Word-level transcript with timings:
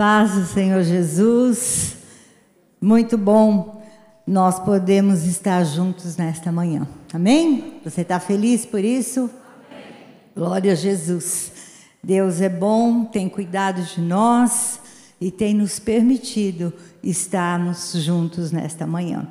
Paz 0.00 0.32
do 0.32 0.46
Senhor 0.46 0.82
Jesus. 0.82 1.98
Muito 2.80 3.18
bom 3.18 3.82
nós 4.26 4.58
podemos 4.58 5.26
estar 5.26 5.62
juntos 5.62 6.16
nesta 6.16 6.50
manhã. 6.50 6.88
Amém? 7.12 7.74
Você 7.84 8.00
está 8.00 8.18
feliz 8.18 8.64
por 8.64 8.82
isso? 8.82 9.28
Amém. 9.70 9.84
Glória 10.34 10.72
a 10.72 10.74
Jesus. 10.74 11.52
Deus 12.02 12.40
é 12.40 12.48
bom, 12.48 13.04
tem 13.04 13.28
cuidado 13.28 13.82
de 13.82 14.00
nós 14.00 14.80
e 15.20 15.30
tem 15.30 15.52
nos 15.52 15.78
permitido 15.78 16.72
estarmos 17.02 17.92
juntos 17.92 18.50
nesta 18.50 18.86
manhã. 18.86 19.28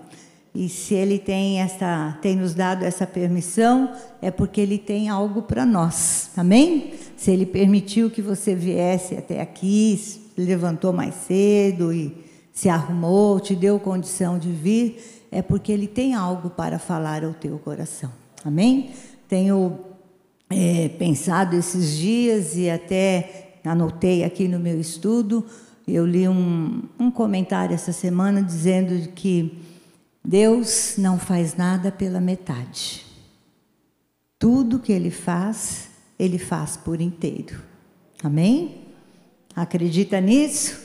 E 0.53 0.69
se 0.69 0.93
Ele 0.93 1.17
tem 1.17 1.61
esta, 1.61 2.15
tem 2.21 2.35
nos 2.35 2.53
dado 2.53 2.85
essa 2.85 3.07
permissão, 3.07 3.91
é 4.21 4.29
porque 4.29 4.61
Ele 4.61 4.77
tem 4.77 5.09
algo 5.09 5.41
para 5.41 5.65
nós. 5.65 6.29
Amém? 6.37 6.93
Se 7.17 7.31
Ele 7.31 7.47
permitiu 7.47 8.11
que 8.11 8.21
você 8.21 8.53
viesse 8.53 9.15
até 9.15 9.41
aqui, 9.41 10.18
levantou 10.43 10.93
mais 10.93 11.15
cedo 11.15 11.93
e 11.93 12.15
se 12.51 12.69
arrumou, 12.69 13.39
te 13.39 13.55
deu 13.55 13.79
condição 13.79 14.37
de 14.37 14.51
vir, 14.51 15.27
é 15.31 15.41
porque 15.41 15.71
Ele 15.71 15.87
tem 15.87 16.13
algo 16.13 16.49
para 16.49 16.79
falar 16.79 17.23
ao 17.23 17.33
teu 17.33 17.57
coração. 17.59 18.11
Amém? 18.43 18.91
Tenho 19.27 19.79
é, 20.49 20.89
pensado 20.89 21.55
esses 21.55 21.97
dias 21.97 22.55
e 22.55 22.69
até 22.69 23.59
anotei 23.63 24.23
aqui 24.23 24.47
no 24.47 24.59
meu 24.59 24.79
estudo. 24.79 25.45
Eu 25.87 26.05
li 26.05 26.27
um, 26.27 26.83
um 26.99 27.11
comentário 27.11 27.73
essa 27.73 27.91
semana 27.91 28.41
dizendo 28.41 29.09
que 29.09 29.59
Deus 30.23 30.95
não 30.97 31.17
faz 31.17 31.55
nada 31.55 31.91
pela 31.91 32.19
metade. 32.19 33.05
Tudo 34.37 34.79
que 34.79 34.91
Ele 34.91 35.11
faz, 35.11 35.89
Ele 36.17 36.37
faz 36.37 36.77
por 36.77 37.01
inteiro. 37.01 37.61
Amém? 38.23 38.88
Acredita 39.59 40.21
nisso? 40.21 40.79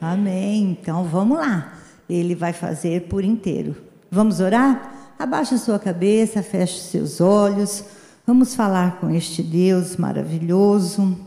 Amém. 0.00 0.78
Então 0.80 1.02
vamos 1.02 1.36
lá. 1.36 1.74
Ele 2.08 2.36
vai 2.36 2.52
fazer 2.52 3.08
por 3.08 3.24
inteiro. 3.24 3.74
Vamos 4.08 4.38
orar? 4.38 5.14
Abaixa 5.18 5.58
sua 5.58 5.80
cabeça, 5.80 6.40
feche 6.40 6.78
seus 6.78 7.20
olhos. 7.20 7.84
Vamos 8.24 8.54
falar 8.54 9.00
com 9.00 9.10
este 9.10 9.42
Deus 9.42 9.96
maravilhoso. 9.96 11.18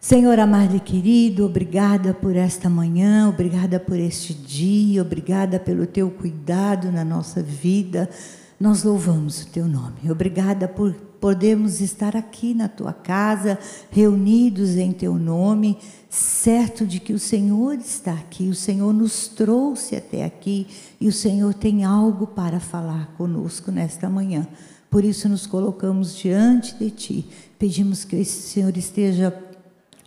Senhor 0.00 0.36
amado 0.40 0.74
e 0.74 0.80
querido, 0.80 1.46
obrigada 1.46 2.12
por 2.12 2.34
esta 2.34 2.68
manhã, 2.68 3.28
obrigada 3.28 3.78
por 3.78 3.96
este 3.96 4.34
dia, 4.34 5.00
obrigada 5.00 5.60
pelo 5.60 5.86
teu 5.86 6.10
cuidado 6.10 6.90
na 6.90 7.04
nossa 7.04 7.40
vida. 7.40 8.10
Nós 8.58 8.82
louvamos 8.82 9.42
o 9.42 9.46
teu 9.46 9.68
nome. 9.68 10.10
Obrigada 10.10 10.66
por 10.66 10.92
podemos 11.22 11.80
estar 11.80 12.16
aqui 12.16 12.52
na 12.52 12.66
tua 12.66 12.92
casa, 12.92 13.56
reunidos 13.92 14.70
em 14.70 14.90
teu 14.90 15.14
nome, 15.14 15.78
certo 16.10 16.84
de 16.84 16.98
que 16.98 17.12
o 17.12 17.18
Senhor 17.18 17.74
está 17.74 18.12
aqui, 18.12 18.48
o 18.48 18.54
Senhor 18.56 18.92
nos 18.92 19.28
trouxe 19.28 19.94
até 19.94 20.24
aqui 20.24 20.66
e 21.00 21.06
o 21.06 21.12
Senhor 21.12 21.54
tem 21.54 21.84
algo 21.84 22.26
para 22.26 22.58
falar 22.58 23.14
conosco 23.16 23.70
nesta 23.70 24.10
manhã. 24.10 24.48
Por 24.90 25.04
isso 25.04 25.28
nos 25.28 25.46
colocamos 25.46 26.16
diante 26.16 26.74
de 26.74 26.90
ti. 26.90 27.28
Pedimos 27.56 28.04
que 28.04 28.16
o 28.16 28.24
Senhor 28.24 28.76
esteja 28.76 29.30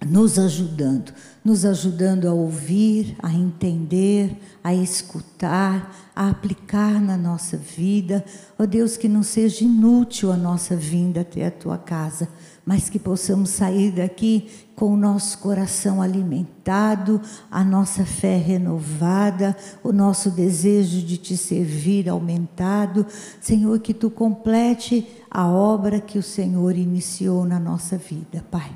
nos 0.06 0.38
ajudando, 0.38 1.11
nos 1.44 1.66
ajudando 1.66 2.28
a 2.28 2.34
ouvir, 2.34 3.16
a 3.22 3.34
entender, 3.34 4.38
a 4.64 4.73
escutar, 4.73 6.12
a 6.16 6.30
aplicar 6.30 7.02
na 7.02 7.17
nossa 7.17 7.58
vida. 7.58 8.23
Ó 8.58 8.64
oh 8.64 8.67
Deus, 8.67 8.97
que 8.97 9.08
não 9.08 9.23
seja 9.23 9.66
inútil 9.66 10.31
a 10.31 10.38
nossa 10.38 10.75
vinda 10.75 11.22
até 11.22 11.47
a 11.47 11.52
tua 11.52 11.78
casa, 11.78 12.30
mas 12.64 12.89
que 12.89 13.00
possamos 13.00 13.50
sair 13.50 13.92
daqui 13.92 14.47
com 14.75 14.94
o 14.94 14.97
nosso 14.97 15.39
coração 15.39 16.02
alimentado, 16.02 17.22
a 17.50 17.64
nossa 17.64 18.06
fé 18.06 18.38
renovada, 18.38 19.56
o 19.84 19.92
nosso 19.92 20.30
desejo 20.30 21.02
de 21.02 21.17
te 21.17 21.36
servir 21.36 22.09
aumentado. 22.09 23.06
Senhor, 23.41 23.79
que 23.79 23.94
tu 23.94 24.09
complete 24.09 25.08
a 25.29 25.47
obra 25.47 26.00
que 26.00 26.19
o 26.19 26.24
Senhor 26.24 26.75
iniciou 26.75 27.46
na 27.46 27.59
nossa 27.59 27.97
vida, 27.97 28.44
Pai. 28.52 28.72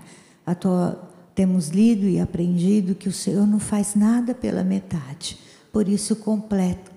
A 0.46 0.56
tua 0.56 1.09
temos 1.40 1.70
lido 1.70 2.06
e 2.06 2.20
aprendido 2.20 2.94
que 2.94 3.08
o 3.08 3.14
Senhor 3.14 3.48
não 3.48 3.62
faz 3.62 3.96
nada 3.96 4.36
pela 4.36 4.62
metade. 4.62 5.40
Por 5.72 5.88
isso, 5.88 6.14
completa 6.18 6.92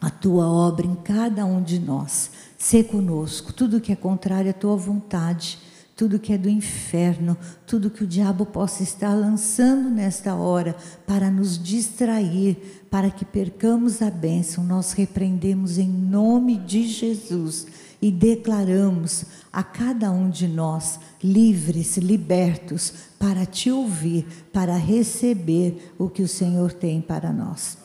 a 0.00 0.08
tua 0.08 0.48
obra 0.48 0.86
em 0.86 0.94
cada 0.94 1.44
um 1.44 1.60
de 1.60 1.80
nós. 1.80 2.30
Sê 2.56 2.84
conosco. 2.84 3.52
Tudo 3.52 3.80
que 3.80 3.90
é 3.90 3.96
contrário 3.96 4.50
à 4.50 4.52
tua 4.52 4.76
vontade, 4.76 5.58
tudo 5.96 6.20
que 6.20 6.32
é 6.32 6.38
do 6.38 6.48
inferno, 6.48 7.36
tudo 7.66 7.90
que 7.90 8.04
o 8.04 8.06
diabo 8.06 8.46
possa 8.46 8.84
estar 8.84 9.14
lançando 9.14 9.90
nesta 9.90 10.32
hora 10.36 10.76
para 11.04 11.28
nos 11.28 11.60
distrair, 11.60 12.84
para 12.88 13.10
que 13.10 13.24
percamos 13.24 14.00
a 14.00 14.12
bênção, 14.12 14.62
nós 14.62 14.92
repreendemos 14.92 15.76
em 15.76 15.88
nome 15.88 16.56
de 16.56 16.86
Jesus 16.86 17.66
e 18.00 18.10
declaramos 18.10 19.24
a 19.52 19.62
cada 19.62 20.10
um 20.10 20.30
de 20.30 20.46
nós 20.46 21.00
livres, 21.22 21.96
libertos, 21.96 22.92
para 23.18 23.44
te 23.44 23.70
ouvir, 23.70 24.26
para 24.52 24.76
receber 24.76 25.92
o 25.98 26.08
que 26.08 26.22
o 26.22 26.28
Senhor 26.28 26.72
tem 26.72 27.00
para 27.00 27.32
nós. 27.32 27.76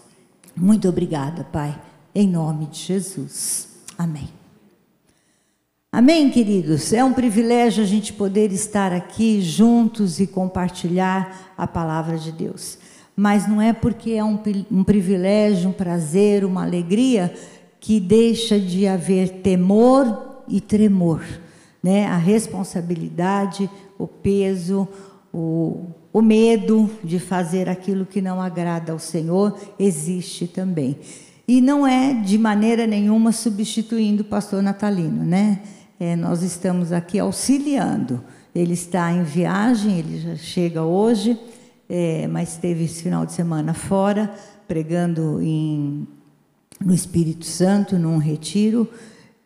Muito 0.55 0.87
obrigada, 0.87 1.43
Pai, 1.43 1.79
em 2.13 2.27
nome 2.27 2.67
de 2.67 2.79
Jesus. 2.79 3.69
Amém. 3.97 4.29
Amém, 5.91 6.29
queridos? 6.29 6.91
É 6.91 7.03
um 7.03 7.13
privilégio 7.13 7.83
a 7.83 7.87
gente 7.87 8.13
poder 8.13 8.51
estar 8.51 8.91
aqui 8.91 9.41
juntos 9.41 10.19
e 10.19 10.25
compartilhar 10.25 11.53
a 11.55 11.67
palavra 11.67 12.17
de 12.17 12.31
Deus. 12.31 12.79
Mas 13.15 13.47
não 13.47 13.61
é 13.61 13.73
porque 13.73 14.11
é 14.11 14.23
um, 14.23 14.39
um 14.71 14.83
privilégio, 14.83 15.69
um 15.69 15.73
prazer, 15.73 16.43
uma 16.43 16.63
alegria 16.63 17.31
que 17.83 17.99
deixa 17.99 18.57
de 18.57 18.87
haver 18.87 19.41
temor 19.41 20.45
e 20.47 20.61
tremor, 20.61 21.21
né? 21.83 22.05
A 22.05 22.15
responsabilidade, 22.15 23.69
o 23.99 24.07
peso, 24.07 24.87
o, 25.33 25.87
o 26.13 26.21
medo 26.21 26.89
de 27.03 27.19
fazer 27.19 27.67
aquilo 27.67 28.05
que 28.05 28.21
não 28.21 28.41
agrada 28.41 28.93
ao 28.93 28.99
Senhor 28.99 29.59
existe 29.77 30.47
também. 30.47 30.97
E 31.45 31.59
não 31.59 31.85
é 31.85 32.13
de 32.13 32.37
maneira 32.37 32.87
nenhuma 32.87 33.33
substituindo 33.33 34.21
o 34.21 34.27
pastor 34.27 34.63
Natalino, 34.63 35.25
né? 35.25 35.59
É, 35.99 36.15
nós 36.15 36.41
estamos 36.41 36.93
aqui 36.93 37.19
auxiliando. 37.19 38.23
Ele 38.55 38.75
está 38.75 39.11
em 39.11 39.23
viagem, 39.23 39.99
ele 39.99 40.21
já 40.21 40.37
chega 40.37 40.83
hoje, 40.83 41.37
é, 41.89 42.27
mas 42.27 42.55
teve 42.55 42.85
esse 42.85 43.03
final 43.03 43.25
de 43.25 43.33
semana 43.33 43.73
fora, 43.73 44.33
pregando 44.69 45.41
em 45.41 46.07
no 46.79 46.93
Espírito 46.93 47.45
Santo, 47.45 47.97
num 47.97 48.17
retiro, 48.17 48.89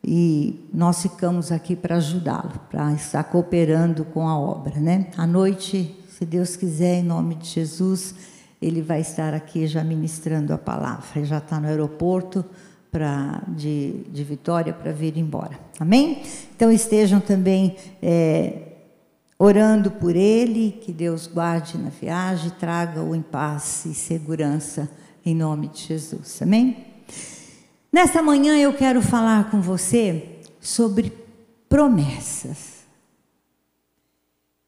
e 0.04 0.68
nós 0.72 1.02
ficamos 1.02 1.50
aqui 1.52 1.74
para 1.74 1.96
ajudá-lo, 1.96 2.60
para 2.70 2.92
estar 2.92 3.24
cooperando 3.24 4.04
com 4.04 4.28
a 4.28 4.38
obra. 4.38 4.78
Né? 4.78 5.08
À 5.16 5.26
noite, 5.26 5.94
se 6.08 6.24
Deus 6.24 6.56
quiser, 6.56 7.00
em 7.00 7.02
nome 7.02 7.34
de 7.34 7.48
Jesus, 7.48 8.14
ele 8.60 8.82
vai 8.82 9.00
estar 9.00 9.34
aqui 9.34 9.66
já 9.66 9.84
ministrando 9.84 10.52
a 10.52 10.58
palavra. 10.58 11.04
Ele 11.16 11.26
já 11.26 11.38
está 11.38 11.60
no 11.60 11.68
aeroporto 11.68 12.44
pra, 12.90 13.42
de, 13.48 14.04
de 14.10 14.24
Vitória 14.24 14.72
para 14.72 14.92
vir 14.92 15.16
embora. 15.16 15.58
Amém? 15.78 16.22
Então 16.56 16.72
estejam 16.72 17.20
também 17.20 17.76
é, 18.02 18.62
orando 19.38 19.90
por 19.90 20.16
ele, 20.16 20.72
que 20.72 20.92
Deus 20.92 21.26
guarde 21.26 21.78
na 21.78 21.90
viagem, 21.90 22.50
traga-o 22.58 23.14
em 23.14 23.22
paz 23.22 23.84
e 23.84 23.94
segurança, 23.94 24.90
em 25.24 25.34
nome 25.34 25.68
de 25.68 25.82
Jesus. 25.86 26.40
Amém? 26.42 26.87
Nessa 27.92 28.22
manhã 28.22 28.56
eu 28.58 28.72
quero 28.72 29.00
falar 29.00 29.50
com 29.50 29.60
você 29.60 30.38
sobre 30.60 31.12
promessas. 31.68 32.78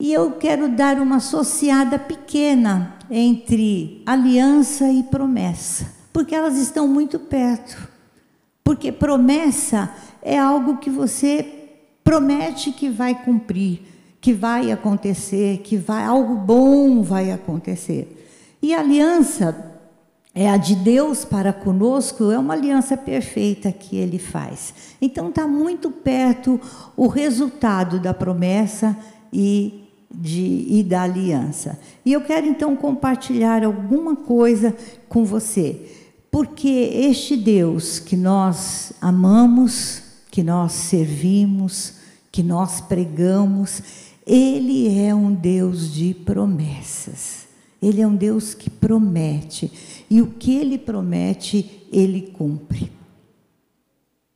E 0.00 0.12
eu 0.12 0.32
quero 0.32 0.68
dar 0.68 0.98
uma 0.98 1.16
associada 1.16 1.98
pequena 1.98 2.96
entre 3.10 4.02
aliança 4.06 4.90
e 4.90 5.02
promessa, 5.02 5.92
porque 6.10 6.34
elas 6.34 6.56
estão 6.56 6.88
muito 6.88 7.18
perto. 7.18 7.88
Porque 8.64 8.90
promessa 8.90 9.94
é 10.22 10.38
algo 10.38 10.78
que 10.78 10.88
você 10.88 11.60
promete 12.02 12.72
que 12.72 12.88
vai 12.88 13.14
cumprir, 13.22 13.82
que 14.20 14.32
vai 14.32 14.72
acontecer, 14.72 15.58
que 15.58 15.76
vai 15.76 16.04
algo 16.04 16.34
bom 16.34 17.02
vai 17.02 17.30
acontecer. 17.30 18.16
E 18.62 18.74
aliança 18.74 19.69
é 20.34 20.48
a 20.48 20.56
de 20.56 20.76
Deus 20.76 21.24
para 21.24 21.52
conosco, 21.52 22.30
é 22.30 22.38
uma 22.38 22.54
aliança 22.54 22.96
perfeita 22.96 23.72
que 23.72 23.96
ele 23.96 24.18
faz. 24.18 24.72
Então 25.00 25.28
está 25.28 25.46
muito 25.46 25.90
perto 25.90 26.60
o 26.96 27.08
resultado 27.08 27.98
da 27.98 28.14
promessa 28.14 28.96
e, 29.32 29.88
de, 30.12 30.66
e 30.68 30.82
da 30.84 31.02
aliança. 31.02 31.78
E 32.04 32.12
eu 32.12 32.20
quero 32.20 32.46
então 32.46 32.76
compartilhar 32.76 33.64
alguma 33.64 34.14
coisa 34.14 34.74
com 35.08 35.24
você, 35.24 35.80
porque 36.30 36.68
este 36.68 37.36
Deus 37.36 37.98
que 37.98 38.16
nós 38.16 38.92
amamos, 39.00 40.02
que 40.30 40.44
nós 40.44 40.72
servimos, 40.72 41.94
que 42.30 42.42
nós 42.42 42.80
pregamos, 42.80 43.82
Ele 44.24 44.96
é 44.96 45.12
um 45.12 45.34
Deus 45.34 45.92
de 45.92 46.14
promessas. 46.14 47.48
Ele 47.82 48.02
é 48.02 48.06
um 48.06 48.14
Deus 48.14 48.54
que 48.54 48.68
promete. 48.68 49.72
E 50.10 50.20
o 50.20 50.26
que 50.26 50.56
ele 50.56 50.76
promete, 50.76 51.86
ele 51.92 52.32
cumpre. 52.32 52.90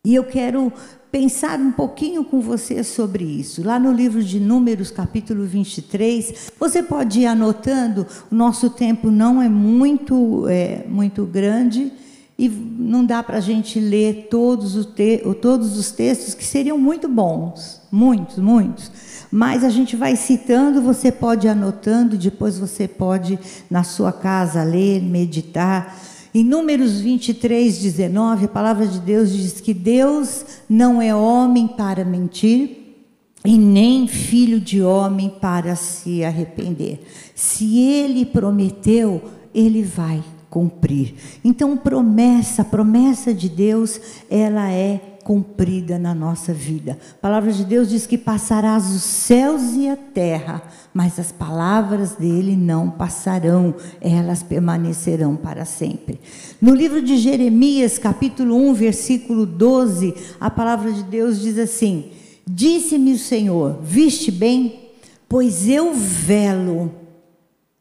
E 0.05 0.15
eu 0.15 0.23
quero 0.23 0.73
pensar 1.11 1.59
um 1.59 1.73
pouquinho 1.73 2.25
com 2.25 2.41
você 2.41 2.85
sobre 2.85 3.25
isso. 3.25 3.65
Lá 3.65 3.79
no 3.79 3.91
livro 3.91 4.23
de 4.23 4.39
Números, 4.39 4.91
capítulo 4.91 5.45
23, 5.45 6.53
você 6.59 6.83
pode 6.83 7.21
ir 7.21 7.27
anotando, 7.27 8.07
o 8.31 8.35
nosso 8.35 8.71
tempo 8.71 9.11
não 9.11 9.41
é 9.41 9.49
muito, 9.49 10.47
é, 10.49 10.85
muito 10.87 11.25
grande 11.25 11.93
e 12.37 12.49
não 12.49 13.05
dá 13.05 13.23
para 13.23 13.39
a 13.39 13.41
gente 13.41 13.79
ler 13.79 14.27
todos, 14.29 14.75
os 14.75 14.87
te 14.87 15.19
todos 15.41 15.79
os 15.79 15.93
textos 15.93 16.35
que 16.35 16.45
seriam 16.45 16.77
muito 16.77 17.09
bons, 17.09 17.81
muitos, 17.93 18.39
muitos. 18.39 18.91
Mas 19.31 19.63
a 19.63 19.71
gente 19.71 19.95
vai 19.97 20.17
citando, 20.17 20.83
você 20.83 21.13
pode 21.13 21.47
anotando, 21.47 22.17
depois 22.17 22.59
você 22.59 22.89
pode, 22.89 23.39
na 23.71 23.85
sua 23.85 24.13
casa, 24.13 24.65
ler, 24.65 25.01
meditar. 25.01 25.97
Em 26.35 26.43
Números 26.43 27.01
23, 27.01 27.79
19, 27.79 28.47
a 28.47 28.49
palavra 28.49 28.87
de 28.87 28.99
Deus 28.99 29.33
diz 29.33 29.61
que 29.61 29.73
Deus 29.73 30.45
não 30.69 31.01
é 31.01 31.15
homem 31.15 31.69
para 31.69 32.05
mentir 32.05 32.97
e 33.45 33.57
nem 33.57 34.09
filho 34.09 34.59
de 34.59 34.83
homem 34.83 35.31
para 35.41 35.77
se 35.77 36.25
arrepender. 36.25 37.01
Se 37.35 37.79
ele 37.79 38.27
prometeu, 38.27 39.23
ele 39.55 39.83
vai 39.83 40.23
cumprir. 40.55 41.17
Então, 41.45 41.77
promessa, 41.77 42.65
promessa 42.65 43.35
de 43.35 43.49
Deus, 43.49 44.01
ela 44.31 44.71
é 44.71 45.19
cumprida 45.25 45.99
na 45.99 46.15
nossa 46.15 46.53
vida. 46.53 46.97
A 47.15 47.21
palavra 47.21 47.53
de 47.53 47.65
Deus 47.65 47.89
diz 47.89 48.07
que 48.07 48.17
passarás 48.17 48.89
os 48.95 49.03
céus 49.03 49.73
e 49.75 49.89
a 49.89 49.97
terra, 49.97 50.63
mas 50.93 51.19
as 51.19 51.33
palavras 51.33 52.13
dele 52.13 52.55
não 52.55 52.89
passarão, 52.89 53.75
elas 54.01 54.45
permanecerão 54.45 55.35
para 55.35 55.65
sempre. 55.65 56.21
No 56.63 56.73
livro 56.73 57.03
de 57.03 57.17
Jeremias, 57.17 57.99
capítulo 57.99 58.57
1, 58.69 58.75
versículo 58.75 59.45
12, 59.45 60.15
a 60.39 60.49
palavra 60.51 60.93
de 60.93 61.03
Deus 61.03 61.41
diz 61.41 61.59
assim: 61.59 62.13
Disse-me 62.47 63.15
o 63.15 63.19
Senhor: 63.19 63.81
Viste 63.83 64.31
bem, 64.31 64.93
pois 65.29 65.69
eu 65.69 65.93
velo 65.95 66.93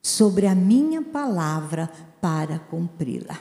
sobre 0.02 0.48
a 0.48 0.56
minha 0.56 1.02
palavra 1.02 1.90
para 2.24 2.58
cumpri-la. 2.58 3.38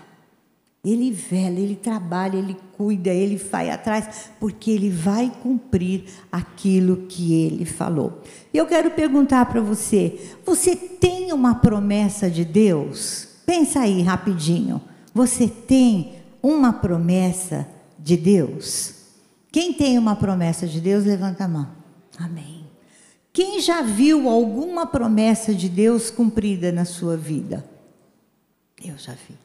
Ele 0.85 1.13
vela, 1.13 1.61
ele 1.61 1.77
trabalha, 1.77 2.37
ele 2.37 2.57
cuida, 2.77 3.11
ele 3.11 3.37
vai 3.37 3.71
atrás, 3.71 4.31
porque 4.41 4.73
ele 4.73 4.91
vai 4.91 5.31
cumprir 5.41 6.07
aquilo 6.33 7.07
que 7.09 7.33
ele 7.33 7.65
falou. 7.65 8.21
E 8.53 8.59
eu 8.59 8.67
quero 8.67 8.91
perguntar 8.91 9.47
para 9.47 9.61
você: 9.61 10.35
você 10.45 10.75
tem 10.75 11.33
uma 11.33 11.55
promessa 11.55 12.29
de 12.29 12.45
Deus? 12.45 13.29
Pensa 13.47 13.83
aí 13.83 14.03
rapidinho. 14.03 14.83
Você 15.15 15.47
tem 15.47 16.15
uma 16.43 16.73
promessa 16.73 17.69
de 17.97 18.17
Deus? 18.17 18.95
Quem 19.53 19.73
tem 19.73 19.97
uma 19.97 20.17
promessa 20.17 20.67
de 20.67 20.81
Deus, 20.81 21.05
levanta 21.05 21.45
a 21.45 21.49
mão. 21.49 21.69
Amém. 22.19 22.67
Quem 23.33 23.61
já 23.61 23.81
viu 23.81 24.29
alguma 24.29 24.89
promessa 24.89 25.55
de 25.55 25.69
Deus 25.69 26.11
cumprida 26.11 26.73
na 26.73 26.85
sua 26.85 27.17
vida? 27.17 27.71
Eu 28.85 28.99
já 28.99 29.13
vi. 29.13 29.37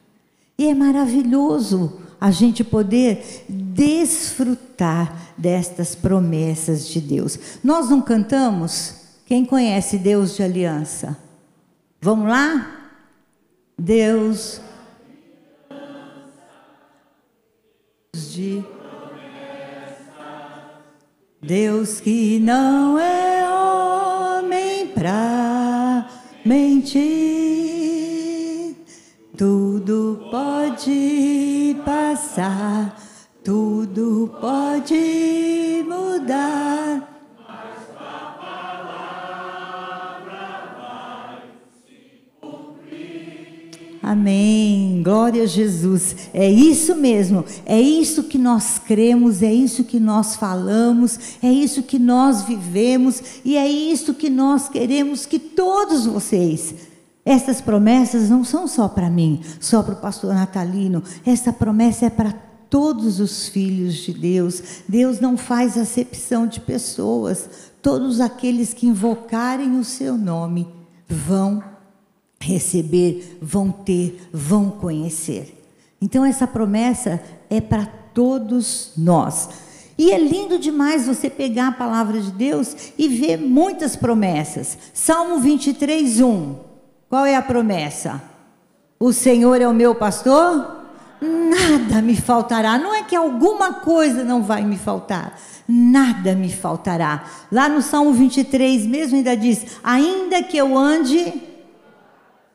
E 0.58 0.66
é 0.66 0.74
maravilhoso 0.74 2.00
a 2.20 2.30
gente 2.30 2.64
poder 2.64 3.44
desfrutar 3.48 5.32
destas 5.36 5.94
promessas 5.94 6.88
de 6.88 7.00
Deus. 7.00 7.38
Nós 7.62 7.88
não 7.88 8.00
cantamos? 8.02 8.94
Quem 9.24 9.44
conhece 9.44 9.98
Deus 9.98 10.34
de 10.34 10.42
aliança? 10.42 11.16
Vamos 12.00 12.28
lá? 12.28 12.90
Deus 13.78 14.60
de 18.12 18.64
Deus 21.40 22.00
que 22.00 22.40
não 22.40 22.98
é 22.98 23.48
homem 23.48 24.88
para 24.88 26.08
mentir 26.44 27.27
passar, 32.38 32.96
tudo 33.42 34.32
pode 34.40 35.84
mudar. 35.84 37.26
Mas 37.36 37.80
a 37.98 38.36
palavra 38.80 40.22
vai 40.78 41.42
se 41.84 42.22
cumprir. 42.40 43.70
Amém. 44.00 45.02
Glória 45.02 45.42
a 45.42 45.46
Jesus. 45.46 46.14
É 46.32 46.48
isso 46.48 46.94
mesmo. 46.94 47.44
É 47.66 47.80
isso 47.80 48.22
que 48.22 48.38
nós 48.38 48.78
cremos, 48.78 49.42
é 49.42 49.52
isso 49.52 49.82
que 49.82 49.98
nós 49.98 50.36
falamos, 50.36 51.18
é 51.42 51.50
isso 51.50 51.82
que 51.82 51.98
nós 51.98 52.42
vivemos 52.42 53.20
e 53.44 53.56
é 53.56 53.68
isso 53.68 54.14
que 54.14 54.30
nós 54.30 54.68
queremos 54.68 55.26
que 55.26 55.40
todos 55.40 56.06
vocês 56.06 56.87
essas 57.28 57.60
promessas 57.60 58.30
não 58.30 58.42
são 58.42 58.66
só 58.66 58.88
para 58.88 59.10
mim, 59.10 59.42
só 59.60 59.82
para 59.82 59.92
o 59.92 60.00
pastor 60.00 60.32
Natalino. 60.32 61.02
Essa 61.26 61.52
promessa 61.52 62.06
é 62.06 62.10
para 62.10 62.32
todos 62.70 63.20
os 63.20 63.48
filhos 63.48 63.96
de 63.96 64.14
Deus. 64.14 64.62
Deus 64.88 65.20
não 65.20 65.36
faz 65.36 65.76
acepção 65.76 66.46
de 66.46 66.58
pessoas. 66.58 67.50
Todos 67.82 68.22
aqueles 68.22 68.72
que 68.72 68.86
invocarem 68.86 69.78
o 69.78 69.84
seu 69.84 70.16
nome 70.16 70.66
vão 71.06 71.62
receber, 72.40 73.36
vão 73.42 73.70
ter, 73.70 74.26
vão 74.32 74.70
conhecer. 74.70 75.54
Então, 76.00 76.24
essa 76.24 76.46
promessa 76.46 77.22
é 77.50 77.60
para 77.60 77.84
todos 78.14 78.92
nós. 78.96 79.50
E 79.98 80.12
é 80.12 80.18
lindo 80.18 80.58
demais 80.58 81.06
você 81.06 81.28
pegar 81.28 81.68
a 81.68 81.72
palavra 81.72 82.22
de 82.22 82.30
Deus 82.30 82.74
e 82.96 83.06
ver 83.06 83.36
muitas 83.36 83.96
promessas. 83.96 84.78
Salmo 84.94 85.40
23, 85.40 86.22
1. 86.22 86.67
Qual 87.08 87.24
é 87.24 87.34
a 87.34 87.42
promessa? 87.42 88.22
O 89.00 89.12
Senhor 89.12 89.60
é 89.60 89.66
o 89.66 89.72
meu 89.72 89.94
pastor? 89.94 90.76
Nada 91.20 92.02
me 92.02 92.16
faltará. 92.16 92.78
Não 92.78 92.94
é 92.94 93.02
que 93.02 93.16
alguma 93.16 93.74
coisa 93.74 94.22
não 94.22 94.42
vai 94.42 94.62
me 94.62 94.76
faltar. 94.76 95.38
Nada 95.66 96.34
me 96.34 96.52
faltará. 96.52 97.24
Lá 97.50 97.68
no 97.68 97.80
Salmo 97.82 98.12
23 98.12 98.86
mesmo 98.86 99.16
ainda 99.16 99.36
diz: 99.36 99.78
ainda 99.82 100.42
que 100.42 100.56
eu 100.56 100.76
ande 100.76 101.32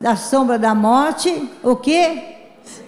da 0.00 0.16
sombra 0.16 0.58
da 0.58 0.74
morte, 0.74 1.50
o 1.62 1.76
quê? 1.76 2.22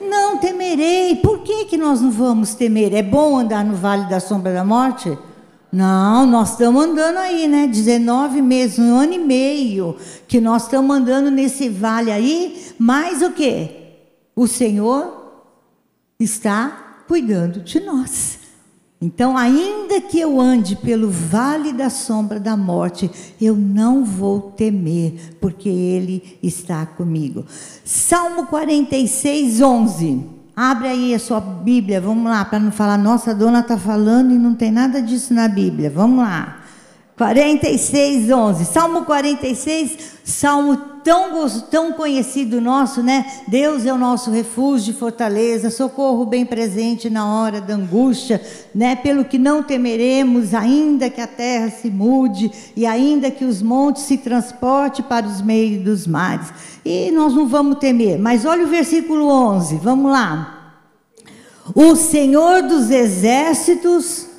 Não 0.01 0.39
temerei. 0.39 1.17
Por 1.17 1.41
que, 1.41 1.65
que 1.67 1.77
nós 1.77 2.01
não 2.01 2.11
vamos 2.11 2.55
temer? 2.55 2.95
É 2.95 3.03
bom 3.03 3.39
andar 3.39 3.65
no 3.65 3.75
vale 3.75 4.09
da 4.09 4.21
sombra 4.21 4.53
da 4.53 4.65
morte? 4.65 5.17
Não, 5.73 6.27
nós 6.27 6.53
estamos 6.53 6.85
andando 6.85 7.19
aí, 7.19 7.49
né? 7.49 7.67
19 7.67 8.41
meses, 8.41 8.79
um 8.79 8.95
ano 8.95 9.15
e 9.15 9.19
meio 9.19 9.97
que 10.27 10.41
nós 10.41 10.65
estamos 10.65 10.97
andando 10.97 11.31
nesse 11.31 11.69
vale 11.69 12.11
aí, 12.11 12.73
mas 12.79 13.23
o 13.23 13.33
que? 13.33 13.71
O 14.35 14.47
Senhor 14.47 15.45
está 16.19 17.03
cuidando 17.07 17.61
de 17.61 17.81
nós. 17.81 18.39
Então, 19.01 19.37
ainda 19.37 20.01
que 20.01 20.19
eu 20.19 20.41
ande 20.41 20.75
pelo 20.75 21.11
vale 21.11 21.73
da 21.73 21.91
sombra 21.91 22.41
da 22.41 22.57
morte, 22.57 23.11
eu 23.41 23.55
não 23.55 24.03
vou 24.05 24.41
temer, 24.53 25.37
porque 25.39 25.69
Ele 25.69 26.39
está 26.43 26.87
comigo. 26.87 27.45
Salmo 27.85 28.47
46, 28.47 29.61
11. 29.61 30.36
Abre 30.57 30.89
aí 30.89 31.15
a 31.15 31.19
sua 31.19 31.39
Bíblia, 31.39 32.01
vamos 32.01 32.31
lá, 32.31 32.43
para 32.43 32.59
não 32.59 32.73
falar, 32.73 32.97
nossa, 32.97 33.33
a 33.33 33.35
dona 33.35 33.61
está 33.61 33.77
falando 33.77 34.33
e 34.33 34.39
não 34.39 34.55
tem 34.55 34.73
nada 34.73 35.03
disso 35.03 35.35
na 35.35 35.47
Bíblia. 35.47 35.91
Vamos 35.91 36.25
lá. 36.25 36.63
46, 37.17 38.31
11. 38.31 38.65
Salmo 38.67 39.07
46, 39.07 39.97
salmo 40.23 40.77
tão, 41.03 41.49
tão 41.71 41.93
conhecido 41.95 42.61
nosso, 42.61 43.03
né? 43.03 43.25
Deus 43.49 43.87
é 43.87 43.93
o 43.93 43.97
nosso 43.97 44.31
refúgio 44.31 44.91
e 44.91 44.95
fortaleza, 44.95 45.71
socorro 45.71 46.27
bem 46.27 46.45
presente 46.45 47.09
na 47.09 47.25
hora 47.25 47.59
da 47.59 47.75
angústia, 47.75 48.43
né? 48.75 48.97
Pelo 48.97 49.25
que 49.25 49.39
não 49.39 49.63
temeremos, 49.63 50.53
ainda 50.53 51.09
que 51.09 51.21
a 51.21 51.27
terra 51.27 51.71
se 51.71 51.89
mude 51.89 52.53
e 52.77 52.85
ainda 52.85 53.31
que 53.31 53.47
os 53.47 53.63
montes 53.63 54.03
se 54.03 54.19
transporte 54.19 55.03
para 55.03 55.27
os 55.27 55.41
meios 55.41 55.83
dos 55.83 56.07
mares 56.07 56.53
e 56.85 57.11
nós 57.13 57.33
não 57.33 57.49
vamos 57.49 57.79
temer. 57.79 58.19
Mas 58.19 58.45
olha 58.45 58.65
o 58.65 58.69
versículo 58.69 59.27
11, 59.27 59.77
vamos 59.77 60.13
lá. 60.13 60.75
O 61.75 61.97
Senhor 61.97 62.63
dos 62.63 62.91
exércitos 62.91 64.36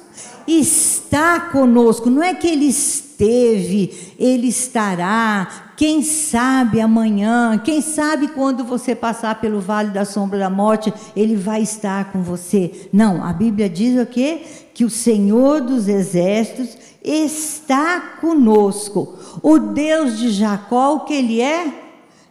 está 0.47 1.39
conosco, 1.39 2.09
não 2.09 2.23
é 2.23 2.33
que 2.33 2.47
ele 2.47 2.65
esteve, 2.65 4.13
ele 4.17 4.47
estará. 4.47 5.65
Quem 5.75 6.01
sabe 6.01 6.81
amanhã, 6.81 7.61
quem 7.63 7.81
sabe 7.81 8.29
quando 8.29 8.63
você 8.63 8.95
passar 8.95 9.39
pelo 9.39 9.59
vale 9.59 9.91
da 9.91 10.05
sombra 10.05 10.39
da 10.39 10.49
morte, 10.49 10.91
ele 11.15 11.35
vai 11.35 11.61
estar 11.61 12.11
com 12.11 12.21
você. 12.21 12.89
Não, 12.91 13.23
a 13.23 13.33
Bíblia 13.33 13.69
diz 13.69 13.99
o 14.01 14.05
quê? 14.05 14.41
Que 14.73 14.85
o 14.85 14.89
Senhor 14.89 15.61
dos 15.61 15.87
exércitos 15.87 16.77
está 17.03 17.99
conosco. 18.19 19.15
O 19.43 19.59
Deus 19.59 20.17
de 20.17 20.29
Jacó, 20.29 20.95
o 20.95 20.99
que 21.01 21.13
ele 21.13 21.41
é? 21.41 21.86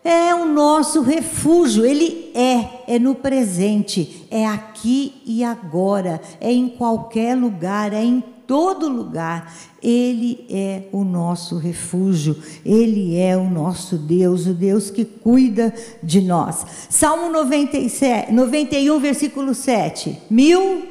É 0.07 0.33
o 0.33 0.47
nosso 0.47 1.03
refúgio, 1.03 1.85
ele 1.85 2.31
é, 2.33 2.95
é 2.95 2.97
no 2.97 3.13
presente, 3.13 4.25
é 4.31 4.47
aqui 4.47 5.21
e 5.27 5.43
agora, 5.43 6.21
é 6.41 6.53
em 6.53 6.69
qualquer 6.69 7.35
lugar, 7.37 7.93
é 7.93 8.05
em 8.05 8.23
todo 8.47 8.89
lugar. 8.89 9.53
Ele 9.83 10.47
é 10.49 10.85
o 10.93 11.03
nosso 11.03 11.59
refúgio, 11.59 12.41
ele 12.65 13.19
é 13.19 13.37
o 13.37 13.51
nosso 13.51 13.99
Deus, 13.99 14.47
o 14.47 14.55
Deus 14.55 14.91
que 14.91 15.05
cuida 15.05 15.75
de 16.01 16.21
nós. 16.21 16.65
Salmo 16.89 17.29
97, 17.29 18.33
91, 18.33 19.01
versículo 19.01 19.57
7. 19.57 20.23
Mil, 20.31 20.87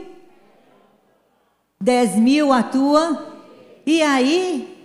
dez 1.79 2.17
mil 2.17 2.51
a 2.51 2.61
tua, 2.61 3.33
e 3.85 4.01
aí? 4.01 4.75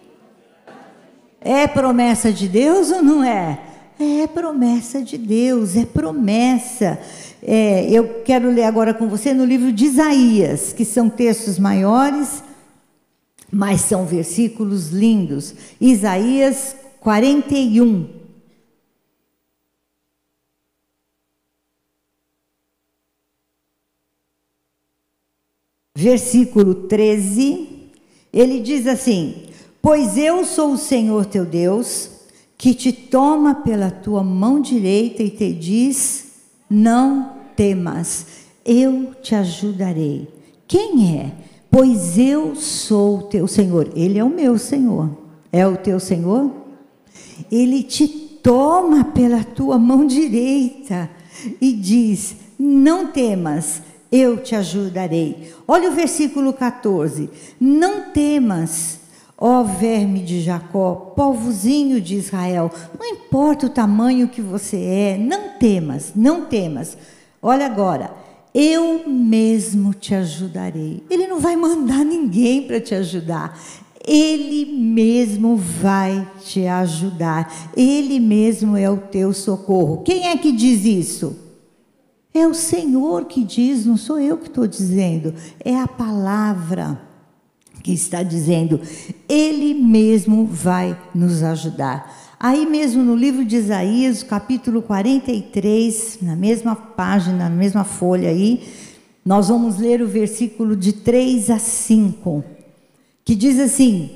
É 1.40 1.66
promessa 1.66 2.30
de 2.32 2.46
Deus 2.46 2.92
ou 2.92 3.02
não 3.02 3.24
é? 3.24 3.69
É 4.02 4.26
promessa 4.26 5.02
de 5.02 5.18
Deus, 5.18 5.76
é 5.76 5.84
promessa. 5.84 6.98
É, 7.42 7.86
eu 7.90 8.22
quero 8.22 8.50
ler 8.50 8.64
agora 8.64 8.94
com 8.94 9.06
você 9.10 9.34
no 9.34 9.44
livro 9.44 9.70
de 9.70 9.84
Isaías, 9.84 10.72
que 10.72 10.86
são 10.86 11.10
textos 11.10 11.58
maiores, 11.58 12.42
mas 13.52 13.82
são 13.82 14.06
versículos 14.06 14.88
lindos. 14.88 15.54
Isaías 15.78 16.74
41. 17.00 18.08
Versículo 25.94 26.74
13, 26.74 27.90
ele 28.32 28.60
diz 28.60 28.86
assim: 28.86 29.46
Pois 29.82 30.16
eu 30.16 30.42
sou 30.46 30.72
o 30.72 30.78
Senhor 30.78 31.26
teu 31.26 31.44
Deus, 31.44 32.19
que 32.60 32.74
te 32.74 32.92
toma 32.92 33.54
pela 33.54 33.90
tua 33.90 34.22
mão 34.22 34.60
direita 34.60 35.22
e 35.22 35.30
te 35.30 35.50
diz: 35.50 36.26
Não 36.68 37.32
temas, 37.56 38.26
eu 38.62 39.14
te 39.22 39.34
ajudarei. 39.34 40.28
Quem 40.68 41.18
é? 41.18 41.32
Pois 41.70 42.18
eu 42.18 42.54
sou 42.54 43.20
o 43.20 43.22
teu 43.22 43.48
Senhor. 43.48 43.88
Ele 43.96 44.18
é 44.18 44.24
o 44.24 44.28
meu 44.28 44.58
Senhor. 44.58 45.08
É 45.50 45.66
o 45.66 45.78
teu 45.78 45.98
Senhor? 45.98 46.50
Ele 47.50 47.82
te 47.82 48.06
toma 48.06 49.04
pela 49.04 49.42
tua 49.42 49.78
mão 49.78 50.06
direita 50.06 51.08
e 51.62 51.72
diz: 51.72 52.36
Não 52.58 53.06
temas, 53.06 53.80
eu 54.12 54.36
te 54.36 54.54
ajudarei. 54.54 55.50
Olha 55.66 55.88
o 55.88 55.94
versículo 55.94 56.52
14: 56.52 57.30
Não 57.58 58.10
temas 58.10 58.99
Ó 59.42 59.62
verme 59.62 60.20
de 60.20 60.42
Jacó, 60.42 61.14
povozinho 61.16 61.98
de 61.98 62.14
Israel, 62.16 62.70
não 62.98 63.06
importa 63.06 63.64
o 63.64 63.70
tamanho 63.70 64.28
que 64.28 64.42
você 64.42 64.76
é, 64.76 65.18
não 65.18 65.58
temas, 65.58 66.12
não 66.14 66.44
temas. 66.44 66.98
Olha 67.40 67.64
agora, 67.64 68.14
eu 68.52 69.08
mesmo 69.08 69.94
te 69.94 70.14
ajudarei. 70.14 71.02
Ele 71.08 71.26
não 71.26 71.40
vai 71.40 71.56
mandar 71.56 72.04
ninguém 72.04 72.66
para 72.66 72.78
te 72.82 72.94
ajudar. 72.94 73.58
Ele 74.06 74.66
mesmo 74.66 75.56
vai 75.56 76.28
te 76.44 76.66
ajudar. 76.66 77.70
Ele 77.74 78.20
mesmo 78.20 78.76
é 78.76 78.90
o 78.90 78.98
teu 78.98 79.32
socorro. 79.32 80.02
Quem 80.02 80.28
é 80.28 80.36
que 80.36 80.52
diz 80.52 80.84
isso? 80.84 81.34
É 82.34 82.46
o 82.46 82.52
Senhor 82.52 83.24
que 83.24 83.42
diz, 83.42 83.86
não 83.86 83.96
sou 83.96 84.18
eu 84.18 84.36
que 84.36 84.48
estou 84.48 84.66
dizendo. 84.66 85.34
É 85.64 85.76
a 85.76 85.88
palavra 85.88 87.09
que 87.80 87.92
está 87.92 88.22
dizendo, 88.22 88.80
Ele 89.28 89.74
mesmo 89.74 90.46
vai 90.46 90.96
nos 91.14 91.42
ajudar. 91.42 92.18
Aí 92.38 92.64
mesmo 92.66 93.02
no 93.02 93.14
livro 93.14 93.44
de 93.44 93.56
Isaías, 93.56 94.22
capítulo 94.22 94.80
43, 94.82 96.18
na 96.22 96.36
mesma 96.36 96.74
página, 96.74 97.48
na 97.48 97.50
mesma 97.50 97.84
folha 97.84 98.30
aí, 98.30 98.62
nós 99.24 99.48
vamos 99.48 99.78
ler 99.78 100.00
o 100.00 100.08
versículo 100.08 100.74
de 100.74 100.92
3 100.92 101.50
a 101.50 101.58
5, 101.58 102.42
que 103.24 103.34
diz 103.34 103.58
assim: 103.58 104.10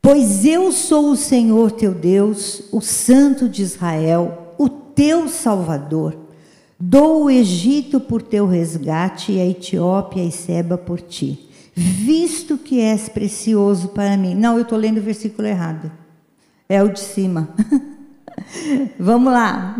Pois 0.00 0.46
eu 0.46 0.72
sou 0.72 1.10
o 1.10 1.16
Senhor 1.16 1.72
teu 1.72 1.92
Deus, 1.92 2.64
o 2.72 2.80
Santo 2.80 3.48
de 3.48 3.62
Israel, 3.62 4.54
o 4.58 4.68
teu 4.68 5.28
Salvador. 5.28 6.16
Dou 6.80 7.24
o 7.24 7.30
Egito 7.30 8.00
por 8.00 8.22
teu 8.22 8.46
resgate 8.46 9.32
e 9.32 9.40
a 9.40 9.46
Etiópia 9.46 10.24
e 10.24 10.32
Seba 10.32 10.76
por 10.76 11.00
ti 11.00 11.51
visto 11.74 12.58
que 12.58 12.80
és 12.80 13.08
precioso 13.08 13.88
para 13.88 14.16
mim. 14.16 14.34
Não, 14.34 14.56
eu 14.56 14.62
estou 14.62 14.78
lendo 14.78 14.98
o 14.98 15.02
versículo 15.02 15.46
errado. 15.48 15.90
É 16.68 16.82
o 16.82 16.88
de 16.88 17.00
cima. 17.00 17.48
vamos 18.98 19.32
lá. 19.32 19.76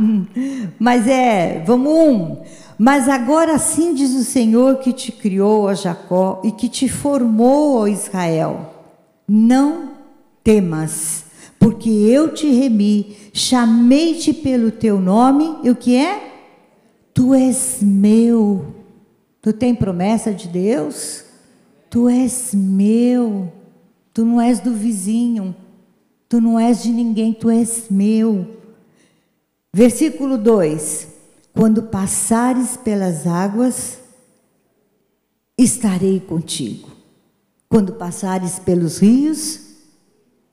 Mas 0.79 1.07
é, 1.07 1.63
vamos 1.67 1.93
um. 1.93 2.37
Mas 2.79 3.09
agora 3.09 3.59
sim 3.59 3.95
diz 3.95 4.15
o 4.15 4.25
Senhor 4.25 4.79
que 4.79 4.93
te 4.93 5.13
criou, 5.13 5.69
a 5.69 5.75
Jacó, 5.75 6.41
e 6.45 6.51
que 6.51 6.69
te 6.69 6.89
formou, 6.89 7.77
ó 7.77 7.87
Israel. 7.87 8.75
Não 9.29 9.93
temas, 10.43 11.25
porque 11.59 11.89
eu 11.89 12.35
te 12.35 12.51
remi, 12.51 13.17
chamei-te 13.33 14.33
pelo 14.33 14.73
teu 14.73 15.01
nome, 15.01 15.59
e 15.63 15.71
o 15.71 15.77
que 15.77 15.95
é? 15.95 16.33
Tu 17.15 17.35
és 17.35 17.79
meu. 17.81 18.75
Tu 19.41 19.53
tem 19.53 19.75
promessa 19.75 20.33
de 20.33 20.49
Deus? 20.49 21.25
Tu 21.93 22.09
és 22.09 22.55
meu, 22.55 23.53
tu 24.15 24.25
não 24.25 24.41
és 24.41 24.61
do 24.61 24.73
vizinho, 24.73 25.55
tu 26.27 26.41
não 26.41 26.59
és 26.59 26.83
de 26.83 26.91
ninguém, 26.91 27.35
tu 27.35 27.51
és 27.51 27.85
meu. 27.91 28.57
Versículo 29.71 30.39
2: 30.39 31.07
Quando 31.53 31.83
passares 31.83 32.79
pelas 32.79 33.27
águas, 33.27 33.99
estarei 35.59 36.19
contigo. 36.19 36.89
Quando 37.69 37.93
passares 37.93 38.59
pelos 38.59 38.97
rios, 38.97 39.61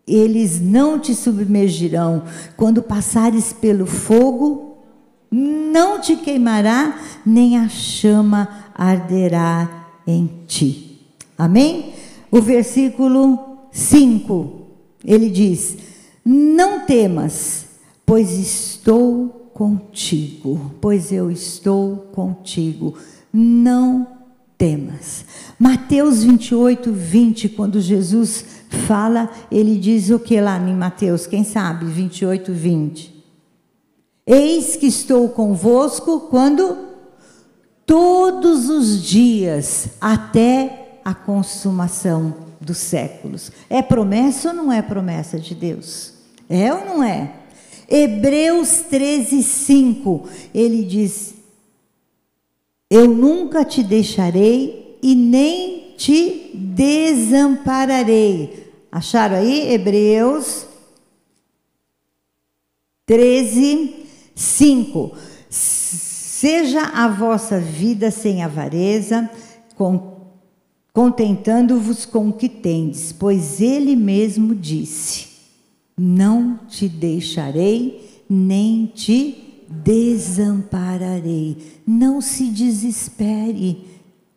eles 0.05 0.60
não 0.60 1.00
te 1.00 1.15
submergirão. 1.15 2.25
Quando 2.58 2.84
passares 2.84 3.53
pelo 3.53 3.86
fogo, 3.86 4.79
não 5.31 6.01
te 6.01 6.17
queimará, 6.17 7.00
nem 7.25 7.58
a 7.58 7.69
chama 7.69 8.72
arderá 8.75 9.88
em 10.05 10.43
ti. 10.46 10.88
Amém? 11.39 11.93
O 12.29 12.41
versículo 12.41 13.69
5, 13.72 14.67
ele 15.05 15.29
diz: 15.29 15.77
Não 16.25 16.81
temas, 16.81 17.65
pois 18.05 18.29
estou 18.31 19.50
contigo, 19.53 20.75
pois 20.81 21.13
eu 21.13 21.31
estou 21.31 22.10
contigo. 22.12 22.96
Não 23.31 24.05
temas. 24.58 25.24
Mateus 25.58 26.24
28, 26.25 26.91
20, 26.91 27.50
quando 27.50 27.79
Jesus 27.79 28.43
fala, 28.86 29.31
ele 29.50 29.77
diz 29.77 30.10
o 30.10 30.19
que 30.19 30.41
lá 30.41 30.58
em 30.58 30.75
Mateus? 30.75 31.25
Quem 31.25 31.46
sabe? 31.46 31.86
28, 31.86 32.51
20. 32.51 33.24
Eis 34.27 34.75
que 34.75 34.88
estou 34.88 35.29
convosco 35.29 36.19
quando? 36.29 36.89
Todos 37.86 38.69
os 38.69 39.01
dias, 39.01 39.91
até 40.01 40.88
a 41.10 41.16
consumação 41.16 42.36
dos 42.62 42.78
séculos. 42.78 43.51
É 43.70 43.82
promessa 43.82 44.50
ou 44.50 44.56
não 44.56 44.72
é 44.72 44.82
promessa 44.82 45.38
de 45.39 45.56
Deus? 45.56 46.13
É 46.48 46.74
ou 46.74 46.86
não 46.86 47.04
é? 47.04 47.34
Hebreus 47.88 48.82
13, 48.89 49.42
5, 49.42 50.30
ele 50.54 50.84
diz: 50.84 51.34
Eu 52.89 53.08
nunca 53.08 53.63
te 53.66 53.82
deixarei 53.82 55.00
e 55.01 55.16
nem 55.16 55.96
te 55.98 56.51
desampararei. 56.54 58.70
Acharam 58.92 59.38
aí? 59.38 59.74
Hebreus 59.74 60.68
13, 63.08 64.06
5. 64.36 65.12
Seja 65.50 66.84
a 66.84 67.08
vossa 67.08 67.60
vida 67.60 68.12
sem 68.12 68.44
avareza, 68.44 69.28
com 69.75 70.19
contentando-vos 71.00 72.06
com 72.06 72.27
o 72.27 72.34
que 72.34 72.50
tendes, 72.50 73.13
pois 73.13 73.62
ele 73.62 73.96
mesmo 73.96 74.53
disse: 74.53 75.29
Não 75.98 76.60
te 76.68 76.89
deixarei, 76.89 78.25
nem 78.29 78.86
te 78.86 79.63
desampararei. 79.70 81.56
Não 81.88 82.20
se 82.20 82.48
desespere, 82.48 83.88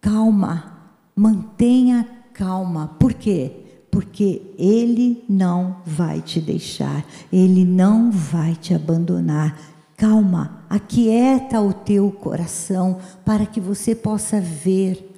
calma, 0.00 0.92
mantenha 1.16 2.08
calma. 2.32 2.94
Por 2.96 3.12
quê? 3.12 3.50
Porque 3.90 4.54
Ele 4.56 5.24
não 5.28 5.78
vai 5.84 6.20
te 6.20 6.40
deixar, 6.40 7.04
Ele 7.32 7.64
não 7.64 8.12
vai 8.12 8.54
te 8.54 8.72
abandonar. 8.72 9.58
Calma, 9.96 10.62
aquieta 10.70 11.60
o 11.60 11.72
teu 11.72 12.12
coração 12.12 12.98
para 13.24 13.46
que 13.46 13.60
você 13.60 13.96
possa 13.96 14.40
ver, 14.40 15.11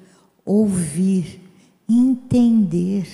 ouvir, 0.45 1.41
entender 1.89 3.07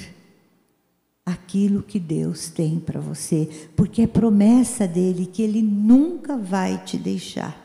aquilo 1.25 1.83
que 1.83 1.99
Deus 1.99 2.49
tem 2.49 2.79
para 2.81 3.01
você, 3.01 3.49
porque 3.77 4.03
é 4.03 4.07
promessa 4.07 4.87
dele 4.87 5.27
que 5.27 5.43
ele 5.43 5.63
nunca 5.63 6.37
vai 6.37 6.83
te 6.85 6.97
deixar. 6.97 7.57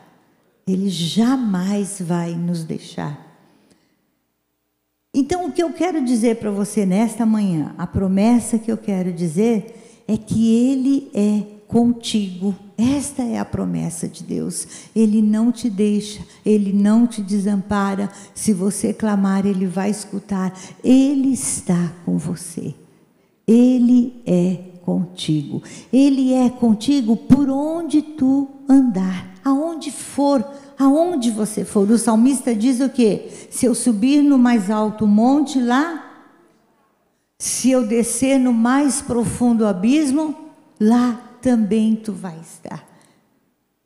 Ele 0.66 0.88
jamais 0.88 2.00
vai 2.00 2.34
nos 2.34 2.64
deixar. 2.64 3.26
Então, 5.18 5.46
o 5.46 5.52
que 5.52 5.62
eu 5.62 5.72
quero 5.72 6.04
dizer 6.04 6.36
para 6.36 6.50
você 6.50 6.84
nesta 6.84 7.24
manhã, 7.24 7.74
a 7.78 7.86
promessa 7.86 8.58
que 8.58 8.70
eu 8.70 8.76
quero 8.76 9.10
dizer 9.12 10.02
é 10.06 10.16
que 10.16 10.54
Ele 10.54 11.10
é 11.14 11.42
contigo. 11.66 12.54
Esta 12.78 13.22
é 13.22 13.38
a 13.38 13.44
promessa 13.44 14.06
de 14.06 14.22
Deus. 14.22 14.66
Ele 14.94 15.22
não 15.22 15.50
te 15.50 15.70
deixa, 15.70 16.20
Ele 16.44 16.72
não 16.72 17.06
te 17.06 17.22
desampara. 17.22 18.10
Se 18.34 18.52
você 18.52 18.92
clamar, 18.92 19.46
Ele 19.46 19.66
vai 19.66 19.90
escutar. 19.90 20.52
Ele 20.84 21.32
está 21.32 21.92
com 22.04 22.18
você. 22.18 22.74
Ele 23.46 24.22
é 24.26 24.58
contigo. 24.84 25.62
Ele 25.92 26.34
é 26.34 26.50
contigo 26.50 27.16
por 27.16 27.48
onde 27.48 28.02
tu 28.02 28.48
andar, 28.68 29.34
aonde 29.44 29.90
for 29.90 30.44
aonde 30.78 31.30
você 31.30 31.64
for. 31.64 31.90
O 31.90 31.98
salmista 31.98 32.54
diz 32.54 32.80
o 32.80 32.88
quê? 32.88 33.30
Se 33.50 33.66
eu 33.66 33.74
subir 33.74 34.22
no 34.22 34.38
mais 34.38 34.70
alto 34.70 35.06
monte 35.06 35.60
lá, 35.60 36.04
se 37.38 37.70
eu 37.70 37.86
descer 37.86 38.38
no 38.38 38.52
mais 38.52 39.00
profundo 39.00 39.66
abismo, 39.66 40.34
lá 40.80 41.25
também 41.40 41.96
tu 41.96 42.12
vai 42.12 42.38
estar. 42.40 42.86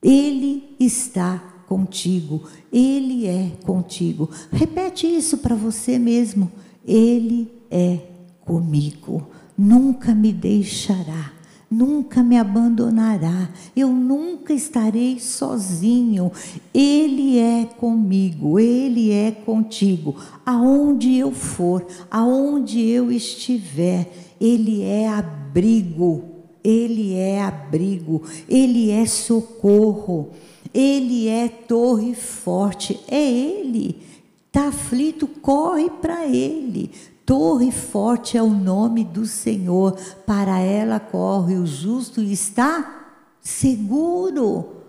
Ele 0.03 0.77
está 0.81 1.39
contigo, 1.67 2.49
ele 2.73 3.27
é 3.27 3.53
contigo. 3.65 4.31
Repete 4.51 5.07
isso 5.07 5.39
para 5.39 5.55
você 5.55 5.99
mesmo. 5.99 6.51
Ele 6.85 7.53
é 7.71 7.99
comigo, 8.41 9.29
nunca 9.57 10.15
me 10.15 10.33
deixará 10.33 11.41
nunca 11.71 12.23
me 12.23 12.37
abandonará, 12.37 13.49
eu 13.77 13.89
nunca 13.93 14.53
estarei 14.53 15.21
sozinho. 15.21 16.33
Ele 16.75 17.39
é 17.39 17.65
comigo, 17.65 18.59
ele 18.59 19.13
é 19.13 19.31
contigo. 19.31 20.17
Aonde 20.45 21.17
eu 21.17 21.31
for, 21.31 21.87
aonde 22.11 22.81
eu 22.81 23.13
estiver, 23.13 24.11
ele 24.41 24.83
é 24.83 25.09
abrigo. 25.09 26.25
Ele 26.63 27.15
é 27.15 27.43
abrigo, 27.43 28.23
ele 28.49 28.91
é 28.91 29.07
socorro, 29.07 30.31
ele 30.73 31.29
é 31.29 31.49
torre 31.49 32.15
forte, 32.15 33.01
é 33.09 33.31
ele. 33.31 34.03
Está 34.47 34.69
aflito, 34.69 35.27
corre 35.27 35.89
para 35.89 36.27
ele. 36.27 36.91
Torre 37.25 37.71
forte 37.71 38.37
é 38.37 38.43
o 38.43 38.51
nome 38.51 39.05
do 39.05 39.25
Senhor, 39.25 39.97
para 40.27 40.59
ela 40.59 40.99
corre 40.99 41.55
o 41.55 41.67
justo 41.67 42.21
e 42.21 42.33
está 42.33 43.15
seguro. 43.41 44.81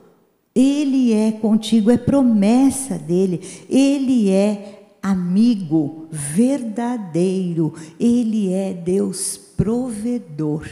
Ele 0.53 1.13
é 1.13 1.31
contigo, 1.31 1.89
é 1.91 1.97
promessa 1.97 2.97
dele. 2.97 3.41
Ele 3.69 4.29
é 4.29 4.95
amigo 5.01 6.07
verdadeiro. 6.11 7.73
Ele 7.99 8.51
é 8.51 8.73
Deus 8.73 9.37
provedor. 9.37 10.67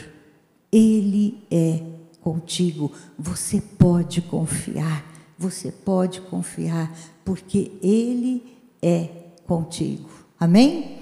Ele 0.72 1.42
é 1.50 1.82
contigo. 2.20 2.92
Você 3.18 3.60
pode 3.60 4.20
confiar. 4.22 5.04
Você 5.38 5.72
pode 5.72 6.20
confiar, 6.20 6.94
porque 7.24 7.72
Ele 7.82 8.44
é 8.82 9.08
contigo. 9.46 10.08
Amém? 10.38 10.98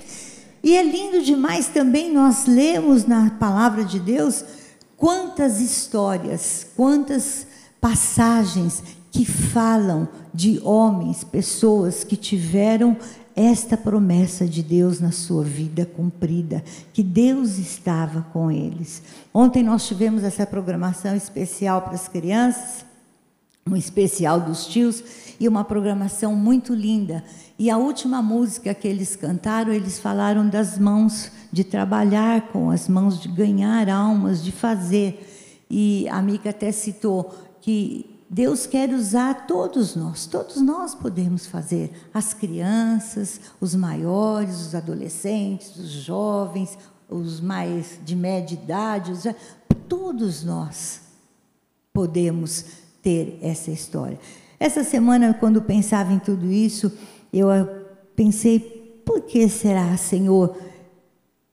E 0.62 0.76
é 0.76 0.82
lindo 0.82 1.22
demais 1.22 1.68
também 1.68 2.12
nós 2.12 2.46
lemos 2.46 3.04
na 3.04 3.30
palavra 3.30 3.84
de 3.84 3.98
Deus 3.98 4.44
quantas 4.96 5.60
histórias, 5.60 6.66
quantas 6.76 7.46
passagens 7.80 8.82
que 9.10 9.24
falam 9.24 10.08
de 10.34 10.60
homens, 10.64 11.24
pessoas 11.24 12.04
que 12.04 12.16
tiveram 12.16 12.96
esta 13.38 13.76
promessa 13.76 14.44
de 14.44 14.64
Deus 14.64 14.98
na 14.98 15.12
sua 15.12 15.44
vida 15.44 15.86
cumprida, 15.86 16.64
que 16.92 17.04
Deus 17.04 17.56
estava 17.56 18.22
com 18.32 18.50
eles. 18.50 19.00
Ontem 19.32 19.62
nós 19.62 19.86
tivemos 19.86 20.24
essa 20.24 20.44
programação 20.44 21.14
especial 21.14 21.82
para 21.82 21.94
as 21.94 22.08
crianças, 22.08 22.84
um 23.64 23.76
especial 23.76 24.40
dos 24.40 24.66
tios 24.66 25.04
e 25.38 25.46
uma 25.46 25.62
programação 25.62 26.34
muito 26.34 26.74
linda. 26.74 27.22
E 27.56 27.70
a 27.70 27.78
última 27.78 28.20
música 28.20 28.74
que 28.74 28.88
eles 28.88 29.14
cantaram, 29.14 29.72
eles 29.72 30.00
falaram 30.00 30.48
das 30.48 30.76
mãos, 30.76 31.30
de 31.52 31.62
trabalhar 31.62 32.48
com 32.48 32.72
as 32.72 32.88
mãos, 32.88 33.20
de 33.20 33.28
ganhar 33.28 33.88
almas, 33.88 34.42
de 34.42 34.50
fazer. 34.50 35.64
E 35.70 36.08
a 36.08 36.20
Mica 36.20 36.50
até 36.50 36.72
citou 36.72 37.32
que 37.60 38.07
Deus 38.30 38.66
quer 38.66 38.90
usar 38.90 39.46
todos 39.46 39.96
nós, 39.96 40.26
todos 40.26 40.60
nós 40.60 40.94
podemos 40.94 41.46
fazer, 41.46 41.90
as 42.12 42.34
crianças, 42.34 43.40
os 43.58 43.74
maiores, 43.74 44.60
os 44.60 44.74
adolescentes, 44.74 45.74
os 45.76 45.88
jovens, 45.88 46.76
os 47.08 47.40
mais 47.40 47.98
de 48.04 48.14
média 48.14 48.54
idade, 48.54 49.12
os, 49.12 49.24
todos 49.88 50.44
nós 50.44 51.00
podemos 51.92 52.64
ter 53.02 53.38
essa 53.40 53.70
história. 53.70 54.20
Essa 54.60 54.84
semana, 54.84 55.32
quando 55.32 55.62
pensava 55.62 56.12
em 56.12 56.18
tudo 56.18 56.52
isso, 56.52 56.92
eu 57.32 57.48
pensei: 58.14 58.60
por 59.06 59.22
que 59.22 59.48
será, 59.48 59.96
Senhor? 59.96 60.56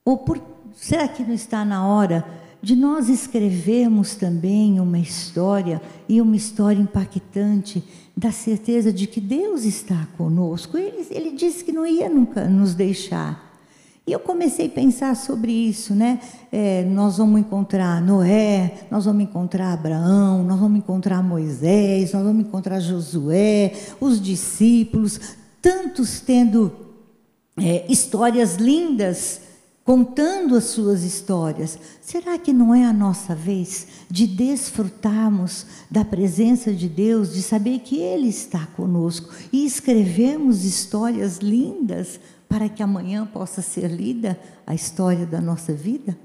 Ou 0.04 0.18
por, 0.18 0.40
será 0.74 1.08
que 1.08 1.22
não 1.22 1.32
está 1.32 1.64
na 1.64 1.86
hora 1.86 2.24
de 2.66 2.74
nós 2.74 3.08
escrevermos 3.08 4.16
também 4.16 4.80
uma 4.80 4.98
história 4.98 5.80
e 6.08 6.20
uma 6.20 6.34
história 6.34 6.82
impactante 6.82 7.80
da 8.16 8.32
certeza 8.32 8.92
de 8.92 9.06
que 9.06 9.20
Deus 9.20 9.62
está 9.64 10.08
conosco? 10.18 10.76
Ele, 10.76 11.06
ele 11.12 11.30
disse 11.30 11.62
que 11.62 11.70
não 11.70 11.86
ia 11.86 12.08
nunca 12.08 12.48
nos 12.48 12.74
deixar. 12.74 13.56
E 14.04 14.10
eu 14.10 14.18
comecei 14.18 14.66
a 14.66 14.70
pensar 14.70 15.14
sobre 15.14 15.52
isso, 15.52 15.94
né? 15.94 16.18
É, 16.50 16.82
nós 16.82 17.18
vamos 17.18 17.38
encontrar 17.38 18.02
Noé, 18.02 18.78
nós 18.90 19.04
vamos 19.04 19.22
encontrar 19.22 19.72
Abraão, 19.72 20.42
nós 20.42 20.58
vamos 20.58 20.78
encontrar 20.78 21.22
Moisés, 21.22 22.12
nós 22.14 22.24
vamos 22.24 22.46
encontrar 22.46 22.80
Josué, 22.80 23.74
os 24.00 24.20
discípulos, 24.20 25.20
tantos 25.62 26.18
tendo 26.18 26.72
é, 27.56 27.84
histórias 27.88 28.56
lindas, 28.56 29.45
contando 29.86 30.54
as 30.54 30.64
suas 30.64 31.02
histórias. 31.02 31.78
Será 32.02 32.36
que 32.36 32.52
não 32.52 32.74
é 32.74 32.84
a 32.84 32.92
nossa 32.92 33.34
vez 33.34 33.86
de 34.10 34.26
desfrutarmos 34.26 35.64
da 35.90 36.04
presença 36.04 36.72
de 36.74 36.88
Deus, 36.88 37.32
de 37.32 37.40
saber 37.40 37.78
que 37.78 37.98
Ele 37.98 38.28
está 38.28 38.66
conosco 38.76 39.32
e 39.50 39.64
escrevemos 39.64 40.64
histórias 40.64 41.38
lindas? 41.38 42.20
para 42.48 42.68
que 42.68 42.82
amanhã 42.82 43.26
possa 43.26 43.60
ser 43.60 43.88
lida 43.88 44.38
a 44.66 44.74
história 44.74 45.26
da 45.26 45.40
nossa 45.40 45.72
vida? 45.72 46.16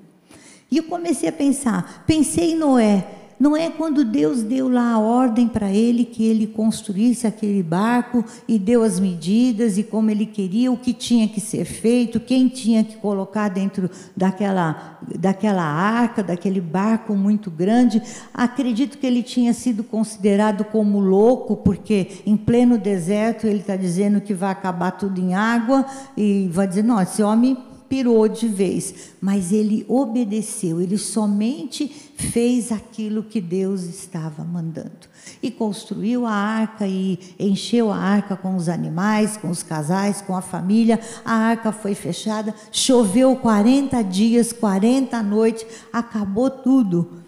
E 0.69 0.77
eu 0.77 0.83
comecei 0.83 1.27
a 1.27 1.33
pensar, 1.33 2.03
pensei 2.07 2.53
em 2.53 2.55
Noé. 2.55 3.20
Noé, 3.41 3.71
quando 3.71 4.05
Deus 4.05 4.43
deu 4.43 4.69
lá 4.69 4.91
a 4.91 4.99
ordem 4.99 5.47
para 5.47 5.71
ele 5.71 6.05
que 6.05 6.23
ele 6.23 6.45
construísse 6.45 7.25
aquele 7.25 7.63
barco 7.63 8.23
e 8.47 8.59
deu 8.59 8.83
as 8.83 8.99
medidas 8.99 9.79
e 9.79 9.83
como 9.83 10.11
ele 10.11 10.27
queria, 10.27 10.71
o 10.71 10.77
que 10.77 10.93
tinha 10.93 11.27
que 11.27 11.41
ser 11.41 11.65
feito, 11.65 12.19
quem 12.19 12.47
tinha 12.47 12.83
que 12.83 12.97
colocar 12.97 13.49
dentro 13.49 13.89
daquela, 14.15 14.99
daquela 15.17 15.63
arca, 15.63 16.21
daquele 16.21 16.61
barco 16.61 17.15
muito 17.15 17.49
grande. 17.49 17.99
Acredito 18.31 18.99
que 18.99 19.07
ele 19.07 19.23
tinha 19.23 19.55
sido 19.55 19.83
considerado 19.83 20.63
como 20.63 20.99
louco, 20.99 21.57
porque 21.57 22.21
em 22.27 22.37
pleno 22.37 22.77
deserto 22.77 23.47
ele 23.47 23.61
está 23.61 23.75
dizendo 23.75 24.21
que 24.21 24.35
vai 24.35 24.51
acabar 24.51 24.91
tudo 24.91 25.19
em 25.19 25.33
água 25.33 25.83
e 26.15 26.47
vai 26.53 26.67
dizer: 26.67 26.83
não, 26.83 27.01
esse 27.01 27.23
homem 27.23 27.57
pirou 27.91 28.25
de 28.25 28.47
vez, 28.47 29.11
mas 29.19 29.51
ele 29.51 29.85
obedeceu, 29.89 30.79
ele 30.79 30.97
somente 30.97 32.10
fez 32.21 32.71
aquilo 32.71 33.23
que 33.23 33.41
Deus 33.41 33.83
estava 33.83 34.43
mandando. 34.43 35.09
E 35.41 35.49
construiu 35.49 36.25
a 36.25 36.31
arca 36.31 36.87
e 36.87 37.19
encheu 37.39 37.91
a 37.91 37.97
arca 37.97 38.35
com 38.35 38.55
os 38.55 38.69
animais, 38.69 39.35
com 39.35 39.49
os 39.49 39.63
casais, 39.63 40.21
com 40.21 40.35
a 40.35 40.41
família. 40.41 40.99
A 41.25 41.33
arca 41.33 41.71
foi 41.71 41.95
fechada, 41.95 42.53
choveu 42.71 43.35
40 43.35 44.01
dias, 44.03 44.53
40 44.53 45.21
noites, 45.23 45.65
acabou 45.91 46.49
tudo. 46.49 47.23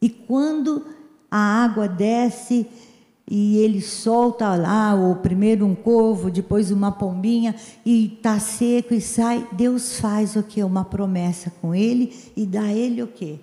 E 0.00 0.08
quando 0.08 0.84
a 1.30 1.64
água 1.64 1.88
desce, 1.88 2.66
e 3.28 3.56
ele 3.56 3.80
solta 3.80 4.54
lá, 4.54 4.94
o 4.94 5.16
primeiro 5.16 5.64
um 5.64 5.74
corvo, 5.74 6.30
depois 6.30 6.70
uma 6.70 6.92
pombinha, 6.92 7.54
e 7.84 8.14
está 8.14 8.38
seco 8.38 8.92
e 8.92 9.00
sai. 9.00 9.48
Deus 9.52 9.98
faz 9.98 10.36
o 10.36 10.42
que? 10.42 10.62
Uma 10.62 10.84
promessa 10.84 11.50
com 11.60 11.74
ele 11.74 12.12
e 12.36 12.44
dá 12.44 12.64
a 12.64 12.72
ele 12.72 13.02
o 13.02 13.06
quê? 13.06 13.38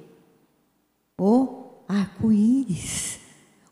O 1.20 1.84
arco-íris. 1.88 3.20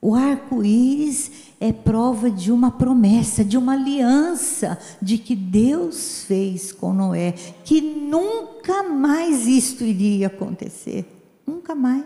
O 0.01 0.15
arco-íris 0.15 1.31
é 1.59 1.73
prova 1.73 2.31
de 2.31 2.51
uma 2.51 2.71
promessa, 2.71 3.43
de 3.43 3.57
uma 3.57 3.73
aliança, 3.73 4.79
de 5.01 5.17
que 5.17 5.35
Deus 5.35 6.23
fez 6.23 6.71
com 6.71 6.93
Noé, 6.93 7.33
que 7.65 7.81
nunca 7.81 8.83
mais 8.83 9.45
isto 9.45 9.83
iria 9.83 10.27
acontecer. 10.27 11.05
Nunca 11.45 11.75
mais. 11.75 12.05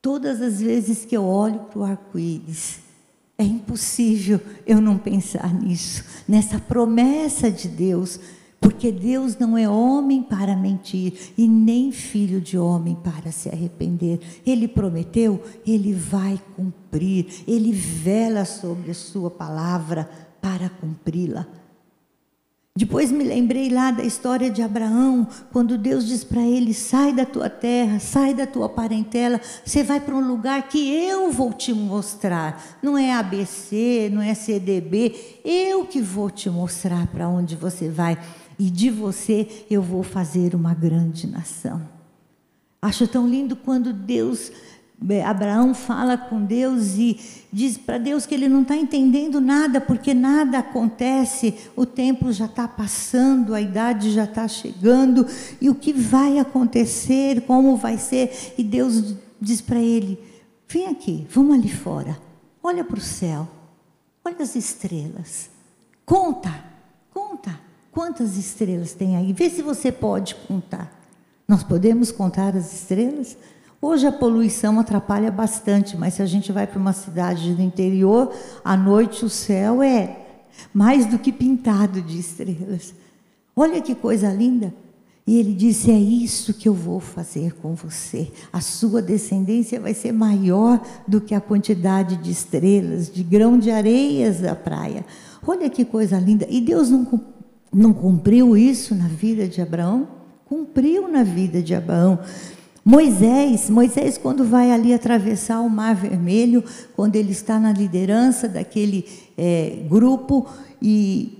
Todas 0.00 0.40
as 0.40 0.60
vezes 0.60 1.04
que 1.04 1.16
eu 1.16 1.24
olho 1.24 1.60
para 1.60 1.78
o 1.80 1.84
arco-íris, 1.84 2.78
é 3.38 3.44
impossível 3.44 4.40
eu 4.64 4.80
não 4.80 4.96
pensar 4.96 5.52
nisso, 5.52 6.04
nessa 6.26 6.58
promessa 6.58 7.50
de 7.50 7.68
Deus, 7.68 8.18
porque 8.60 8.90
Deus 8.90 9.36
não 9.38 9.56
é 9.56 9.68
homem 9.68 10.22
para 10.22 10.56
mentir 10.56 11.32
e 11.36 11.46
nem 11.46 11.92
filho 11.92 12.40
de 12.40 12.58
homem 12.58 12.96
para 12.96 13.30
se 13.30 13.48
arrepender. 13.48 14.20
Ele 14.44 14.66
prometeu, 14.66 15.42
ele 15.66 15.92
vai 15.92 16.40
cumprir, 16.54 17.44
ele 17.46 17.72
vela 17.72 18.44
sobre 18.44 18.90
a 18.90 18.94
sua 18.94 19.30
palavra 19.30 20.08
para 20.40 20.68
cumpri-la. 20.68 21.46
Depois 22.76 23.10
me 23.10 23.24
lembrei 23.24 23.70
lá 23.70 23.90
da 23.90 24.04
história 24.04 24.50
de 24.50 24.60
Abraão, 24.60 25.26
quando 25.50 25.78
Deus 25.78 26.06
diz 26.06 26.22
para 26.22 26.42
ele: 26.42 26.74
sai 26.74 27.10
da 27.10 27.24
tua 27.24 27.48
terra, 27.48 27.98
sai 27.98 28.34
da 28.34 28.46
tua 28.46 28.68
parentela, 28.68 29.40
você 29.64 29.82
vai 29.82 29.98
para 29.98 30.14
um 30.14 30.20
lugar 30.20 30.68
que 30.68 30.94
eu 30.94 31.32
vou 31.32 31.54
te 31.54 31.72
mostrar. 31.72 32.62
Não 32.82 32.98
é 32.98 33.14
ABC, 33.14 34.10
não 34.12 34.20
é 34.20 34.34
CDB, 34.34 35.40
eu 35.42 35.86
que 35.86 36.02
vou 36.02 36.30
te 36.30 36.50
mostrar 36.50 37.06
para 37.06 37.26
onde 37.26 37.56
você 37.56 37.88
vai. 37.88 38.18
E 38.58 38.70
de 38.70 38.90
você 38.90 39.66
eu 39.70 39.82
vou 39.82 40.02
fazer 40.02 40.54
uma 40.54 40.74
grande 40.74 41.26
nação. 41.26 41.80
Acho 42.80 43.06
tão 43.08 43.28
lindo 43.28 43.56
quando 43.56 43.92
Deus 43.92 44.52
Abraão 45.24 45.74
fala 45.74 46.16
com 46.16 46.42
Deus 46.42 46.96
e 46.96 47.20
diz 47.52 47.76
para 47.76 47.98
Deus 47.98 48.24
que 48.24 48.34
ele 48.34 48.48
não 48.48 48.62
está 48.62 48.74
entendendo 48.74 49.40
nada, 49.40 49.80
porque 49.80 50.14
nada 50.14 50.58
acontece, 50.58 51.54
o 51.76 51.84
tempo 51.84 52.32
já 52.32 52.46
está 52.46 52.66
passando, 52.66 53.54
a 53.54 53.60
idade 53.60 54.10
já 54.10 54.24
está 54.24 54.48
chegando, 54.48 55.26
e 55.60 55.68
o 55.68 55.74
que 55.74 55.92
vai 55.92 56.38
acontecer, 56.38 57.42
como 57.42 57.76
vai 57.76 57.98
ser? 57.98 58.54
E 58.56 58.64
Deus 58.64 59.14
diz 59.40 59.60
para 59.60 59.78
ele: 59.78 60.18
vem 60.66 60.86
aqui, 60.86 61.26
vamos 61.30 61.54
ali 61.54 61.68
fora, 61.68 62.18
olha 62.62 62.82
para 62.82 62.98
o 62.98 63.02
céu, 63.02 63.46
olha 64.24 64.42
as 64.42 64.56
estrelas, 64.56 65.50
conta, 66.06 66.64
conta 67.12 67.65
quantas 67.96 68.36
estrelas 68.36 68.92
tem 68.92 69.16
aí, 69.16 69.32
vê 69.32 69.48
se 69.48 69.62
você 69.62 69.90
pode 69.90 70.34
contar. 70.46 70.92
Nós 71.48 71.64
podemos 71.64 72.12
contar 72.12 72.54
as 72.54 72.74
estrelas? 72.74 73.38
Hoje 73.80 74.06
a 74.06 74.12
poluição 74.12 74.78
atrapalha 74.78 75.30
bastante, 75.30 75.96
mas 75.96 76.12
se 76.12 76.20
a 76.20 76.26
gente 76.26 76.52
vai 76.52 76.66
para 76.66 76.78
uma 76.78 76.92
cidade 76.92 77.54
do 77.54 77.62
interior, 77.62 78.30
à 78.62 78.76
noite 78.76 79.24
o 79.24 79.30
céu 79.30 79.82
é 79.82 80.14
mais 80.74 81.06
do 81.06 81.18
que 81.18 81.32
pintado 81.32 82.02
de 82.02 82.18
estrelas. 82.18 82.92
Olha 83.56 83.80
que 83.80 83.94
coisa 83.94 84.30
linda. 84.30 84.74
E 85.26 85.38
ele 85.38 85.54
disse: 85.54 85.90
É 85.90 85.98
isso 85.98 86.52
que 86.52 86.68
eu 86.68 86.74
vou 86.74 87.00
fazer 87.00 87.54
com 87.54 87.74
você. 87.74 88.30
A 88.52 88.60
sua 88.60 89.00
descendência 89.00 89.80
vai 89.80 89.94
ser 89.94 90.12
maior 90.12 90.84
do 91.08 91.18
que 91.18 91.34
a 91.34 91.40
quantidade 91.40 92.16
de 92.16 92.30
estrelas, 92.30 93.10
de 93.10 93.22
grão 93.22 93.58
de 93.58 93.70
areias 93.70 94.40
da 94.40 94.54
praia. 94.54 95.02
Olha 95.46 95.70
que 95.70 95.82
coisa 95.82 96.18
linda. 96.18 96.46
E 96.50 96.60
Deus 96.60 96.90
não, 96.90 97.06
não 97.76 97.92
cumpriu 97.92 98.56
isso 98.56 98.94
na 98.94 99.06
vida 99.06 99.46
de 99.46 99.60
Abraão? 99.60 100.08
Cumpriu 100.46 101.08
na 101.08 101.22
vida 101.22 101.62
de 101.62 101.74
Abraão. 101.74 102.18
Moisés, 102.82 103.68
Moisés, 103.68 104.16
quando 104.16 104.44
vai 104.44 104.70
ali 104.70 104.94
atravessar 104.94 105.60
o 105.60 105.68
Mar 105.68 105.94
Vermelho, 105.94 106.64
quando 106.94 107.16
ele 107.16 107.32
está 107.32 107.60
na 107.60 107.72
liderança 107.72 108.48
daquele 108.48 109.04
é, 109.36 109.84
grupo 109.88 110.48
e 110.80 111.36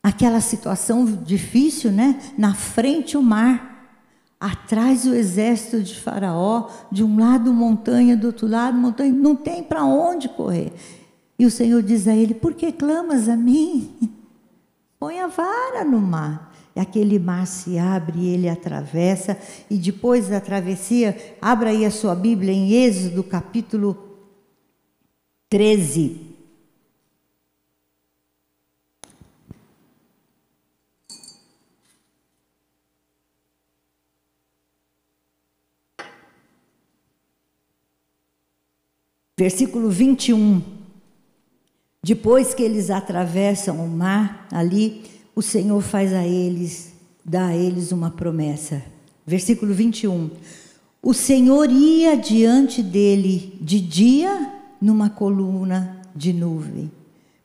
aquela 0.00 0.40
situação 0.40 1.06
difícil, 1.24 1.90
né? 1.90 2.20
Na 2.36 2.54
frente 2.54 3.16
o 3.16 3.22
mar, 3.22 3.98
atrás 4.38 5.06
o 5.06 5.14
exército 5.14 5.82
de 5.82 5.98
Faraó, 5.98 6.68
de 6.92 7.02
um 7.02 7.18
lado 7.18 7.52
montanha, 7.52 8.16
do 8.16 8.28
outro 8.28 8.46
lado 8.46 8.76
montanha, 8.76 9.12
não 9.12 9.34
tem 9.34 9.62
para 9.62 9.84
onde 9.84 10.28
correr. 10.28 10.72
E 11.36 11.44
o 11.44 11.50
Senhor 11.50 11.82
diz 11.82 12.06
a 12.06 12.14
ele: 12.14 12.34
Por 12.34 12.54
que 12.54 12.70
clamas 12.70 13.28
a 13.28 13.36
mim? 13.36 14.17
Põe 14.98 15.20
a 15.20 15.26
vara 15.26 15.84
no 15.84 16.00
mar 16.00 16.48
aquele 16.78 17.18
mar 17.18 17.46
se 17.46 17.78
abre, 17.78 18.26
ele 18.26 18.48
atravessa, 18.48 19.38
e 19.70 19.76
depois 19.76 20.28
da 20.28 20.40
travessia, 20.40 21.36
abra 21.40 21.70
aí 21.70 21.84
a 21.84 21.90
sua 21.90 22.14
Bíblia 22.14 22.52
em 22.52 22.72
Êxodo 22.72 23.24
capítulo 23.24 23.96
13. 25.48 26.26
Versículo 39.36 39.88
21. 39.88 40.77
Depois 42.02 42.54
que 42.54 42.62
eles 42.62 42.90
atravessam 42.90 43.84
o 43.84 43.88
mar 43.88 44.46
ali, 44.52 45.02
o 45.34 45.42
Senhor 45.42 45.80
faz 45.80 46.12
a 46.12 46.24
eles, 46.24 46.92
dá 47.24 47.46
a 47.46 47.56
eles 47.56 47.92
uma 47.92 48.10
promessa. 48.10 48.82
Versículo 49.26 49.74
21. 49.74 50.30
O 51.02 51.12
Senhor 51.12 51.70
ia 51.70 52.16
diante 52.16 52.82
dele 52.82 53.58
de 53.60 53.80
dia 53.80 54.52
numa 54.80 55.10
coluna 55.10 56.00
de 56.14 56.32
nuvem, 56.32 56.90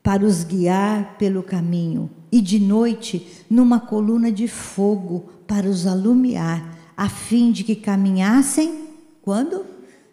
para 0.02 0.26
os 0.26 0.44
guiar 0.44 1.18
pelo 1.18 1.44
caminho, 1.44 2.10
e 2.32 2.42
de 2.42 2.60
noite 2.60 3.44
numa 3.50 3.80
coluna 3.80 4.32
de 4.32 4.48
fogo, 4.48 5.30
para 5.48 5.68
os 5.68 5.86
alumiar, 5.86 6.78
a 6.96 7.10
fim 7.10 7.52
de 7.52 7.64
que 7.64 7.76
caminhassem 7.76 8.88
quando? 9.22 9.66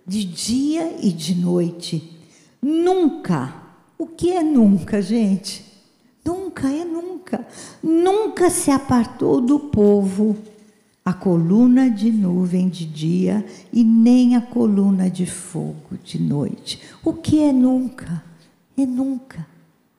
De 0.07 0.24
dia 0.24 0.96
e 1.00 1.12
de 1.12 1.35
noite. 1.35 2.18
Nunca. 2.61 3.60
O 4.00 4.06
que 4.06 4.30
é 4.30 4.42
nunca, 4.42 5.02
gente? 5.02 5.62
Nunca 6.24 6.66
é 6.70 6.86
nunca. 6.86 7.46
Nunca 7.82 8.48
se 8.48 8.70
apartou 8.70 9.42
do 9.42 9.60
povo 9.60 10.38
a 11.04 11.12
coluna 11.12 11.90
de 11.90 12.10
nuvem 12.10 12.70
de 12.70 12.86
dia 12.86 13.44
e 13.70 13.84
nem 13.84 14.36
a 14.36 14.40
coluna 14.40 15.10
de 15.10 15.26
fogo 15.26 15.98
de 16.02 16.18
noite. 16.18 16.80
O 17.04 17.12
que 17.12 17.42
é 17.42 17.52
nunca? 17.52 18.24
É 18.74 18.86
nunca. 18.86 19.46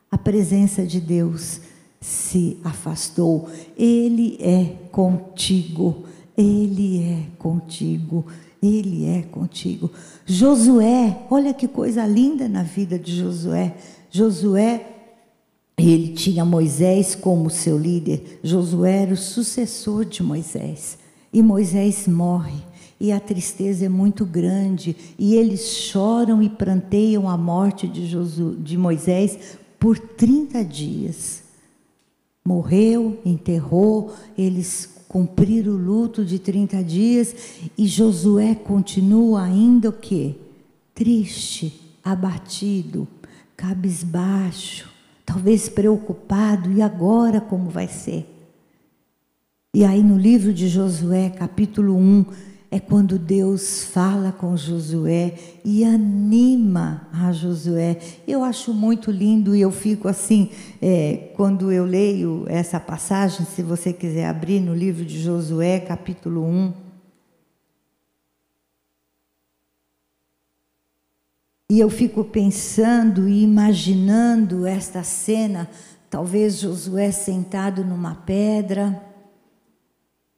A 0.09 0.17
presença 0.17 0.83
de 0.83 0.99
Deus 0.99 1.61
se 1.99 2.57
afastou. 2.63 3.49
Ele 3.77 4.35
é 4.39 4.77
contigo. 4.91 6.05
Ele 6.35 7.03
é 7.03 7.27
contigo. 7.37 8.25
Ele 8.62 9.06
é 9.06 9.24
contigo. 9.24 9.89
Josué, 10.26 11.26
olha 11.30 11.54
que 11.54 11.67
coisa 11.67 12.06
linda 12.06 12.47
na 12.47 12.63
vida 12.63 13.00
de 13.00 13.17
Josué. 13.17 13.76
Josué 14.10 14.91
ele 15.78 16.10
tinha 16.10 16.45
Moisés 16.45 17.15
como 17.15 17.50
seu 17.50 17.78
líder. 17.78 18.39
Josué 18.43 19.04
era 19.04 19.13
o 19.13 19.17
sucessor 19.17 20.06
de 20.06 20.21
Moisés. 20.21 20.97
E 21.34 21.41
Moisés 21.41 22.08
morre. 22.08 22.62
E 23.00 23.12
a 23.12 23.19
tristeza 23.19 23.86
é 23.86 23.89
muito 23.89 24.26
grande. 24.26 24.95
E 25.17 25.36
eles 25.36 25.62
choram 25.62 26.43
e 26.43 26.50
pranteiam 26.50 27.28
a 27.28 27.36
morte 27.36 27.88
de, 27.88 28.12
de 28.62 28.78
Moisés 28.78 29.58
por 29.80 29.97
30 29.97 30.63
dias. 30.63 31.41
Morreu, 32.45 33.19
enterrou, 33.26 34.13
eles 34.38 34.86
cumpriram 35.12 35.74
o 35.74 35.78
luto 35.78 36.24
de 36.24 36.39
30 36.39 36.82
dias. 36.84 37.36
E 37.78 37.86
Josué 37.86 38.56
continua 38.56 39.43
ainda 39.43 39.89
o 39.89 39.93
quê? 39.93 40.36
Triste, 40.95 41.97
abatido, 42.02 43.06
cabisbaixo 43.58 44.91
talvez 45.32 45.69
preocupado, 45.69 46.69
e 46.74 46.82
agora 46.82 47.39
como 47.39 47.69
vai 47.69 47.88
ser? 47.88 48.28
E 49.74 49.86
aí 49.86 50.04
no 50.04 50.17
livro 50.17 50.54
de 50.54 50.67
Josué, 50.67 51.30
capítulo 51.30 51.95
1, 51.95 52.26
é 52.73 52.79
quando 52.79 53.19
Deus 53.19 53.84
fala 53.84 54.31
com 54.31 54.55
Josué 54.55 55.36
e 55.63 55.84
anima 55.84 57.05
a 57.12 57.34
Josué. 57.34 57.99
Eu 58.25 58.45
acho 58.45 58.73
muito 58.73 59.12
lindo 59.12 59.53
e 59.53 59.60
eu 59.60 59.71
fico 59.71 60.07
assim, 60.07 60.49
é, 60.81 61.34
quando 61.36 61.69
eu 61.69 61.84
leio 61.84 62.45
essa 62.47 62.79
passagem, 62.79 63.45
se 63.45 63.62
você 63.62 63.91
quiser 63.91 64.25
abrir 64.25 64.62
no 64.62 64.73
livro 64.73 65.03
de 65.03 65.21
Josué, 65.21 65.81
capítulo 65.81 66.45
1. 66.45 66.73
E 71.71 71.77
eu 71.77 71.89
fico 71.89 72.23
pensando 72.23 73.27
e 73.27 73.43
imaginando 73.43 74.65
esta 74.65 75.03
cena, 75.03 75.69
talvez 76.10 76.60
Josué 76.60 77.12
sentado 77.12 77.84
numa 77.84 78.15
pedra, 78.15 79.03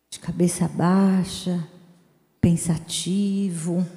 de 0.09 0.19
cabeça 0.19 0.67
baixa, 0.67 1.72
pensativo, 2.43 3.87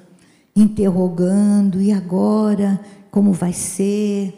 interrogando, 0.55 1.81
e 1.81 1.91
agora 1.91 2.79
como 3.11 3.33
vai 3.33 3.51
ser? 3.51 4.33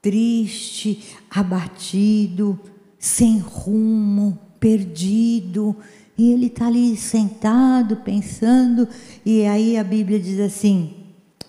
Triste, 0.00 1.04
abatido, 1.30 2.58
sem 2.98 3.38
rumo, 3.38 4.38
perdido. 4.58 5.76
E 6.16 6.32
ele 6.32 6.46
está 6.46 6.68
ali 6.68 6.96
sentado, 6.96 7.96
pensando, 7.96 8.88
e 9.26 9.44
aí 9.44 9.76
a 9.76 9.84
Bíblia 9.84 10.18
diz 10.18 10.40
assim, 10.40 10.94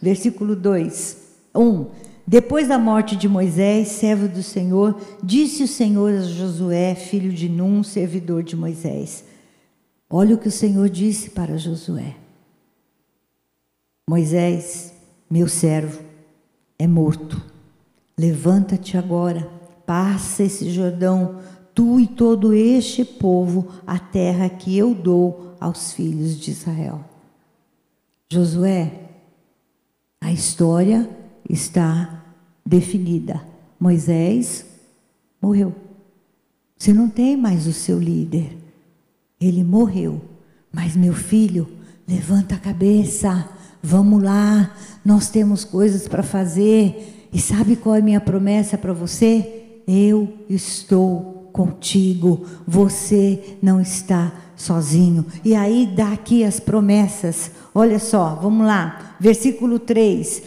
versículo 0.01 0.53
2: 0.53 1.17
1. 1.55 1.61
Um, 1.61 1.85
depois 2.27 2.67
da 2.67 2.77
morte 2.77 3.15
de 3.15 3.29
Moisés, 3.29 3.87
servo 3.87 4.27
do 4.27 4.43
Senhor, 4.43 4.99
disse 5.23 5.63
o 5.63 5.67
Senhor 5.67 6.13
a 6.13 6.21
Josué, 6.21 6.93
filho 6.93 7.31
de 7.31 7.47
Num, 7.47 7.83
servidor 7.83 8.43
de 8.43 8.57
Moisés: 8.57 9.23
Olha 10.13 10.35
o 10.35 10.37
que 10.37 10.49
o 10.49 10.51
Senhor 10.51 10.89
disse 10.89 11.29
para 11.29 11.57
Josué: 11.57 12.17
Moisés, 14.09 14.93
meu 15.29 15.47
servo, 15.47 16.03
é 16.77 16.85
morto. 16.85 17.41
Levanta-te 18.17 18.97
agora, 18.97 19.49
passa 19.85 20.43
esse 20.43 20.69
Jordão, 20.69 21.39
tu 21.73 21.97
e 21.97 22.05
todo 22.05 22.53
este 22.53 23.05
povo, 23.05 23.71
a 23.87 23.97
terra 23.97 24.49
que 24.49 24.77
eu 24.77 24.93
dou 24.93 25.55
aos 25.61 25.93
filhos 25.93 26.37
de 26.37 26.51
Israel. 26.51 27.05
Josué, 28.29 29.09
a 30.19 30.31
história 30.31 31.09
está 31.49 32.21
definida. 32.65 33.41
Moisés 33.79 34.65
morreu. 35.41 35.73
Você 36.77 36.93
não 36.93 37.09
tem 37.09 37.37
mais 37.37 37.65
o 37.65 37.73
seu 37.73 37.97
líder. 37.97 38.60
Ele 39.41 39.63
morreu. 39.63 40.21
Mas 40.71 40.95
meu 40.95 41.13
filho, 41.13 41.67
levanta 42.07 42.55
a 42.55 42.59
cabeça. 42.59 43.49
Vamos 43.81 44.21
lá. 44.21 44.71
Nós 45.03 45.29
temos 45.29 45.65
coisas 45.65 46.07
para 46.07 46.21
fazer. 46.21 47.29
E 47.33 47.39
sabe 47.39 47.75
qual 47.75 47.95
é 47.95 48.01
minha 48.01 48.21
promessa 48.21 48.77
para 48.77 48.93
você? 48.93 49.81
Eu 49.87 50.31
estou 50.47 51.49
contigo. 51.51 52.45
Você 52.67 53.57
não 53.61 53.81
está 53.81 54.31
sozinho. 54.55 55.25
E 55.43 55.55
aí 55.55 55.91
dá 55.95 56.11
aqui 56.11 56.43
as 56.43 56.59
promessas. 56.59 57.51
Olha 57.73 57.99
só, 57.99 58.35
vamos 58.35 58.65
lá. 58.67 59.15
Versículo 59.19 59.79
3. 59.79 60.43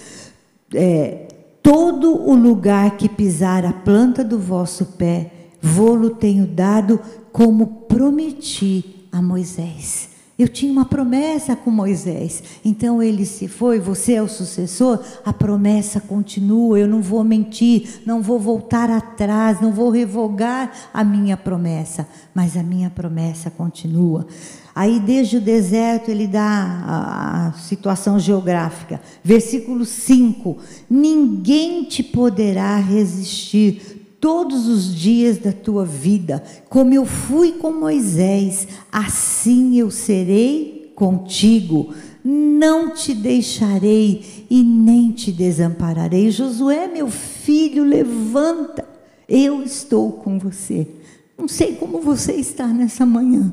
É, 0.72 1.28
todo 1.62 2.28
o 2.28 2.34
lugar 2.34 2.96
que 2.96 3.08
pisar 3.08 3.64
a 3.64 3.72
planta 3.72 4.22
do 4.22 4.38
vosso 4.38 4.84
pé, 4.98 5.32
vou-lo 5.64 6.10
tenho 6.10 6.46
dado 6.46 7.00
como 7.32 7.66
prometi 7.88 9.06
a 9.10 9.22
Moisés. 9.22 10.10
Eu 10.36 10.48
tinha 10.48 10.70
uma 10.70 10.84
promessa 10.84 11.54
com 11.54 11.70
Moisés. 11.70 12.42
Então 12.64 13.00
ele 13.00 13.24
se 13.24 13.46
foi, 13.46 13.78
você 13.78 14.14
é 14.14 14.22
o 14.22 14.28
sucessor, 14.28 15.00
a 15.24 15.32
promessa 15.32 16.00
continua. 16.00 16.78
Eu 16.78 16.88
não 16.88 17.00
vou 17.00 17.22
mentir, 17.22 18.02
não 18.04 18.20
vou 18.20 18.38
voltar 18.38 18.90
atrás, 18.90 19.60
não 19.60 19.72
vou 19.72 19.90
revogar 19.90 20.72
a 20.92 21.04
minha 21.04 21.36
promessa, 21.36 22.06
mas 22.34 22.56
a 22.56 22.62
minha 22.64 22.90
promessa 22.90 23.48
continua. 23.48 24.26
Aí, 24.74 24.98
desde 24.98 25.36
o 25.36 25.40
deserto, 25.40 26.10
ele 26.10 26.26
dá 26.26 26.82
a, 26.84 27.52
situação 27.52 28.18
geográfica. 28.18 29.00
Versículo 29.22 29.84
5: 29.84 30.58
Ninguém 30.90 31.84
te 31.84 32.02
poderá 32.02 32.76
resistir 32.78 34.03
todos 34.24 34.68
os 34.68 34.94
dias 34.94 35.36
da 35.36 35.52
tua 35.52 35.84
vida. 35.84 36.42
Como 36.70 36.94
eu 36.94 37.04
fui 37.04 37.52
com 37.52 37.70
Moisés, 37.70 38.66
assim 38.90 39.78
eu 39.78 39.90
serei 39.90 40.90
contigo. 40.94 41.92
Não 42.24 42.94
te 42.94 43.14
deixarei 43.14 44.46
e 44.48 44.62
nem 44.62 45.12
te 45.12 45.30
desampararei. 45.30 46.30
Josué, 46.30 46.88
meu 46.88 47.10
filho, 47.10 47.84
levanta. 47.84 48.88
Eu 49.28 49.62
estou 49.62 50.12
com 50.12 50.38
você. 50.38 50.88
Não 51.36 51.46
sei 51.46 51.74
como 51.74 52.00
você 52.00 52.32
está 52.32 52.66
nessa 52.66 53.04
manhã. 53.04 53.52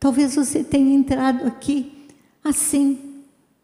Talvez 0.00 0.34
você 0.34 0.64
tenha 0.64 0.96
entrado 0.96 1.46
aqui 1.46 2.08
assim, 2.42 2.98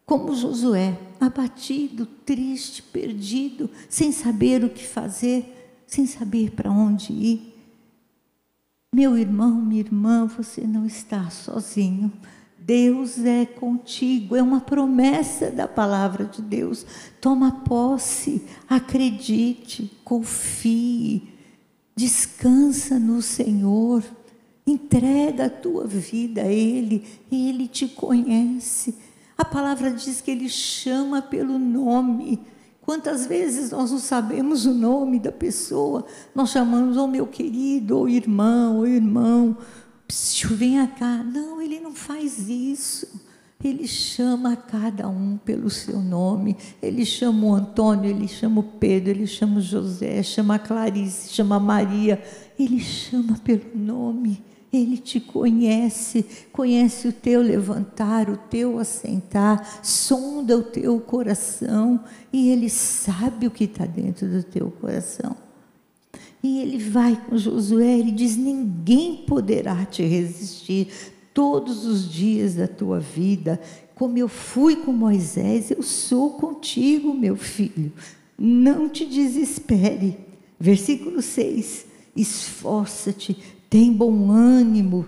como 0.05 0.33
Josué, 0.33 0.97
abatido, 1.19 2.05
triste, 2.25 2.81
perdido, 2.81 3.69
sem 3.89 4.13
saber 4.13 4.63
o 4.63 4.69
que 4.69 4.87
fazer 4.87 5.57
sem 5.89 6.05
saber 6.05 6.51
para 6.51 6.71
onde 6.71 7.11
ir. 7.11 7.55
Meu 8.93 9.17
irmão, 9.17 9.61
minha 9.61 9.81
irmã, 9.81 10.25
você 10.25 10.61
não 10.61 10.85
está 10.85 11.29
sozinho. 11.29 12.11
Deus 12.57 13.17
é 13.25 13.45
contigo, 13.45 14.35
é 14.35 14.43
uma 14.43 14.61
promessa 14.61 15.49
da 15.49 15.67
palavra 15.67 16.25
de 16.25 16.41
Deus. 16.41 16.85
Toma 17.19 17.63
posse, 17.63 18.43
acredite, 18.67 19.91
confie, 20.03 21.23
descansa 21.95 22.99
no 22.99 23.21
Senhor, 23.21 24.03
entrega 24.67 25.45
a 25.45 25.49
tua 25.49 25.87
vida 25.87 26.43
a 26.43 26.51
Ele, 26.51 27.03
Ele 27.31 27.67
te 27.67 27.87
conhece. 27.87 28.95
A 29.35 29.43
palavra 29.43 29.89
diz 29.91 30.21
que 30.21 30.29
Ele 30.29 30.49
chama 30.49 31.21
pelo 31.21 31.57
nome. 31.57 32.39
Quantas 32.89 33.27
vezes 33.27 33.69
nós 33.69 33.91
não 33.91 33.99
sabemos 33.99 34.65
o 34.65 34.73
nome 34.73 35.19
da 35.19 35.31
pessoa, 35.31 36.03
nós 36.33 36.49
chamamos, 36.49 36.97
oh 36.97 37.05
meu 37.05 37.27
querido, 37.27 37.95
ou 37.95 38.05
oh, 38.05 38.09
irmão, 38.09 38.77
ou 38.77 38.81
oh, 38.81 38.87
irmão, 38.87 39.55
Psiu, 40.07 40.55
venha 40.55 40.87
cá. 40.87 41.23
Não, 41.23 41.61
ele 41.61 41.79
não 41.79 41.93
faz 41.93 42.49
isso. 42.49 43.07
Ele 43.63 43.87
chama 43.87 44.55
cada 44.55 45.07
um 45.07 45.37
pelo 45.37 45.69
seu 45.69 45.99
nome. 45.99 46.57
Ele 46.81 47.05
chama 47.05 47.45
o 47.45 47.53
Antônio, 47.53 48.09
ele 48.09 48.27
chama 48.27 48.61
o 48.61 48.63
Pedro, 48.63 49.11
ele 49.11 49.27
chama 49.27 49.59
o 49.59 49.61
José, 49.61 50.23
chama 50.23 50.55
a 50.55 50.59
Clarice, 50.59 51.31
chama 51.31 51.57
a 51.57 51.59
Maria. 51.59 52.19
Ele 52.57 52.79
chama 52.79 53.37
pelo 53.37 53.69
nome. 53.75 54.43
Ele 54.71 54.97
te 54.97 55.19
conhece, 55.19 56.23
conhece 56.51 57.07
o 57.07 57.13
teu 57.13 57.41
levantar, 57.41 58.29
o 58.29 58.37
teu 58.37 58.77
assentar, 58.77 59.83
sonda 59.83 60.57
o 60.57 60.63
teu 60.63 60.99
coração 60.99 62.03
e 62.31 62.49
ele 62.49 62.69
sabe 62.69 63.47
o 63.47 63.51
que 63.51 63.63
está 63.63 63.85
dentro 63.85 64.27
do 64.27 64.43
teu 64.43 64.69
coração. 64.69 65.35
E 66.41 66.61
ele 66.61 66.77
vai 66.77 67.19
com 67.27 67.37
Josué, 67.37 67.97
ele 67.97 68.11
diz: 68.11 68.37
ninguém 68.37 69.17
poderá 69.27 69.85
te 69.85 70.03
resistir 70.03 70.87
todos 71.33 71.85
os 71.85 72.09
dias 72.09 72.55
da 72.55 72.67
tua 72.67 72.99
vida. 72.99 73.59
Como 73.95 74.17
eu 74.17 74.29
fui 74.29 74.77
com 74.77 74.93
Moisés, 74.93 75.71
eu 75.71 75.83
sou 75.83 76.31
contigo, 76.31 77.13
meu 77.13 77.35
filho. 77.35 77.91
Não 78.37 78.87
te 78.87 79.05
desespere. 79.05 80.17
Versículo 80.57 81.21
6: 81.21 81.85
Esforça-te, 82.15 83.37
tem 83.69 83.93
bom 83.93 84.31
ânimo. 84.31 85.05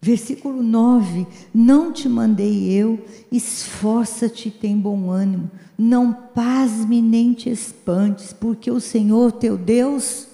Versículo 0.00 0.62
9: 0.62 1.26
Não 1.54 1.92
te 1.92 2.08
mandei 2.08 2.70
eu, 2.70 3.04
esforça-te, 3.32 4.50
tem 4.50 4.78
bom 4.78 5.10
ânimo. 5.10 5.50
Não 5.78 6.12
pasme 6.12 7.02
nem 7.02 7.32
te 7.32 7.50
espantes, 7.50 8.32
porque 8.32 8.70
o 8.70 8.80
Senhor 8.80 9.32
teu 9.32 9.56
Deus 9.56 10.28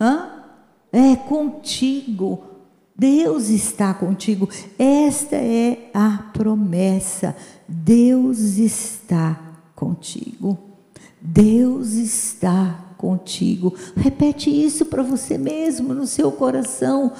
hã? 0.00 0.36
é 0.92 1.14
contigo. 1.14 2.42
Deus 2.98 3.50
está 3.50 3.92
contigo. 3.92 4.48
Esta 4.78 5.36
é 5.36 5.90
a 5.92 6.30
promessa. 6.32 7.36
Deus 7.68 8.56
está 8.56 9.38
contigo. 9.74 10.58
Deus 11.20 11.92
está 11.92 12.85
contigo. 12.96 13.74
Repete 13.96 14.50
isso 14.50 14.86
para 14.86 15.02
você 15.02 15.38
mesmo 15.38 15.94
no 15.94 16.06
seu 16.06 16.32
coração. 16.32 17.12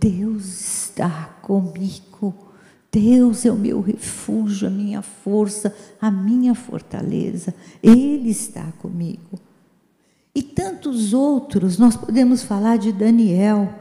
Deus 0.00 0.44
está 0.88 1.36
comigo. 1.42 2.34
Deus 2.90 3.44
é 3.44 3.50
o 3.50 3.56
meu 3.56 3.80
refúgio, 3.80 4.68
a 4.68 4.70
minha 4.70 5.02
força, 5.02 5.74
a 6.00 6.10
minha 6.10 6.54
fortaleza. 6.54 7.52
Ele 7.82 8.30
está 8.30 8.72
comigo. 8.78 9.38
E 10.34 10.42
tantos 10.42 11.12
outros, 11.12 11.78
nós 11.78 11.96
podemos 11.96 12.42
falar 12.42 12.76
de 12.76 12.92
Daniel. 12.92 13.72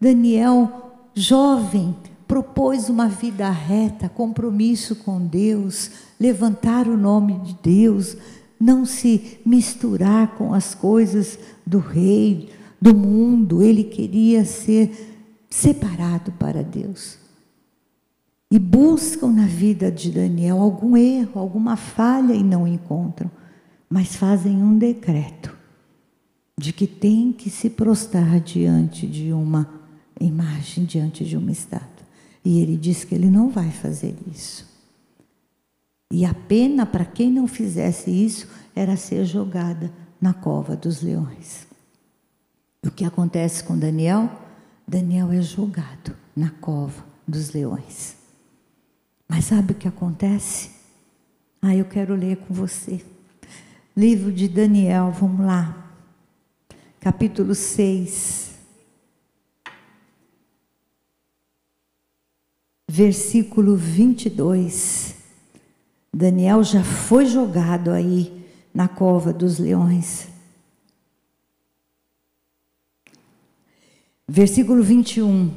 Daniel, 0.00 0.92
jovem, 1.14 1.94
propôs 2.26 2.88
uma 2.88 3.08
vida 3.08 3.48
reta, 3.50 4.08
compromisso 4.08 4.96
com 4.96 5.24
Deus, 5.24 5.90
levantar 6.18 6.88
o 6.88 6.96
nome 6.96 7.34
de 7.40 7.56
Deus, 7.62 8.16
não 8.58 8.84
se 8.84 9.38
misturar 9.44 10.34
com 10.36 10.54
as 10.54 10.74
coisas 10.74 11.38
do 11.66 11.78
rei, 11.78 12.50
do 12.80 12.94
mundo. 12.94 13.62
Ele 13.62 13.84
queria 13.84 14.44
ser 14.44 15.16
separado 15.48 16.32
para 16.32 16.62
Deus. 16.62 17.18
E 18.50 18.58
buscam 18.58 19.32
na 19.32 19.46
vida 19.46 19.90
de 19.90 20.10
Daniel 20.10 20.60
algum 20.60 20.96
erro, 20.96 21.40
alguma 21.40 21.76
falha 21.76 22.32
e 22.32 22.42
não 22.42 22.66
encontram. 22.66 23.30
mas 23.88 24.16
fazem 24.16 24.60
um 24.62 24.76
decreto 24.76 25.56
de 26.58 26.72
que 26.72 26.86
tem 26.88 27.32
que 27.32 27.48
se 27.48 27.70
prostrar 27.70 28.40
diante 28.40 29.06
de 29.06 29.32
uma 29.32 29.68
imagem, 30.20 30.84
diante 30.84 31.24
de 31.24 31.36
uma 31.36 31.52
estátua. 31.52 32.06
E 32.44 32.60
ele 32.60 32.76
diz 32.76 33.04
que 33.04 33.14
ele 33.14 33.30
não 33.30 33.50
vai 33.50 33.70
fazer 33.70 34.16
isso. 34.32 34.75
E 36.10 36.24
a 36.24 36.32
pena 36.32 36.86
para 36.86 37.04
quem 37.04 37.30
não 37.30 37.48
fizesse 37.48 38.10
isso 38.10 38.48
era 38.74 38.96
ser 38.96 39.24
jogada 39.24 39.92
na 40.20 40.32
cova 40.32 40.76
dos 40.76 41.02
leões. 41.02 41.66
O 42.84 42.90
que 42.90 43.04
acontece 43.04 43.64
com 43.64 43.76
Daniel? 43.76 44.30
Daniel 44.86 45.32
é 45.32 45.42
jogado 45.42 46.16
na 46.34 46.50
cova 46.50 47.04
dos 47.26 47.52
leões. 47.52 48.16
Mas 49.28 49.46
sabe 49.46 49.72
o 49.72 49.74
que 49.74 49.88
acontece? 49.88 50.70
Ah, 51.60 51.74
eu 51.74 51.84
quero 51.84 52.14
ler 52.14 52.36
com 52.36 52.54
você. 52.54 53.04
Livro 53.96 54.32
de 54.32 54.46
Daniel, 54.46 55.10
vamos 55.10 55.44
lá. 55.44 55.90
Capítulo 57.00 57.54
6. 57.54 58.54
Versículo 62.88 63.76
22. 63.76 65.15
Daniel 66.16 66.64
já 66.64 66.82
foi 66.82 67.26
jogado 67.26 67.90
aí 67.90 68.42
na 68.72 68.88
cova 68.88 69.34
dos 69.34 69.58
leões. 69.58 70.28
Versículo 74.26 74.82
21, 74.82 75.50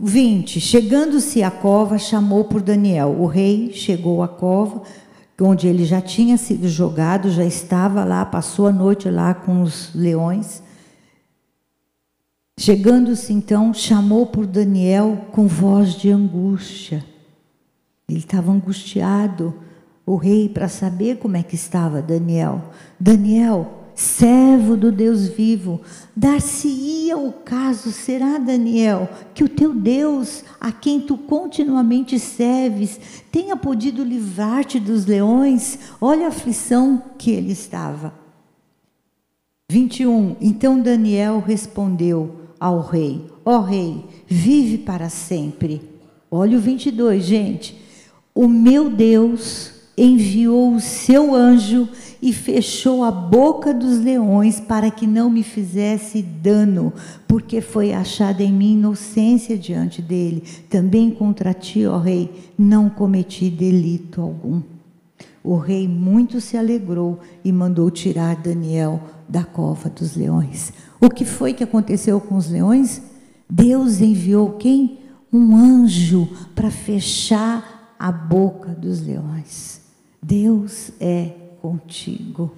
20. 0.00 0.60
Chegando-se 0.60 1.42
à 1.42 1.50
cova, 1.50 1.98
chamou 1.98 2.44
por 2.44 2.62
Daniel. 2.62 3.16
O 3.18 3.26
rei 3.26 3.72
chegou 3.72 4.22
à 4.22 4.28
cova, 4.28 4.84
onde 5.40 5.66
ele 5.66 5.84
já 5.84 6.00
tinha 6.00 6.36
sido 6.36 6.68
jogado, 6.68 7.28
já 7.28 7.44
estava 7.44 8.04
lá, 8.04 8.24
passou 8.24 8.68
a 8.68 8.72
noite 8.72 9.10
lá 9.10 9.34
com 9.34 9.60
os 9.60 9.92
leões. 9.92 10.62
Chegando-se 12.56 13.32
então, 13.32 13.74
chamou 13.74 14.24
por 14.24 14.46
Daniel 14.46 15.26
com 15.32 15.48
voz 15.48 15.94
de 15.94 16.12
angústia. 16.12 17.04
Ele 18.08 18.20
estava 18.20 18.52
angustiado, 18.52 19.52
o 20.10 20.16
rei, 20.16 20.48
para 20.48 20.68
saber 20.68 21.18
como 21.18 21.36
é 21.36 21.42
que 21.44 21.54
estava 21.54 22.02
Daniel. 22.02 22.64
Daniel, 22.98 23.92
servo 23.94 24.76
do 24.76 24.90
Deus 24.90 25.28
vivo, 25.28 25.80
dar-se-ia 26.16 27.16
o 27.16 27.32
caso, 27.32 27.92
será, 27.92 28.36
Daniel, 28.36 29.08
que 29.32 29.44
o 29.44 29.48
teu 29.48 29.72
Deus, 29.72 30.42
a 30.60 30.72
quem 30.72 31.00
tu 31.00 31.16
continuamente 31.16 32.18
serves, 32.18 32.98
tenha 33.30 33.56
podido 33.56 34.02
livrar-te 34.02 34.80
dos 34.80 35.06
leões? 35.06 35.78
Olha 36.00 36.24
a 36.24 36.30
aflição 36.30 37.00
que 37.16 37.30
ele 37.30 37.52
estava. 37.52 38.12
21. 39.70 40.38
Então 40.40 40.80
Daniel 40.80 41.38
respondeu 41.38 42.34
ao 42.58 42.80
rei: 42.80 43.24
Ó 43.44 43.58
oh, 43.58 43.60
rei, 43.60 44.04
vive 44.26 44.78
para 44.78 45.08
sempre. 45.08 45.80
Olha 46.28 46.58
o 46.58 46.60
22, 46.60 47.22
gente. 47.22 47.80
O 48.34 48.48
meu 48.48 48.90
Deus 48.90 49.78
enviou 50.02 50.74
o 50.74 50.80
seu 50.80 51.34
anjo 51.34 51.86
e 52.22 52.32
fechou 52.32 53.04
a 53.04 53.10
boca 53.10 53.72
dos 53.74 53.98
leões 53.98 54.58
para 54.58 54.90
que 54.90 55.06
não 55.06 55.28
me 55.28 55.42
fizesse 55.42 56.22
dano, 56.22 56.92
porque 57.28 57.60
foi 57.60 57.92
achada 57.92 58.42
em 58.42 58.52
mim 58.52 58.74
inocência 58.74 59.58
diante 59.58 60.00
dele. 60.00 60.42
Também 60.70 61.10
contra 61.10 61.52
ti, 61.52 61.84
ó 61.86 61.98
rei, 61.98 62.30
não 62.58 62.88
cometi 62.88 63.50
delito 63.50 64.22
algum. 64.22 64.62
O 65.44 65.56
rei 65.56 65.86
muito 65.86 66.40
se 66.40 66.56
alegrou 66.56 67.18
e 67.44 67.52
mandou 67.52 67.90
tirar 67.90 68.36
Daniel 68.36 69.02
da 69.28 69.44
cova 69.44 69.88
dos 69.90 70.16
leões. 70.16 70.72
O 71.00 71.10
que 71.10 71.24
foi 71.24 71.52
que 71.52 71.64
aconteceu 71.64 72.20
com 72.20 72.36
os 72.36 72.50
leões? 72.50 73.02
Deus 73.48 74.00
enviou 74.00 74.52
quem? 74.52 74.98
Um 75.32 75.56
anjo 75.56 76.28
para 76.54 76.70
fechar 76.70 77.94
a 77.98 78.10
boca 78.10 78.70
dos 78.70 79.00
leões. 79.00 79.79
Deus 80.30 80.92
é 81.00 81.32
contigo. 81.60 82.52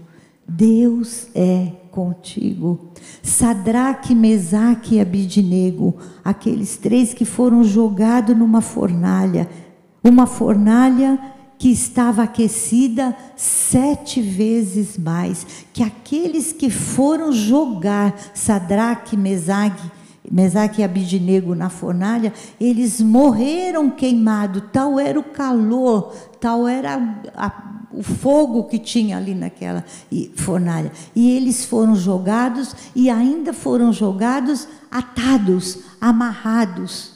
Deus 0.46 1.28
é 1.34 1.72
contigo. 1.90 2.90
Sadraque, 3.22 4.14
Mesaque 4.14 4.96
e 4.96 5.00
Abidinego, 5.00 5.96
aqueles 6.22 6.76
três 6.76 7.14
que 7.14 7.24
foram 7.24 7.64
jogados 7.64 8.36
numa 8.36 8.60
fornalha, 8.60 9.48
uma 10.04 10.26
fornalha 10.26 11.18
que 11.58 11.70
estava 11.70 12.24
aquecida 12.24 13.16
sete 13.36 14.20
vezes 14.20 14.98
mais 14.98 15.46
que 15.72 15.82
aqueles 15.82 16.52
que 16.52 16.68
foram 16.68 17.32
jogar 17.32 18.14
Sadraque, 18.34 19.16
Mesaque, 19.16 19.90
Mesaque 20.30 20.82
e 20.82 20.84
Abidinego 20.84 21.54
na 21.54 21.70
fornalha, 21.70 22.34
eles 22.60 23.00
morreram 23.00 23.88
queimados, 23.88 24.62
tal 24.72 25.00
era 25.00 25.18
o 25.18 25.24
calor, 25.24 26.14
tal 26.42 26.66
era 26.66 27.22
a, 27.36 27.86
o 27.92 28.02
fogo 28.02 28.64
que 28.64 28.80
tinha 28.80 29.16
ali 29.16 29.32
naquela 29.32 29.84
fornalha. 30.34 30.90
E 31.14 31.30
eles 31.30 31.64
foram 31.64 31.94
jogados 31.94 32.74
e 32.96 33.08
ainda 33.08 33.52
foram 33.52 33.92
jogados 33.92 34.66
atados, 34.90 35.78
amarrados. 36.00 37.12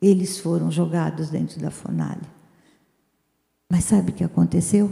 Eles 0.00 0.38
foram 0.38 0.70
jogados 0.70 1.30
dentro 1.30 1.58
da 1.58 1.70
fornalha. 1.70 2.28
Mas 3.66 3.84
sabe 3.84 4.10
o 4.10 4.14
que 4.14 4.24
aconteceu? 4.24 4.90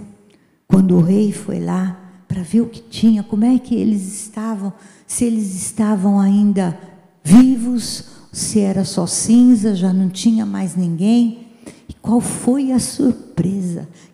Quando 0.66 0.96
o 0.96 1.02
rei 1.02 1.30
foi 1.30 1.60
lá 1.60 1.94
para 2.26 2.42
ver 2.42 2.62
o 2.62 2.68
que 2.68 2.80
tinha, 2.80 3.22
como 3.22 3.44
é 3.44 3.58
que 3.58 3.74
eles 3.74 4.22
estavam, 4.22 4.72
se 5.06 5.24
eles 5.24 5.54
estavam 5.54 6.18
ainda 6.18 6.78
vivos, 7.22 8.04
se 8.32 8.60
era 8.60 8.84
só 8.84 9.06
cinza, 9.06 9.74
já 9.74 9.92
não 9.92 10.08
tinha 10.08 10.46
mais 10.46 10.74
ninguém. 10.74 11.48
E 11.86 11.92
qual 11.92 12.20
foi 12.20 12.72
a 12.72 12.78
surpresa? 12.78 13.27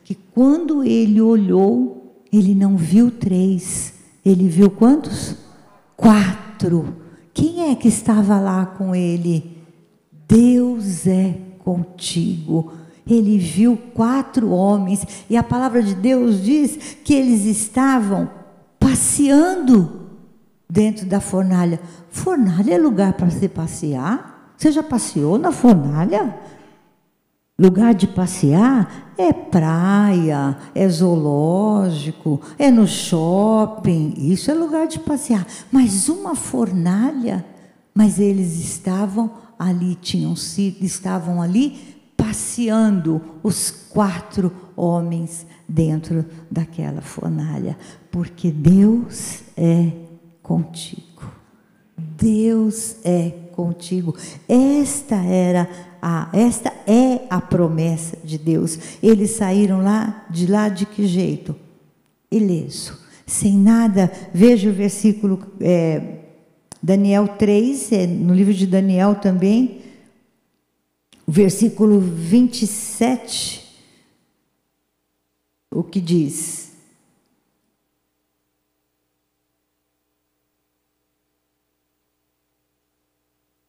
Que 0.04 0.14
quando 0.14 0.84
ele 0.84 1.20
olhou, 1.20 2.24
ele 2.32 2.54
não 2.54 2.76
viu 2.76 3.10
três, 3.10 3.94
ele 4.24 4.48
viu 4.48 4.70
quantos? 4.70 5.36
Quatro. 5.96 6.96
Quem 7.32 7.70
é 7.70 7.74
que 7.74 7.88
estava 7.88 8.38
lá 8.38 8.66
com 8.66 8.94
ele? 8.94 9.58
Deus 10.28 11.06
é 11.06 11.38
contigo. 11.58 12.72
Ele 13.06 13.38
viu 13.38 13.76
quatro 13.94 14.50
homens, 14.50 15.06
e 15.28 15.36
a 15.36 15.42
palavra 15.42 15.82
de 15.82 15.94
Deus 15.94 16.42
diz 16.42 16.96
que 17.04 17.12
eles 17.12 17.44
estavam 17.44 18.30
passeando 18.78 20.04
dentro 20.68 21.06
da 21.06 21.20
fornalha. 21.20 21.80
Fornalha 22.10 22.74
é 22.74 22.78
lugar 22.78 23.12
para 23.12 23.30
se 23.30 23.48
passear? 23.48 24.54
Você 24.56 24.72
já 24.72 24.82
passeou 24.82 25.38
na 25.38 25.52
fornalha? 25.52 26.34
Lugar 27.56 27.94
de 27.94 28.08
passear 28.08 29.14
é 29.16 29.32
praia, 29.32 30.58
é 30.74 30.88
zoológico, 30.88 32.40
é 32.58 32.68
no 32.68 32.84
shopping, 32.84 34.14
isso 34.16 34.50
é 34.50 34.54
lugar 34.54 34.88
de 34.88 34.98
passear. 34.98 35.46
Mas 35.70 36.08
uma 36.08 36.34
fornalha, 36.34 37.46
mas 37.94 38.18
eles 38.18 38.58
estavam 38.58 39.30
ali, 39.56 39.94
tinham 39.94 40.34
sido, 40.34 40.82
estavam 40.82 41.40
ali 41.40 41.78
passeando 42.16 43.22
os 43.40 43.70
quatro 43.70 44.52
homens 44.74 45.46
dentro 45.68 46.24
daquela 46.50 47.02
fornalha, 47.02 47.78
porque 48.10 48.50
Deus 48.50 49.42
é 49.56 49.92
contigo. 50.42 51.22
Deus 51.96 52.96
é 53.04 53.43
contigo. 53.54 54.14
Esta 54.48 55.16
era 55.16 55.68
a, 56.02 56.28
esta 56.32 56.72
é 56.86 57.26
a 57.30 57.40
promessa 57.40 58.18
de 58.22 58.36
Deus. 58.36 58.78
Eles 59.02 59.30
saíram 59.30 59.82
lá 59.82 60.26
de 60.28 60.46
lá 60.46 60.68
de 60.68 60.84
que 60.84 61.06
jeito? 61.06 61.54
Ileso, 62.30 62.98
sem 63.24 63.56
nada. 63.56 64.10
Veja 64.32 64.68
o 64.68 64.72
versículo 64.72 65.40
é, 65.60 66.18
Daniel 66.82 67.28
3, 67.28 67.92
é, 67.92 68.06
no 68.06 68.34
livro 68.34 68.52
de 68.52 68.66
Daniel 68.66 69.14
também, 69.14 69.80
o 71.26 71.32
versículo 71.32 71.98
27, 72.00 73.64
o 75.70 75.82
que 75.82 76.00
diz? 76.00 76.63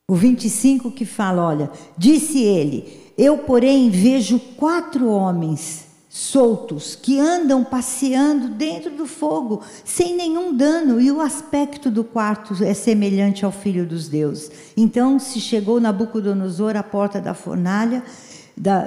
O 0.08 0.14
25 0.14 0.92
que 0.92 1.04
fala: 1.04 1.44
olha, 1.44 1.72
disse 1.98 2.40
ele: 2.40 3.12
Eu, 3.18 3.40
porém, 3.40 3.90
vejo 3.90 4.40
quatro 4.56 5.08
homens 5.08 5.86
soltos 6.08 6.96
que 6.96 7.20
andam 7.20 7.64
passeando 7.64 8.50
dentro 8.50 8.92
do 8.92 9.08
fogo, 9.08 9.62
sem 9.84 10.16
nenhum 10.16 10.56
dano, 10.56 11.02
e 11.02 11.12
o 11.12 11.20
aspecto 11.20 11.90
do 11.90 12.04
quarto 12.04 12.64
é 12.64 12.74
semelhante 12.74 13.44
ao 13.44 13.52
filho 13.52 13.86
dos 13.86 14.08
deuses. 14.08 14.52
Então 14.78 15.18
se 15.20 15.42
chegou 15.42 15.82
Nabucodonosor 15.82 16.78
à 16.78 16.84
porta 16.84 17.20
da 17.20 17.34
fornalha, 17.34 18.04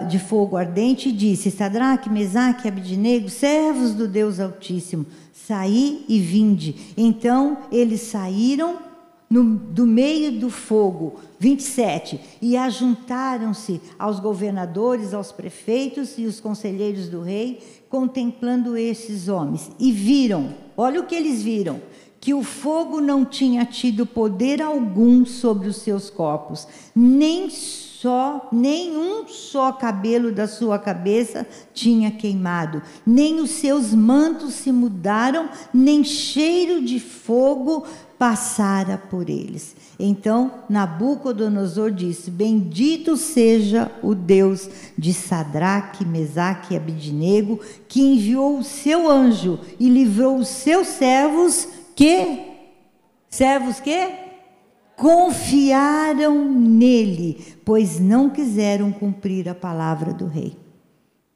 de 0.08 0.20
fogo 0.20 0.56
ardente 0.56 1.08
e 1.08 1.12
disse: 1.12 1.50
Sadraque, 1.50 2.08
Mesaque 2.08 2.68
e 2.68 3.28
servos 3.28 3.92
do 3.92 4.06
Deus 4.06 4.38
Altíssimo, 4.38 5.04
saí 5.32 6.04
e 6.08 6.20
vinde. 6.20 6.94
Então 6.96 7.58
eles 7.72 8.02
saíram 8.02 8.87
no, 9.28 9.44
do 9.44 9.86
meio 9.86 10.40
do 10.40 10.48
fogo, 10.48 11.20
27, 11.38 12.20
e 12.40 12.56
ajuntaram-se 12.56 13.80
aos 13.98 14.18
governadores, 14.18 15.12
aos 15.12 15.30
prefeitos 15.30 16.16
e 16.18 16.24
os 16.24 16.40
conselheiros 16.40 17.08
do 17.08 17.20
rei, 17.20 17.60
contemplando 17.88 18.76
esses 18.76 19.28
homens, 19.28 19.70
e 19.78 19.92
viram, 19.92 20.54
olha 20.76 21.00
o 21.00 21.06
que 21.06 21.14
eles 21.14 21.42
viram, 21.42 21.80
que 22.20 22.34
o 22.34 22.42
fogo 22.42 23.00
não 23.00 23.24
tinha 23.24 23.64
tido 23.64 24.04
poder 24.04 24.60
algum 24.60 25.24
sobre 25.24 25.68
os 25.68 25.76
seus 25.76 26.10
corpos, 26.10 26.66
nem 26.94 27.48
só, 27.48 28.48
nenhum 28.52 29.26
só 29.28 29.72
cabelo 29.72 30.32
da 30.32 30.48
sua 30.48 30.78
cabeça 30.78 31.46
tinha 31.72 32.10
queimado, 32.10 32.82
nem 33.06 33.40
os 33.40 33.50
seus 33.50 33.94
mantos 33.94 34.54
se 34.54 34.72
mudaram, 34.72 35.48
nem 35.72 36.02
cheiro 36.02 36.82
de 36.82 36.98
fogo 36.98 37.84
passara 38.18 38.98
por 38.98 39.30
eles. 39.30 39.76
Então 39.98 40.64
Nabucodonosor 40.68 41.90
disse: 41.90 42.30
Bendito 42.30 43.16
seja 43.16 43.90
o 44.02 44.14
Deus 44.14 44.68
de 44.96 45.14
Sadraque, 45.14 46.04
Mesaque 46.04 46.74
e 46.74 46.76
Abidinego, 46.76 47.60
que 47.86 48.00
enviou 48.00 48.58
o 48.58 48.64
seu 48.64 49.08
anjo 49.08 49.60
e 49.78 49.88
livrou 49.88 50.36
os 50.36 50.48
seus 50.48 50.88
servos 50.88 51.68
que 51.94 52.46
servos 53.30 53.78
que 53.78 54.28
confiaram 54.96 56.44
nele, 56.44 57.56
pois 57.64 58.00
não 58.00 58.28
quiseram 58.28 58.90
cumprir 58.90 59.48
a 59.48 59.54
palavra 59.54 60.12
do 60.12 60.26
rei. 60.26 60.56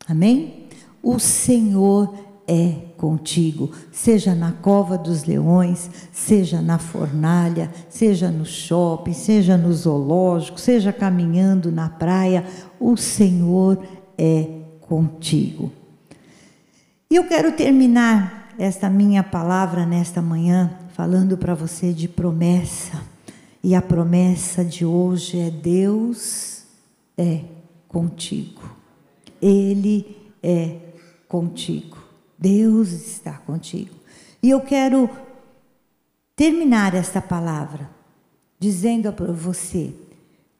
Amém? 0.09 0.67
O 1.01 1.21
Senhor 1.21 2.13
é 2.47 2.92
contigo, 3.03 3.69
seja 3.91 4.33
na 4.33 4.53
cova 4.53 4.97
dos 4.97 5.25
leões, 5.25 5.91
seja 6.13 6.63
na 6.63 6.79
fornalha, 6.79 7.69
seja 7.89 8.31
no 8.31 8.47
shopping, 8.47 9.13
seja 9.13 9.57
no 9.57 9.73
zoológico, 9.73 10.61
seja 10.61 10.93
caminhando 10.93 11.73
na 11.73 11.89
praia, 11.89 12.45
o 12.79 12.97
Senhor 12.97 13.85
é 14.17 14.47
contigo. 14.83 15.73
E 17.11 17.17
eu 17.17 17.25
quero 17.25 17.51
terminar 17.51 18.55
esta 18.57 18.89
minha 18.89 19.25
palavra 19.25 19.85
nesta 19.85 20.23
manhã 20.23 20.71
falando 20.95 21.37
para 21.37 21.57
você 21.57 21.93
de 21.93 22.07
promessa. 22.07 23.03
E 23.65 23.75
a 23.75 23.83
promessa 23.83 24.65
de 24.65 24.85
hoje 24.85 25.41
é: 25.41 25.51
Deus 25.51 26.63
é 27.19 27.41
contigo. 27.89 28.63
Ele 29.41 30.17
é 30.41 30.77
contigo. 31.27 32.02
Deus 32.43 32.91
está 32.91 33.35
contigo. 33.35 33.95
E 34.43 34.51
eu 34.51 34.61
quero 34.61 35.09
terminar 36.35 36.93
esta 36.93 37.23
palavra 37.23 37.89
dizendo 38.59 39.13
para 39.13 39.33
você 39.33 39.95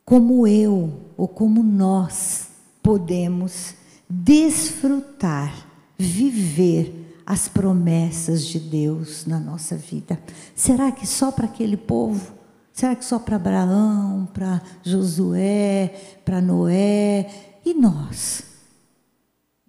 como 0.05 0.47
eu 0.47 0.93
ou 1.17 1.27
como 1.27 1.61
nós 1.63 2.51
podemos 2.81 3.75
desfrutar, 4.09 5.67
viver 5.99 7.21
as 7.27 7.49
promessas 7.49 8.45
de 8.45 8.61
Deus 8.61 9.27
na 9.27 9.41
nossa 9.41 9.77
vida. 9.77 10.21
Será 10.55 10.93
que 10.93 11.07
só 11.07 11.33
para 11.33 11.47
aquele 11.47 11.77
povo? 11.77 12.33
Será 12.73 12.95
que 12.95 13.05
só 13.05 13.19
para 13.19 13.37
Abraão, 13.37 14.29
para 14.33 14.63
Josué, 14.85 16.21
para 16.25 16.41
Noé 16.41 17.59
e 17.65 17.75
nós? 17.75 18.45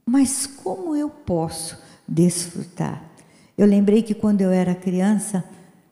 Mas 0.05 0.45
como 0.45 0.95
eu 0.95 1.09
posso 1.09 1.82
desfrutar. 2.07 3.03
Eu 3.57 3.67
lembrei 3.67 4.01
que 4.01 4.13
quando 4.13 4.41
eu 4.41 4.51
era 4.51 4.73
criança, 4.73 5.43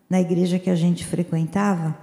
na 0.09 0.19
igreja 0.19 0.59
que 0.59 0.69
a 0.69 0.75
gente 0.75 1.05
frequentava, 1.05 1.97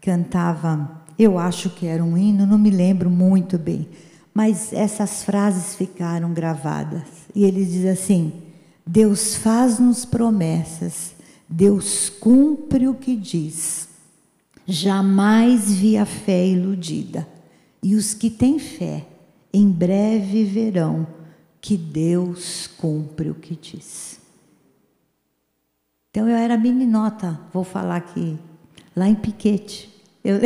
cantava, 0.00 1.02
eu 1.18 1.38
acho 1.38 1.70
que 1.70 1.86
era 1.86 2.02
um 2.02 2.18
hino, 2.18 2.46
não 2.46 2.58
me 2.58 2.70
lembro 2.70 3.08
muito 3.08 3.56
bem, 3.56 3.88
mas 4.34 4.72
essas 4.72 5.22
frases 5.22 5.74
ficaram 5.74 6.32
gravadas. 6.34 7.02
E 7.34 7.44
ele 7.44 7.64
diz 7.64 7.86
assim: 7.86 8.32
Deus 8.86 9.36
faz-nos 9.36 10.04
promessas, 10.04 11.14
Deus 11.48 12.10
cumpre 12.10 12.88
o 12.88 12.94
que 12.94 13.16
diz. 13.16 13.88
Jamais 14.66 15.72
vi 15.72 15.96
a 15.96 16.06
fé 16.06 16.46
iludida. 16.46 17.28
E 17.82 17.94
os 17.94 18.14
que 18.14 18.30
têm 18.30 18.58
fé, 18.58 19.04
em 19.52 19.68
breve 19.68 20.42
verão 20.44 21.06
que 21.64 21.78
Deus 21.78 22.66
cumpre 22.66 23.30
o 23.30 23.34
que 23.34 23.56
diz. 23.56 24.20
Então 26.10 26.28
eu 26.28 26.36
era 26.36 26.58
meninota, 26.58 27.40
vou 27.54 27.64
falar 27.64 27.96
aqui, 27.96 28.38
lá 28.94 29.08
em 29.08 29.14
Piquete. 29.14 29.88
Eu, 30.22 30.36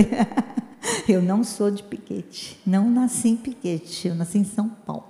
eu 1.08 1.20
não 1.20 1.42
sou 1.42 1.72
de 1.72 1.82
Piquete, 1.82 2.60
não 2.64 2.88
nasci 2.88 3.30
em 3.30 3.36
Piquete, 3.36 4.06
eu 4.06 4.14
nasci 4.14 4.38
em 4.38 4.44
São 4.44 4.68
Paulo. 4.68 5.08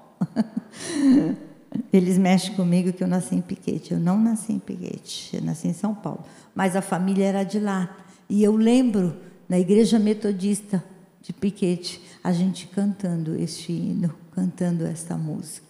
Eles 1.92 2.16
mexem 2.16 2.54
comigo 2.54 2.90
que 2.90 3.04
eu 3.04 3.08
nasci 3.08 3.34
em 3.34 3.42
Piquete, 3.42 3.92
eu 3.92 4.00
não 4.00 4.18
nasci 4.18 4.54
em 4.54 4.58
Piquete, 4.58 5.36
eu 5.36 5.42
nasci 5.42 5.68
em 5.68 5.74
São 5.74 5.94
Paulo. 5.94 6.24
Mas 6.54 6.74
a 6.74 6.80
família 6.80 7.26
era 7.26 7.42
de 7.42 7.60
lá. 7.60 7.94
E 8.30 8.42
eu 8.42 8.56
lembro, 8.56 9.14
na 9.46 9.58
igreja 9.58 9.98
metodista 9.98 10.82
de 11.20 11.34
Piquete, 11.34 12.00
a 12.24 12.32
gente 12.32 12.66
cantando 12.66 13.38
este 13.38 13.72
hino, 13.72 14.14
cantando 14.32 14.86
esta 14.86 15.14
música. 15.14 15.67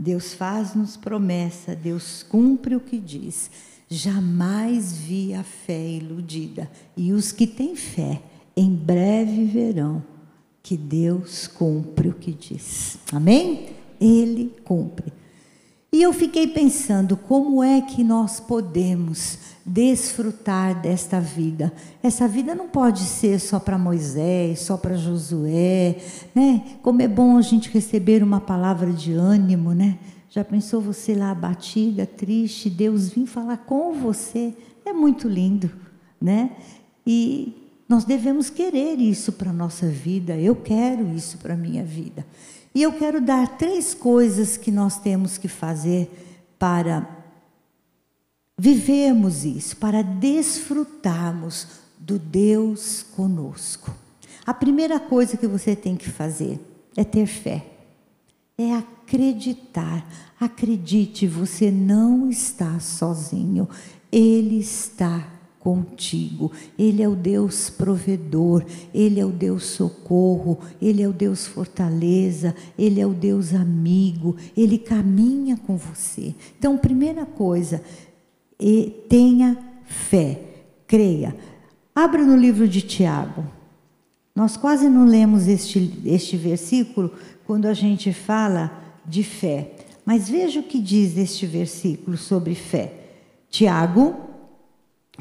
Deus 0.00 0.32
faz-nos 0.32 0.96
promessa, 0.96 1.76
Deus 1.76 2.22
cumpre 2.22 2.74
o 2.74 2.80
que 2.80 2.96
diz. 2.96 3.50
Jamais 3.86 4.96
vi 4.96 5.34
a 5.34 5.42
fé 5.42 5.90
iludida. 5.90 6.70
E 6.96 7.12
os 7.12 7.32
que 7.32 7.46
têm 7.46 7.76
fé, 7.76 8.22
em 8.56 8.74
breve 8.74 9.44
verão 9.44 10.02
que 10.62 10.74
Deus 10.74 11.46
cumpre 11.46 12.08
o 12.08 12.14
que 12.14 12.32
diz. 12.32 12.96
Amém? 13.12 13.74
Ele 14.00 14.54
cumpre. 14.64 15.12
E 15.92 16.02
eu 16.02 16.12
fiquei 16.12 16.46
pensando 16.46 17.16
como 17.16 17.64
é 17.64 17.80
que 17.80 18.04
nós 18.04 18.38
podemos 18.38 19.38
desfrutar 19.66 20.80
desta 20.80 21.20
vida. 21.20 21.72
Essa 22.02 22.28
vida 22.28 22.54
não 22.54 22.68
pode 22.68 23.00
ser 23.00 23.40
só 23.40 23.58
para 23.58 23.76
Moisés, 23.76 24.60
só 24.60 24.76
para 24.76 24.96
Josué, 24.96 25.96
né? 26.34 26.76
Como 26.82 27.02
é 27.02 27.08
bom 27.08 27.36
a 27.36 27.42
gente 27.42 27.68
receber 27.70 28.22
uma 28.22 28.40
palavra 28.40 28.92
de 28.92 29.12
ânimo, 29.12 29.72
né? 29.72 29.98
Já 30.30 30.44
pensou 30.44 30.80
você 30.80 31.12
lá 31.12 31.32
abatida, 31.32 32.06
triste, 32.06 32.70
Deus 32.70 33.08
vir 33.08 33.26
falar 33.26 33.58
com 33.58 33.92
você? 33.94 34.54
É 34.84 34.92
muito 34.92 35.28
lindo, 35.28 35.68
né? 36.20 36.52
E 37.04 37.52
nós 37.88 38.04
devemos 38.04 38.48
querer 38.48 39.00
isso 39.00 39.32
para 39.32 39.50
a 39.50 39.52
nossa 39.52 39.88
vida. 39.88 40.36
Eu 40.36 40.54
quero 40.54 41.12
isso 41.12 41.36
para 41.38 41.54
a 41.54 41.56
minha 41.56 41.82
vida. 41.82 42.24
E 42.74 42.82
eu 42.82 42.92
quero 42.92 43.20
dar 43.20 43.58
três 43.58 43.94
coisas 43.94 44.56
que 44.56 44.70
nós 44.70 44.98
temos 44.98 45.36
que 45.36 45.48
fazer 45.48 46.08
para 46.58 47.18
vivemos 48.56 49.44
isso, 49.44 49.76
para 49.78 50.02
desfrutarmos 50.02 51.66
do 51.98 52.18
Deus 52.18 53.02
conosco. 53.16 53.90
A 54.44 54.52
primeira 54.52 55.00
coisa 55.00 55.36
que 55.36 55.46
você 55.46 55.74
tem 55.74 55.96
que 55.96 56.10
fazer 56.10 56.60
é 56.94 57.02
ter 57.02 57.26
fé, 57.26 57.64
é 58.58 58.74
acreditar. 58.74 60.06
Acredite, 60.38 61.26
você 61.26 61.70
não 61.70 62.28
está 62.28 62.78
sozinho, 62.78 63.68
Ele 64.12 64.58
está 64.58 65.26
contigo. 65.60 66.50
Ele 66.78 67.02
é 67.02 67.08
o 67.08 67.14
Deus 67.14 67.70
provedor, 67.70 68.64
Ele 68.92 69.20
é 69.20 69.24
o 69.24 69.30
Deus 69.30 69.64
socorro, 69.64 70.58
Ele 70.80 71.02
é 71.02 71.08
o 71.08 71.12
Deus 71.12 71.46
fortaleza, 71.46 72.54
Ele 72.76 73.00
é 73.00 73.06
o 73.06 73.12
Deus 73.12 73.54
amigo, 73.54 74.36
Ele 74.56 74.78
caminha 74.78 75.56
com 75.56 75.76
você. 75.76 76.34
Então, 76.58 76.76
primeira 76.76 77.24
coisa, 77.24 77.82
tenha 79.08 79.56
fé, 79.84 80.40
creia. 80.86 81.36
Abra 81.94 82.24
no 82.24 82.36
livro 82.36 82.66
de 82.66 82.80
Tiago. 82.80 83.44
Nós 84.34 84.56
quase 84.56 84.88
não 84.88 85.04
lemos 85.04 85.46
este, 85.46 86.00
este 86.04 86.36
versículo 86.36 87.12
quando 87.46 87.66
a 87.66 87.74
gente 87.74 88.12
fala 88.12 88.72
de 89.04 89.22
fé. 89.22 89.72
Mas 90.06 90.28
veja 90.28 90.60
o 90.60 90.62
que 90.62 90.80
diz 90.80 91.18
este 91.18 91.46
versículo 91.46 92.16
sobre 92.16 92.54
fé. 92.54 92.94
Tiago, 93.50 94.29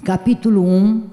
capítulo 0.04 0.64
1, 0.64 1.10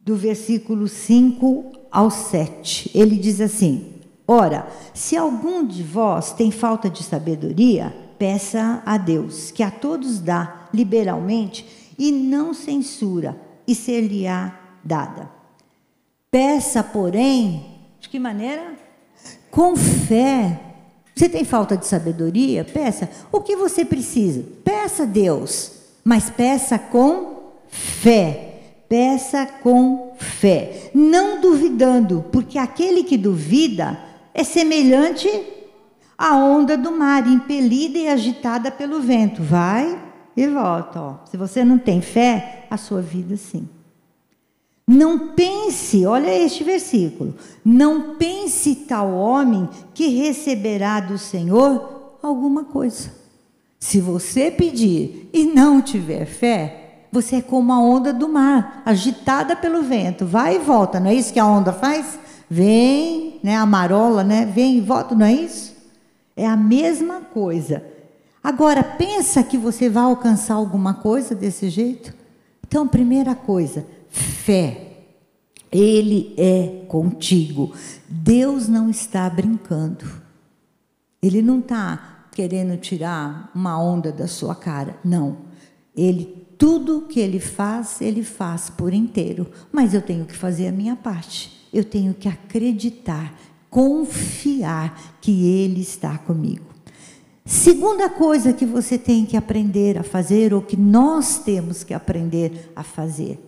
do 0.00 0.16
versículo 0.16 0.88
5 0.88 1.72
ao 1.90 2.10
7. 2.10 2.90
Ele 2.94 3.16
diz 3.16 3.40
assim: 3.40 3.94
Ora, 4.26 4.66
se 4.94 5.16
algum 5.16 5.66
de 5.66 5.82
vós 5.82 6.32
tem 6.32 6.50
falta 6.50 6.88
de 6.88 7.02
sabedoria, 7.02 7.94
peça 8.18 8.82
a 8.86 8.96
Deus, 8.96 9.50
que 9.50 9.62
a 9.62 9.70
todos 9.70 10.20
dá 10.20 10.68
liberalmente 10.72 11.66
e 11.98 12.10
não 12.12 12.54
censura, 12.54 13.38
e 13.66 13.74
ser-lhe-á 13.74 14.58
dada. 14.84 15.30
Peça, 16.30 16.82
porém, 16.82 17.66
De 18.00 18.08
que 18.08 18.18
maneira? 18.18 18.74
Com 19.50 19.76
fé. 19.76 20.58
Você 21.14 21.28
tem 21.28 21.44
falta 21.44 21.76
de 21.76 21.86
sabedoria? 21.86 22.64
Peça. 22.64 23.10
O 23.30 23.40
que 23.40 23.54
você 23.54 23.84
precisa? 23.84 24.42
Peça 24.64 25.02
a 25.02 25.06
Deus, 25.06 25.72
mas 26.02 26.30
peça 26.30 26.78
com 26.78 27.29
fé. 27.70 28.46
Peça 28.88 29.46
com 29.46 30.14
fé, 30.18 30.90
não 30.92 31.40
duvidando, 31.40 32.24
porque 32.32 32.58
aquele 32.58 33.04
que 33.04 33.16
duvida 33.16 34.00
é 34.34 34.42
semelhante 34.42 35.30
à 36.18 36.36
onda 36.36 36.76
do 36.76 36.90
mar, 36.90 37.24
impelida 37.24 37.98
e 37.98 38.08
agitada 38.08 38.68
pelo 38.68 39.00
vento. 39.00 39.44
Vai 39.44 39.96
e 40.36 40.46
volta. 40.48 41.00
Ó. 41.00 41.14
Se 41.30 41.36
você 41.36 41.64
não 41.64 41.78
tem 41.78 42.00
fé, 42.00 42.66
a 42.68 42.76
sua 42.76 43.00
vida 43.00 43.36
sim. 43.36 43.68
Não 44.88 45.34
pense, 45.36 46.04
olha 46.04 46.36
este 46.36 46.64
versículo, 46.64 47.36
não 47.64 48.16
pense 48.16 48.74
tal 48.74 49.14
homem 49.14 49.68
que 49.94 50.08
receberá 50.08 50.98
do 50.98 51.16
Senhor 51.16 52.18
alguma 52.20 52.64
coisa. 52.64 53.12
Se 53.78 54.00
você 54.00 54.50
pedir 54.50 55.30
e 55.32 55.44
não 55.44 55.80
tiver 55.80 56.26
fé, 56.26 56.79
você 57.12 57.36
é 57.36 57.42
como 57.42 57.72
a 57.72 57.78
onda 57.78 58.12
do 58.12 58.28
mar, 58.28 58.82
agitada 58.84 59.56
pelo 59.56 59.82
vento, 59.82 60.24
vai 60.24 60.56
e 60.56 60.58
volta, 60.58 61.00
não 61.00 61.10
é 61.10 61.14
isso 61.14 61.32
que 61.32 61.40
a 61.40 61.46
onda 61.46 61.72
faz? 61.72 62.18
Vem, 62.48 63.40
né, 63.42 63.56
a 63.56 63.66
marola, 63.66 64.24
né, 64.24 64.44
vem 64.46 64.78
e 64.78 64.80
volta, 64.80 65.14
não 65.14 65.26
é 65.26 65.32
isso? 65.32 65.74
É 66.36 66.46
a 66.46 66.56
mesma 66.56 67.20
coisa. 67.20 67.84
Agora, 68.42 68.82
pensa 68.82 69.42
que 69.42 69.58
você 69.58 69.88
vai 69.88 70.04
alcançar 70.04 70.54
alguma 70.54 70.94
coisa 70.94 71.34
desse 71.34 71.68
jeito? 71.68 72.14
Então, 72.66 72.88
primeira 72.88 73.34
coisa, 73.34 73.84
fé. 74.08 74.86
Ele 75.70 76.34
é 76.36 76.84
contigo. 76.88 77.74
Deus 78.08 78.66
não 78.66 78.88
está 78.88 79.28
brincando. 79.28 80.04
Ele 81.22 81.42
não 81.42 81.58
está 81.58 82.26
querendo 82.32 82.76
tirar 82.76 83.50
uma 83.54 83.80
onda 83.80 84.10
da 84.10 84.26
sua 84.26 84.54
cara. 84.54 84.96
Não. 85.04 85.36
Ele, 85.94 86.39
tudo 86.60 87.06
que 87.08 87.18
ele 87.18 87.40
faz, 87.40 88.02
ele 88.02 88.22
faz 88.22 88.68
por 88.68 88.92
inteiro. 88.92 89.50
Mas 89.72 89.94
eu 89.94 90.02
tenho 90.02 90.26
que 90.26 90.36
fazer 90.36 90.68
a 90.68 90.72
minha 90.72 90.94
parte. 90.94 91.66
Eu 91.72 91.82
tenho 91.82 92.12
que 92.12 92.28
acreditar, 92.28 93.34
confiar 93.70 95.16
que 95.22 95.46
ele 95.46 95.80
está 95.80 96.18
comigo. 96.18 96.66
Segunda 97.46 98.10
coisa 98.10 98.52
que 98.52 98.66
você 98.66 98.98
tem 98.98 99.24
que 99.24 99.38
aprender 99.38 99.96
a 99.96 100.02
fazer, 100.02 100.52
ou 100.52 100.60
que 100.60 100.76
nós 100.76 101.38
temos 101.38 101.82
que 101.82 101.94
aprender 101.94 102.70
a 102.76 102.82
fazer, 102.82 103.40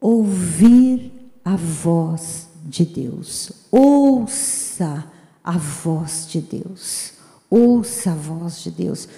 ouvir 0.00 1.12
a 1.44 1.56
voz 1.56 2.48
de 2.64 2.84
Deus. 2.84 3.50
Ouça 3.72 5.04
a 5.42 5.58
voz 5.58 6.28
de 6.30 6.40
Deus. 6.40 7.14
Ouça 7.50 8.12
a 8.12 8.14
voz 8.14 8.62
de 8.62 8.70
Deus. 8.70 9.08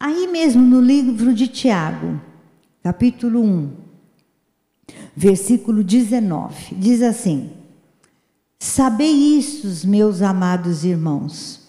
Aí 0.00 0.26
mesmo 0.26 0.62
no 0.62 0.80
livro 0.80 1.32
de 1.32 1.46
Tiago, 1.46 2.20
capítulo 2.86 3.42
1, 3.42 3.70
versículo 5.16 5.82
19, 5.82 6.76
diz 6.76 7.02
assim: 7.02 7.50
Sabei 8.60 9.10
isso, 9.10 9.88
meus 9.88 10.22
amados 10.22 10.84
irmãos, 10.84 11.62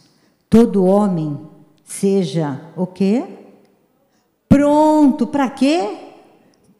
todo 0.48 0.86
homem 0.86 1.40
seja 1.84 2.62
o 2.76 2.86
quê? 2.86 3.26
Pronto 4.48 5.26
para 5.26 5.50
quê? 5.50 5.98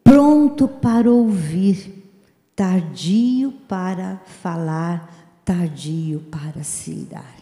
Pronto 0.04 0.68
para 0.68 1.10
ouvir, 1.10 2.08
tardio 2.54 3.50
para 3.66 4.22
falar, 4.40 5.40
tardio 5.44 6.20
para 6.30 6.62
se 6.62 6.92
irar. 6.92 7.34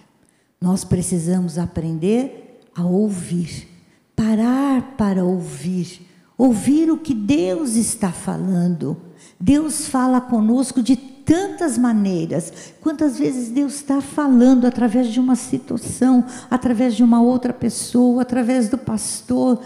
Nós 0.59 0.83
precisamos 0.83 1.59
aprender 1.59 2.63
a 2.75 2.87
ouvir, 2.87 3.69
parar 4.17 4.97
para 4.97 5.23
ouvir, 5.23 6.06
ouvir 6.37 6.91
o 6.91 6.99
que 6.99 7.15
Deus 7.15 7.77
está 7.77 8.13
falando. 8.13 8.97
Deus 9.39 9.87
fala 9.89 10.21
conosco 10.21 10.83
de 10.83 10.97
tantas 10.97 11.77
maneiras. 11.77 12.73
Quantas 12.81 13.19
vezes 13.19 13.51
Deus 13.51 13.75
está 13.75 14.01
falando 14.01 14.67
através 14.67 15.09
de 15.09 15.19
uma 15.19 15.35
situação, 15.35 16.25
através 16.51 16.95
de 16.95 17.03
uma 17.03 17.21
outra 17.21 17.53
pessoa, 17.53 18.23
através 18.23 18.69
do 18.69 18.79
pastor, 18.79 19.61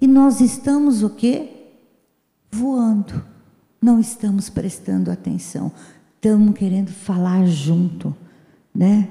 e 0.00 0.06
nós 0.06 0.40
estamos 0.40 1.02
o 1.02 1.10
quê? 1.10 1.50
Voando. 2.50 3.24
Não 3.80 4.00
estamos 4.00 4.48
prestando 4.50 5.10
atenção. 5.10 5.70
Estamos 6.16 6.56
querendo 6.56 6.90
falar 6.90 7.46
junto, 7.46 8.14
né? 8.74 9.08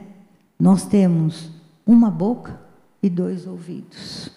Nós 0.59 0.85
temos 0.85 1.49
uma 1.85 2.09
boca 2.09 2.59
e 3.01 3.09
dois 3.09 3.45
ouvidos, 3.45 4.29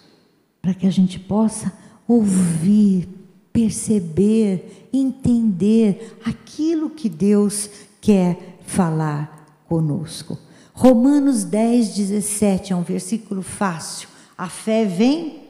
para 0.61 0.73
que 0.73 0.85
a 0.85 0.91
gente 0.91 1.19
possa 1.19 1.73
ouvir, 2.09 3.07
perceber, 3.53 4.89
entender 4.91 6.17
aquilo 6.25 6.89
que 6.89 7.07
Deus 7.07 7.69
quer 8.01 8.57
falar 8.65 9.63
conosco. 9.67 10.35
Romanos 10.73 11.43
10, 11.43 11.95
17 11.95 12.73
é 12.73 12.75
um 12.75 12.81
versículo 12.81 13.43
fácil. 13.43 14.09
A 14.35 14.49
fé 14.49 14.85
vem 14.85 15.43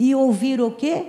e 0.00 0.16
ouvir 0.16 0.60
o 0.60 0.72
quê? 0.72 1.06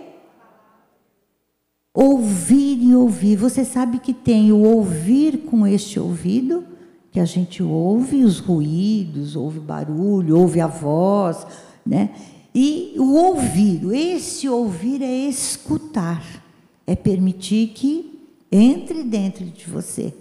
Ouvir 1.92 2.80
e 2.84 2.94
ouvir. 2.94 3.38
Você 3.38 3.66
sabe 3.66 3.98
que 3.98 4.14
tem 4.14 4.52
o 4.52 4.60
ouvir 4.60 5.46
com 5.46 5.66
este 5.66 6.00
ouvido, 6.00 6.64
que 7.12 7.20
a 7.20 7.26
gente 7.26 7.64
ouve 7.64 8.24
os 8.24 8.38
ruídos, 8.38 9.36
ouve 9.36 9.58
o 9.58 9.64
barulho, 9.64 10.38
ouve 10.38 10.62
a 10.62 10.68
voz, 10.68 11.48
né? 11.84 12.12
E 12.60 12.96
o 12.98 13.14
ouvir, 13.14 13.84
esse 13.94 14.50
ouvir 14.50 15.04
é 15.04 15.30
escutar, 15.30 16.44
é 16.88 16.96
permitir 16.96 17.68
que 17.68 18.20
entre 18.52 19.04
dentro 19.04 19.46
de 19.46 19.70
você. 19.70 20.12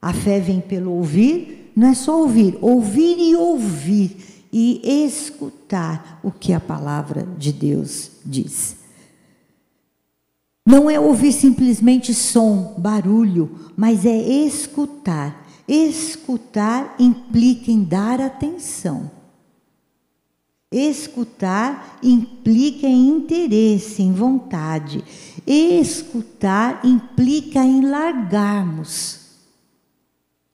A 0.00 0.12
fé 0.12 0.38
vem 0.38 0.60
pelo 0.60 0.92
ouvir, 0.92 1.72
não 1.74 1.88
é 1.88 1.94
só 1.94 2.20
ouvir, 2.20 2.56
ouvir 2.60 3.16
e 3.18 3.34
ouvir 3.34 4.16
e 4.52 4.80
escutar 5.04 6.20
o 6.22 6.30
que 6.30 6.52
a 6.52 6.60
palavra 6.60 7.26
de 7.36 7.52
Deus 7.52 8.12
diz. 8.24 8.76
Não 10.64 10.88
é 10.88 11.00
ouvir 11.00 11.32
simplesmente 11.32 12.14
som, 12.14 12.76
barulho, 12.78 13.58
mas 13.76 14.06
é 14.06 14.16
escutar. 14.16 15.48
Escutar 15.66 16.94
implica 17.00 17.72
em 17.72 17.82
dar 17.82 18.20
atenção. 18.20 19.21
Escutar 20.72 21.98
implica 22.02 22.86
em 22.86 23.08
interesse, 23.08 24.02
em 24.02 24.12
vontade. 24.12 25.04
Escutar 25.46 26.80
implica 26.84 27.60
em 27.60 27.84
largarmos 27.88 29.22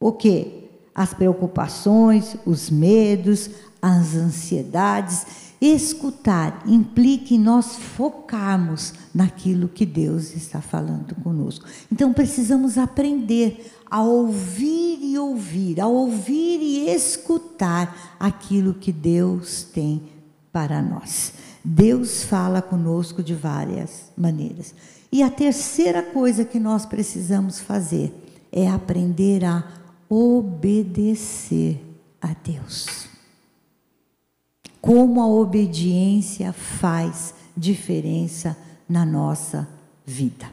o 0.00 0.12
que? 0.12 0.68
As 0.94 1.12
preocupações, 1.12 2.36
os 2.46 2.70
medos, 2.70 3.50
as 3.80 4.14
ansiedades. 4.14 5.47
Escutar 5.60 6.62
implica 6.66 7.34
em 7.34 7.38
nós 7.38 7.76
focarmos 7.76 8.94
naquilo 9.12 9.68
que 9.68 9.84
Deus 9.84 10.34
está 10.34 10.60
falando 10.60 11.16
conosco. 11.16 11.66
Então 11.90 12.12
precisamos 12.12 12.78
aprender 12.78 13.72
a 13.90 14.00
ouvir 14.02 14.98
e 15.02 15.18
ouvir, 15.18 15.80
a 15.80 15.86
ouvir 15.88 16.60
e 16.60 16.90
escutar 16.90 18.16
aquilo 18.20 18.74
que 18.74 18.92
Deus 18.92 19.64
tem 19.64 20.02
para 20.52 20.80
nós. 20.80 21.32
Deus 21.64 22.22
fala 22.22 22.62
conosco 22.62 23.22
de 23.22 23.34
várias 23.34 24.12
maneiras. 24.16 24.74
E 25.10 25.22
a 25.22 25.30
terceira 25.30 26.02
coisa 26.02 26.44
que 26.44 26.60
nós 26.60 26.86
precisamos 26.86 27.58
fazer 27.58 28.14
é 28.52 28.68
aprender 28.68 29.44
a 29.44 29.64
obedecer 30.08 31.84
a 32.20 32.34
Deus. 32.44 33.07
Como 34.80 35.20
a 35.20 35.26
obediência 35.26 36.52
faz 36.52 37.34
diferença 37.56 38.56
na 38.88 39.04
nossa 39.04 39.68
vida. 40.06 40.46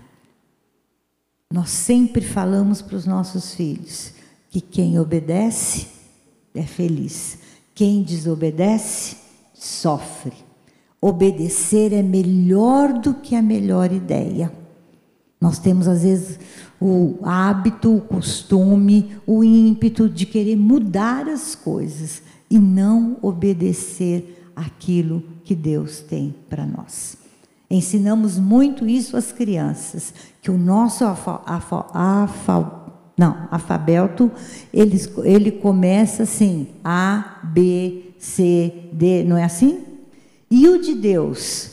Nós 1.51 1.69
sempre 1.69 2.25
falamos 2.25 2.81
para 2.81 2.97
os 2.97 3.05
nossos 3.05 3.53
filhos 3.53 4.13
que 4.49 4.59
quem 4.59 4.99
obedece 4.99 5.87
é 6.53 6.63
feliz, 6.63 7.37
quem 7.73 8.01
desobedece 8.01 9.17
sofre. 9.53 10.33
Obedecer 10.99 11.93
é 11.93 12.01
melhor 12.01 12.93
do 12.93 13.13
que 13.13 13.35
a 13.35 13.41
melhor 13.41 13.91
ideia. 13.91 14.51
Nós 15.39 15.59
temos, 15.59 15.87
às 15.87 16.01
vezes, 16.01 16.39
o 16.81 17.19
hábito, 17.21 17.95
o 17.95 18.01
costume, 18.01 19.15
o 19.27 19.43
ímpeto 19.43 20.09
de 20.09 20.25
querer 20.25 20.55
mudar 20.55 21.27
as 21.29 21.53
coisas 21.53 22.23
e 22.55 22.59
não 22.59 23.17
obedecer 23.21 24.49
aquilo 24.55 25.21
que 25.43 25.53
Deus 25.53 25.99
tem 25.99 26.33
para 26.49 26.65
nós. 26.65 27.17
Ensinamos 27.69 28.39
muito 28.39 28.87
isso 28.87 29.17
às 29.17 29.33
crianças, 29.33 30.13
que 30.41 30.49
o 30.49 30.57
nosso 30.57 31.03
Não, 33.17 33.47
alfabeto, 33.51 34.31
ele, 34.73 34.97
ele 35.25 35.51
começa 35.51 36.23
assim: 36.23 36.67
A, 36.81 37.41
B, 37.43 38.13
C, 38.17 38.89
D, 38.93 39.25
não 39.25 39.37
é 39.37 39.43
assim? 39.43 39.83
E 40.49 40.65
o 40.69 40.81
de 40.81 40.95
Deus? 40.95 41.71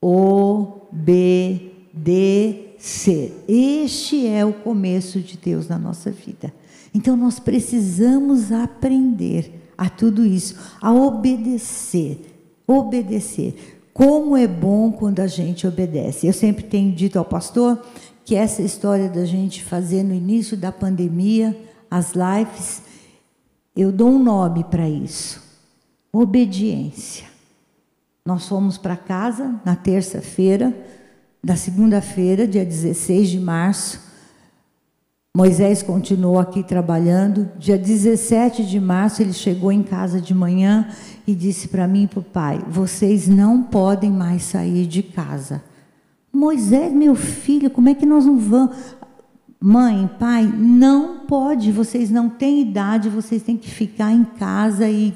O, 0.00 0.86
B, 0.90 1.70
D, 1.92 2.76
C. 2.78 3.30
Este 3.46 4.26
é 4.26 4.42
o 4.42 4.54
começo 4.54 5.20
de 5.20 5.36
Deus 5.36 5.68
na 5.68 5.78
nossa 5.78 6.10
vida. 6.10 6.50
Então 6.92 7.16
nós 7.16 7.38
precisamos 7.38 8.50
aprender 8.50 9.68
a 9.76 9.88
tudo 9.88 10.24
isso, 10.24 10.56
a 10.80 10.92
obedecer. 10.92 12.20
Obedecer. 12.66 13.80
Como 13.92 14.36
é 14.36 14.46
bom 14.46 14.92
quando 14.92 15.20
a 15.20 15.26
gente 15.26 15.66
obedece. 15.66 16.26
Eu 16.26 16.32
sempre 16.32 16.64
tenho 16.64 16.92
dito 16.92 17.18
ao 17.18 17.24
pastor 17.24 17.80
que 18.24 18.34
essa 18.34 18.62
história 18.62 19.08
da 19.08 19.24
gente 19.24 19.64
fazer 19.64 20.02
no 20.02 20.14
início 20.14 20.56
da 20.56 20.70
pandemia 20.70 21.56
as 21.90 22.12
lives, 22.12 22.82
eu 23.74 23.90
dou 23.90 24.10
um 24.10 24.22
nome 24.22 24.64
para 24.64 24.88
isso: 24.88 25.42
obediência. 26.12 27.26
Nós 28.24 28.46
fomos 28.46 28.78
para 28.78 28.96
casa 28.96 29.60
na 29.64 29.74
terça-feira, 29.74 30.72
da 31.42 31.56
segunda-feira, 31.56 32.46
dia 32.46 32.64
16 32.64 33.30
de 33.30 33.40
março. 33.40 34.09
Moisés 35.36 35.80
continuou 35.80 36.40
aqui 36.40 36.60
trabalhando. 36.60 37.48
Dia 37.56 37.78
17 37.78 38.64
de 38.64 38.80
março, 38.80 39.22
ele 39.22 39.32
chegou 39.32 39.70
em 39.70 39.80
casa 39.80 40.20
de 40.20 40.34
manhã 40.34 40.88
e 41.24 41.36
disse 41.36 41.68
para 41.68 41.86
mim 41.86 42.02
e 42.02 42.06
para 42.08 42.18
o 42.18 42.24
pai: 42.24 42.60
Vocês 42.68 43.28
não 43.28 43.62
podem 43.62 44.10
mais 44.10 44.42
sair 44.42 44.86
de 44.86 45.04
casa. 45.04 45.62
Moisés, 46.32 46.92
meu 46.92 47.14
filho, 47.14 47.70
como 47.70 47.88
é 47.88 47.94
que 47.94 48.04
nós 48.04 48.26
não 48.26 48.38
vamos? 48.38 48.76
Mãe, 49.60 50.10
pai, 50.18 50.46
não 50.46 51.20
pode, 51.26 51.70
vocês 51.70 52.10
não 52.10 52.28
têm 52.28 52.62
idade, 52.62 53.08
vocês 53.08 53.42
têm 53.42 53.56
que 53.56 53.70
ficar 53.70 54.10
em 54.10 54.24
casa 54.24 54.88
e 54.88 55.14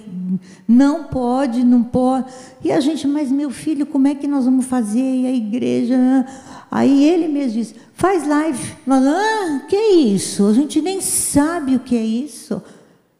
não 0.67 1.05
pode, 1.05 1.65
não 1.65 1.83
pode. 1.83 2.27
E 2.63 2.71
a 2.73 2.81
gente, 2.81 3.07
mas 3.07 3.31
meu 3.31 3.51
filho, 3.51 3.87
como 3.87 4.09
é 4.09 4.15
que 4.15 4.27
nós 4.27 4.45
vamos 4.45 4.67
fazer? 4.67 5.01
E 5.01 5.27
a 5.27 5.33
igreja. 5.33 6.27
Aí 6.71 7.05
ele 7.05 7.29
mesmo 7.29 7.53
disse: 7.53 7.75
faz 7.95 8.27
live. 8.27 8.73
Nós, 8.87 9.05
ah, 9.07 9.63
que 9.69 9.77
é 9.77 9.95
isso? 9.97 10.47
A 10.47 10.53
gente 10.53 10.81
nem 10.83 11.01
sabe 11.01 11.77
o 11.77 11.81
que 11.81 11.97
é 11.97 12.05
isso. 12.05 12.63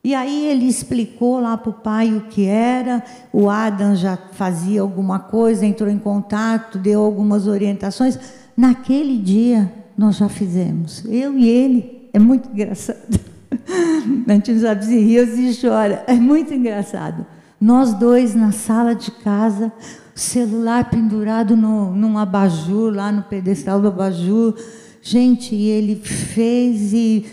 E 0.05 0.15
aí 0.15 0.47
ele 0.49 0.67
explicou 0.67 1.41
lá 1.41 1.57
para 1.57 1.71
o 1.71 1.73
pai 1.73 2.15
o 2.15 2.23
que 2.23 2.45
era. 2.45 3.03
O 3.33 3.49
Adam 3.49 3.97
já 3.97 4.19
fazia 4.33 4.83
alguma 4.83 5.19
coisa, 5.19 5.65
entrou 5.65 5.89
em 5.89 5.99
contato, 5.99 6.79
deu 6.79 7.03
algumas 7.03 7.47
orientações. 7.47 8.19
Naquele 8.55 9.17
dia 9.17 9.73
nós 9.97 10.17
já 10.17 10.29
fizemos. 10.29 11.05
Eu 11.07 11.39
e 11.39 11.49
ele. 11.49 12.09
É 12.13 12.19
muito 12.19 12.51
engraçado. 12.51 13.34
A 14.27 14.33
gente 14.33 14.59
sabe 14.59 14.85
se 14.85 14.99
ri 14.99 15.21
ou 15.21 15.27
se 15.27 15.61
chora. 15.61 16.05
É 16.07 16.15
muito 16.15 16.53
engraçado. 16.53 17.27
Nós 17.61 17.95
dois 17.95 18.35
na 18.35 18.53
sala 18.53 18.95
de 18.95 19.11
casa, 19.11 19.73
celular 20.15 20.91
pendurado 20.91 21.57
no, 21.57 21.95
num 21.95 22.19
abajur, 22.19 22.95
lá 22.95 23.11
no 23.11 23.23
pedestal 23.23 23.81
do 23.81 23.89
abajur. 23.89 24.55
Gente, 25.03 25.55
ele 25.55 25.97
fez 25.97 26.93
e 26.93 27.27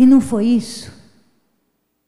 e 0.00 0.06
não 0.06 0.20
foi 0.20 0.46
isso 0.46 0.92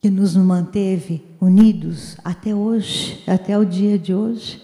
que 0.00 0.08
nos 0.08 0.36
manteve 0.36 1.24
unidos 1.40 2.16
até 2.22 2.54
hoje, 2.54 3.20
até 3.26 3.58
o 3.58 3.64
dia 3.64 3.98
de 3.98 4.14
hoje? 4.14 4.62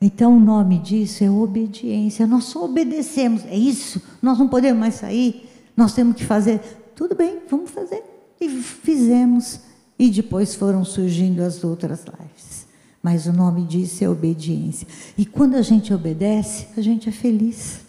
Então 0.00 0.36
o 0.36 0.40
nome 0.40 0.80
disso 0.80 1.22
é 1.22 1.30
obediência. 1.30 2.26
Nós 2.26 2.44
só 2.44 2.64
obedecemos, 2.64 3.44
é 3.46 3.56
isso. 3.56 4.02
Nós 4.20 4.36
não 4.36 4.48
podemos 4.48 4.80
mais 4.80 4.94
sair, 4.94 5.48
nós 5.76 5.94
temos 5.94 6.16
que 6.16 6.24
fazer. 6.24 6.60
Tudo 7.00 7.14
bem, 7.14 7.40
vamos 7.48 7.70
fazer. 7.70 8.04
E 8.38 8.46
fizemos. 8.46 9.60
E 9.98 10.10
depois 10.10 10.54
foram 10.54 10.84
surgindo 10.84 11.40
as 11.40 11.64
outras 11.64 12.04
lives. 12.04 12.66
Mas 13.02 13.24
o 13.24 13.32
nome 13.32 13.64
disso 13.64 14.04
é 14.04 14.08
obediência. 14.10 14.86
E 15.16 15.24
quando 15.24 15.54
a 15.54 15.62
gente 15.62 15.94
obedece, 15.94 16.66
a 16.76 16.82
gente 16.82 17.08
é 17.08 17.12
feliz. 17.12 17.80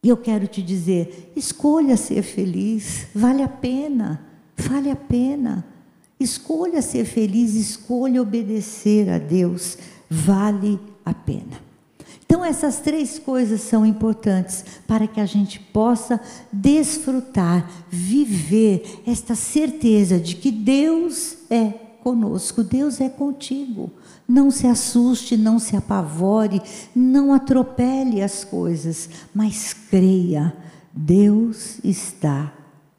E 0.00 0.08
eu 0.08 0.16
quero 0.16 0.46
te 0.46 0.62
dizer: 0.62 1.32
escolha 1.34 1.96
ser 1.96 2.22
feliz, 2.22 3.08
vale 3.12 3.42
a 3.42 3.48
pena, 3.48 4.24
vale 4.56 4.88
a 4.88 4.94
pena. 4.94 5.66
Escolha 6.20 6.82
ser 6.82 7.04
feliz, 7.04 7.56
escolha 7.56 8.22
obedecer 8.22 9.10
a 9.10 9.18
Deus, 9.18 9.76
vale 10.08 10.78
a 11.04 11.12
pena. 11.12 11.71
Então, 12.32 12.42
essas 12.42 12.78
três 12.78 13.18
coisas 13.18 13.60
são 13.60 13.84
importantes 13.84 14.64
para 14.86 15.06
que 15.06 15.20
a 15.20 15.26
gente 15.26 15.60
possa 15.60 16.18
desfrutar, 16.50 17.70
viver 17.90 19.02
esta 19.06 19.34
certeza 19.34 20.18
de 20.18 20.36
que 20.36 20.50
Deus 20.50 21.36
é 21.50 21.66
conosco, 22.02 22.64
Deus 22.64 23.02
é 23.02 23.10
contigo. 23.10 23.90
Não 24.26 24.50
se 24.50 24.66
assuste, 24.66 25.36
não 25.36 25.58
se 25.58 25.76
apavore, 25.76 26.62
não 26.96 27.34
atropele 27.34 28.22
as 28.22 28.44
coisas, 28.44 29.10
mas 29.34 29.74
creia, 29.74 30.56
Deus 30.90 31.80
está 31.84 32.50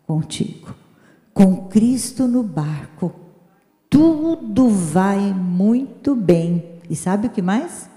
contigo. 0.06 0.76
Com 1.34 1.70
Cristo 1.70 2.28
no 2.28 2.44
barco, 2.44 3.12
tudo 3.90 4.70
vai 4.70 5.34
muito 5.34 6.16
bem. 6.16 6.64
E 6.88 6.96
sabe 6.96 7.26
o 7.26 7.32
que 7.32 7.42
mais? 7.42 7.92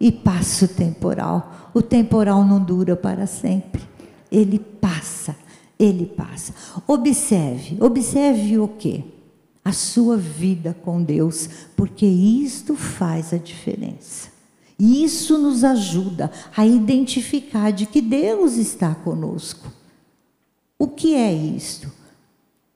E 0.00 0.12
passa 0.12 0.64
o 0.64 0.68
temporal. 0.68 1.70
O 1.74 1.82
temporal 1.82 2.44
não 2.44 2.62
dura 2.62 2.94
para 2.96 3.26
sempre. 3.26 3.82
Ele 4.30 4.58
passa, 4.58 5.34
ele 5.78 6.06
passa. 6.06 6.54
Observe, 6.86 7.76
observe 7.80 8.58
o 8.58 8.68
quê? 8.68 9.04
a 9.68 9.72
sua 9.72 10.16
vida 10.16 10.74
com 10.82 11.02
Deus, 11.02 11.46
porque 11.76 12.06
isto 12.06 12.74
faz 12.74 13.34
a 13.34 13.36
diferença. 13.36 14.30
Isso 14.78 15.36
nos 15.36 15.62
ajuda 15.62 16.32
a 16.56 16.64
identificar 16.64 17.70
de 17.70 17.84
que 17.84 18.00
Deus 18.00 18.54
está 18.54 18.94
conosco. 18.94 19.70
O 20.78 20.88
que 20.88 21.14
é 21.14 21.30
isto? 21.34 21.92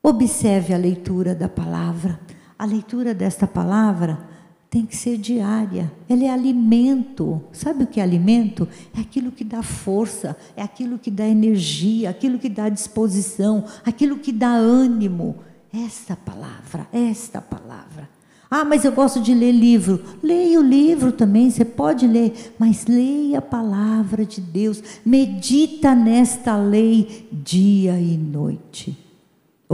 Observe 0.02 0.74
a 0.74 0.76
leitura 0.76 1.34
da 1.34 1.48
palavra. 1.48 2.20
A 2.58 2.66
leitura 2.66 3.14
desta 3.14 3.46
palavra 3.46 4.28
tem 4.72 4.86
que 4.86 4.96
ser 4.96 5.18
diária. 5.18 5.92
Ela 6.08 6.24
é 6.24 6.30
alimento. 6.30 7.42
Sabe 7.52 7.84
o 7.84 7.86
que 7.86 8.00
é 8.00 8.02
alimento? 8.02 8.66
É 8.96 9.02
aquilo 9.02 9.30
que 9.30 9.44
dá 9.44 9.62
força, 9.62 10.34
é 10.56 10.62
aquilo 10.62 10.98
que 10.98 11.10
dá 11.10 11.28
energia, 11.28 12.08
aquilo 12.08 12.38
que 12.38 12.48
dá 12.48 12.70
disposição, 12.70 13.66
aquilo 13.84 14.16
que 14.16 14.32
dá 14.32 14.48
ânimo. 14.48 15.36
Esta 15.70 16.16
palavra, 16.16 16.88
esta 16.90 17.38
palavra. 17.38 18.08
Ah, 18.50 18.64
mas 18.64 18.82
eu 18.82 18.92
gosto 18.92 19.20
de 19.20 19.34
ler 19.34 19.52
livro. 19.52 20.02
Leia 20.22 20.58
o 20.58 20.62
livro 20.62 21.12
também, 21.12 21.50
você 21.50 21.66
pode 21.66 22.06
ler, 22.06 22.54
mas 22.58 22.86
leia 22.86 23.40
a 23.40 23.42
palavra 23.42 24.24
de 24.24 24.40
Deus. 24.40 24.82
Medita 25.04 25.94
nesta 25.94 26.56
lei 26.56 27.28
dia 27.30 28.00
e 28.00 28.16
noite. 28.16 29.01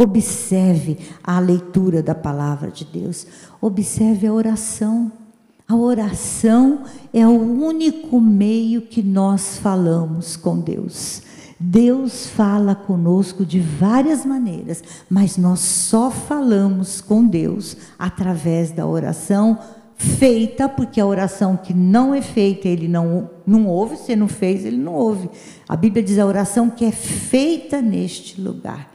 Observe 0.00 0.96
a 1.24 1.40
leitura 1.40 2.00
da 2.00 2.14
palavra 2.14 2.70
de 2.70 2.84
Deus. 2.84 3.26
Observe 3.60 4.28
a 4.28 4.32
oração. 4.32 5.10
A 5.66 5.74
oração 5.74 6.84
é 7.12 7.26
o 7.26 7.32
único 7.32 8.20
meio 8.20 8.82
que 8.82 9.02
nós 9.02 9.58
falamos 9.58 10.36
com 10.36 10.60
Deus. 10.60 11.22
Deus 11.58 12.28
fala 12.28 12.76
conosco 12.76 13.44
de 13.44 13.58
várias 13.58 14.24
maneiras, 14.24 14.84
mas 15.10 15.36
nós 15.36 15.58
só 15.58 16.10
falamos 16.12 17.00
com 17.00 17.26
Deus 17.26 17.76
através 17.98 18.70
da 18.70 18.86
oração 18.86 19.58
feita, 19.96 20.68
porque 20.68 21.00
a 21.00 21.06
oração 21.06 21.56
que 21.56 21.74
não 21.74 22.14
é 22.14 22.22
feita, 22.22 22.68
ele 22.68 22.86
não, 22.86 23.28
não 23.44 23.66
ouve, 23.66 23.96
se 23.96 24.14
não 24.14 24.28
fez, 24.28 24.64
ele 24.64 24.76
não 24.76 24.94
ouve. 24.94 25.28
A 25.68 25.74
Bíblia 25.74 26.04
diz 26.04 26.20
a 26.20 26.24
oração 26.24 26.70
que 26.70 26.84
é 26.84 26.92
feita 26.92 27.82
neste 27.82 28.40
lugar, 28.40 28.92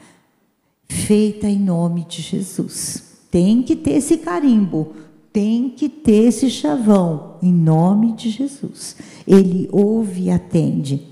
feita 0.94 1.48
em 1.48 1.60
nome 1.60 2.06
de 2.06 2.22
Jesus. 2.22 3.04
Tem 3.30 3.64
que 3.64 3.76
ter 3.76 3.94
esse 3.94 4.18
carimbo, 4.18 4.94
tem 5.32 5.70
que 5.70 5.90
ter 5.90 6.28
esse 6.28 6.50
chavão, 6.50 7.38
em 7.42 7.52
nome 7.52 8.14
de 8.14 8.30
Jesus. 8.30 8.96
Ele 9.28 9.68
ouve 9.72 10.26
e 10.26 10.30
atende 10.30 11.08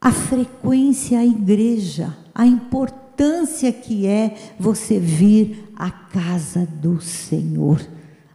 a 0.00 0.12
frequência 0.12 1.18
à 1.18 1.26
igreja, 1.26 2.16
a 2.34 2.46
importância 2.46 3.72
que 3.72 4.06
é 4.06 4.36
você 4.58 5.00
vir 5.00 5.72
à 5.74 5.90
casa 5.90 6.68
do 6.80 7.00
Senhor. 7.00 7.80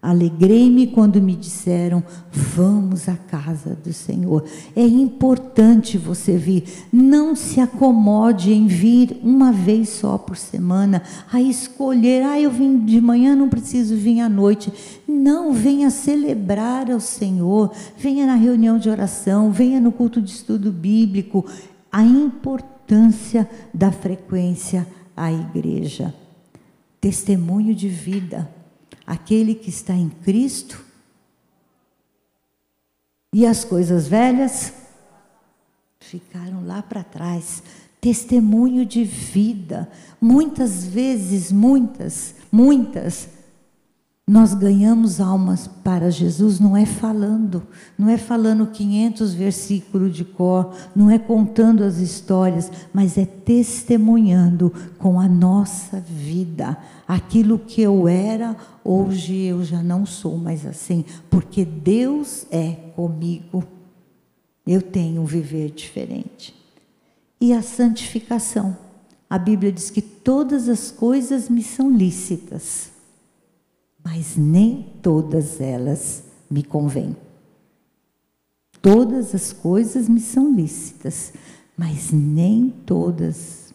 Alegrei-me 0.03 0.87
quando 0.87 1.21
me 1.21 1.33
disseram: 1.33 2.03
vamos 2.29 3.07
à 3.07 3.15
casa 3.15 3.73
do 3.81 3.93
Senhor. 3.93 4.43
É 4.75 4.85
importante 4.85 5.97
você 5.97 6.35
vir. 6.35 6.65
Não 6.91 7.37
se 7.37 7.61
acomode 7.61 8.51
em 8.51 8.67
vir 8.67 9.17
uma 9.23 9.53
vez 9.53 9.87
só 9.87 10.17
por 10.17 10.35
semana, 10.35 11.01
a 11.31 11.41
escolher. 11.41 12.21
Ah, 12.21 12.37
eu 12.37 12.51
vim 12.51 12.79
de 12.79 12.99
manhã, 12.99 13.33
não 13.33 13.47
preciso 13.47 13.95
vir 13.95 14.19
à 14.19 14.27
noite. 14.27 14.73
Não, 15.07 15.53
venha 15.53 15.89
celebrar 15.89 16.91
ao 16.91 16.99
Senhor. 16.99 17.71
Venha 17.97 18.27
na 18.27 18.35
reunião 18.35 18.77
de 18.77 18.89
oração, 18.89 19.53
venha 19.53 19.79
no 19.79 19.93
culto 19.93 20.21
de 20.21 20.31
estudo 20.31 20.69
bíblico. 20.69 21.45
A 21.89 22.03
importância 22.03 23.49
da 23.73 23.89
frequência 23.89 24.85
à 25.15 25.31
igreja. 25.31 26.13
Testemunho 26.99 27.73
de 27.73 27.87
vida. 27.87 28.52
Aquele 29.05 29.55
que 29.55 29.69
está 29.69 29.93
em 29.93 30.09
Cristo. 30.09 30.83
E 33.33 33.45
as 33.45 33.65
coisas 33.65 34.07
velhas 34.07 34.73
ficaram 35.99 36.65
lá 36.65 36.81
para 36.81 37.03
trás. 37.03 37.63
Testemunho 37.99 38.85
de 38.85 39.03
vida. 39.03 39.89
Muitas 40.21 40.85
vezes, 40.85 41.51
muitas, 41.51 42.35
muitas, 42.51 43.27
nós 44.25 44.53
ganhamos 44.53 45.19
almas 45.19 45.67
para 45.67 46.09
Jesus 46.09 46.57
não 46.57 46.77
é 46.77 46.85
falando, 46.85 47.61
não 47.97 48.07
é 48.07 48.17
falando 48.17 48.67
500 48.67 49.33
versículos 49.33 50.15
de 50.15 50.23
cor, 50.23 50.73
não 50.95 51.11
é 51.11 51.19
contando 51.19 51.83
as 51.83 51.97
histórias, 51.97 52.71
mas 52.93 53.17
é 53.17 53.25
testemunhando 53.25 54.71
com 54.97 55.19
a 55.19 55.27
nossa 55.27 55.99
vida. 55.99 56.77
Aquilo 57.05 57.59
que 57.59 57.81
eu 57.81 58.07
era, 58.07 58.55
hoje 58.81 59.41
eu 59.41 59.61
já 59.61 59.83
não 59.83 60.05
sou 60.05 60.37
mais 60.37 60.65
assim, 60.65 61.03
porque 61.29 61.65
Deus 61.65 62.45
é 62.49 62.75
comigo. 62.95 63.61
Eu 64.65 64.81
tenho 64.81 65.21
um 65.21 65.25
viver 65.25 65.69
diferente. 65.71 66.55
E 67.41 67.51
a 67.51 67.61
santificação. 67.61 68.77
A 69.29 69.37
Bíblia 69.37 69.69
diz 69.69 69.89
que 69.89 70.01
todas 70.01 70.69
as 70.69 70.91
coisas 70.91 71.49
me 71.49 71.61
são 71.61 71.91
lícitas 71.91 72.92
mas 74.03 74.35
nem 74.35 74.85
todas 75.01 75.61
elas 75.61 76.23
me 76.49 76.61
convêm. 76.61 77.15
Todas 78.81 79.33
as 79.33 79.53
coisas 79.53 80.09
me 80.09 80.19
são 80.19 80.53
lícitas, 80.53 81.31
mas 81.77 82.11
nem 82.11 82.69
todas 82.85 83.73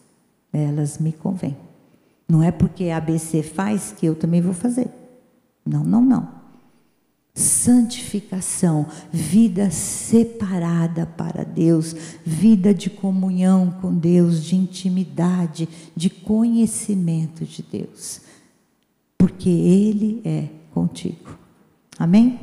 elas 0.53 0.99
me 0.99 1.11
convêm. 1.11 1.57
Não 2.27 2.43
é 2.43 2.51
porque 2.51 2.89
a 2.89 2.97
ABC 2.97 3.41
faz 3.41 3.91
que 3.91 4.05
eu 4.05 4.13
também 4.13 4.39
vou 4.39 4.53
fazer. 4.53 4.87
Não, 5.65 5.83
não, 5.83 6.01
não. 6.01 6.39
Santificação, 7.33 8.85
vida 9.11 9.71
separada 9.71 11.07
para 11.07 11.43
Deus, 11.43 11.95
vida 12.23 12.71
de 12.73 12.89
comunhão 12.89 13.71
com 13.81 13.95
Deus, 13.95 14.43
de 14.43 14.55
intimidade, 14.55 15.67
de 15.95 16.09
conhecimento 16.09 17.45
de 17.45 17.63
Deus 17.63 18.28
porque 19.19 19.49
Ele 19.49 20.21
é 20.23 20.45
contigo. 20.73 21.37
Amém? 21.99 22.39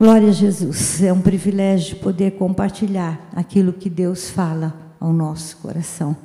Glória 0.00 0.30
a 0.30 0.32
Jesus. 0.32 1.02
É 1.02 1.12
um 1.12 1.20
privilégio 1.20 1.98
poder 1.98 2.32
compartilhar 2.32 3.28
aquilo 3.36 3.72
que 3.72 3.90
Deus 3.90 4.30
fala 4.30 4.74
ao 4.98 5.12
nosso 5.12 5.58
coração. 5.58 6.16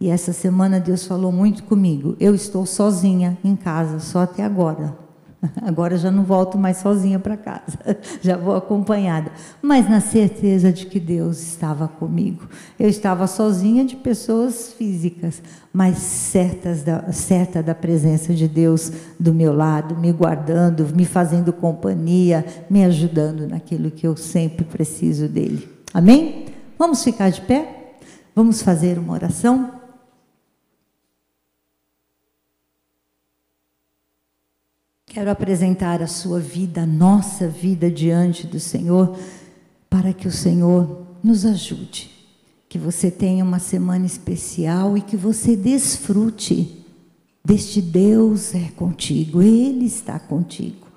E 0.00 0.08
essa 0.08 0.32
semana 0.32 0.80
Deus 0.80 1.06
falou 1.06 1.30
muito 1.30 1.62
comigo. 1.64 2.16
Eu 2.18 2.34
estou 2.34 2.64
sozinha 2.64 3.38
em 3.44 3.54
casa, 3.54 4.00
só 4.00 4.20
até 4.20 4.42
agora. 4.42 5.03
Agora 5.62 5.96
já 5.96 6.10
não 6.10 6.24
volto 6.24 6.58
mais 6.58 6.78
sozinha 6.78 7.18
para 7.18 7.36
casa, 7.36 7.78
já 8.22 8.36
vou 8.36 8.54
acompanhada, 8.54 9.30
mas 9.60 9.88
na 9.88 10.00
certeza 10.00 10.72
de 10.72 10.86
que 10.86 10.98
Deus 10.98 11.40
estava 11.40 11.88
comigo. 11.88 12.48
Eu 12.78 12.88
estava 12.88 13.26
sozinha 13.26 13.84
de 13.84 13.96
pessoas 13.96 14.72
físicas, 14.72 15.42
mas 15.72 15.98
certas 15.98 16.82
da, 16.82 17.12
certa 17.12 17.62
da 17.62 17.74
presença 17.74 18.34
de 18.34 18.48
Deus 18.48 18.92
do 19.18 19.34
meu 19.34 19.54
lado, 19.54 19.96
me 19.96 20.12
guardando, 20.12 20.86
me 20.94 21.04
fazendo 21.04 21.52
companhia, 21.52 22.44
me 22.68 22.84
ajudando 22.84 23.46
naquilo 23.46 23.90
que 23.90 24.06
eu 24.06 24.16
sempre 24.16 24.64
preciso 24.64 25.28
dele. 25.28 25.68
Amém? 25.92 26.46
Vamos 26.78 27.04
ficar 27.04 27.30
de 27.30 27.40
pé? 27.40 27.96
Vamos 28.34 28.62
fazer 28.62 28.98
uma 28.98 29.12
oração? 29.12 29.83
Quero 35.14 35.30
apresentar 35.30 36.02
a 36.02 36.08
sua 36.08 36.40
vida, 36.40 36.82
a 36.82 36.86
nossa 36.86 37.46
vida 37.46 37.88
diante 37.88 38.48
do 38.48 38.58
Senhor, 38.58 39.16
para 39.88 40.12
que 40.12 40.26
o 40.26 40.32
Senhor 40.32 41.06
nos 41.22 41.46
ajude. 41.46 42.10
Que 42.68 42.76
você 42.76 43.12
tenha 43.12 43.44
uma 43.44 43.60
semana 43.60 44.06
especial 44.06 44.98
e 44.98 45.00
que 45.00 45.16
você 45.16 45.54
desfrute 45.54 46.84
deste 47.44 47.80
Deus 47.80 48.56
é 48.56 48.72
contigo, 48.74 49.40
Ele 49.40 49.84
está 49.84 50.18
contigo. 50.18 50.88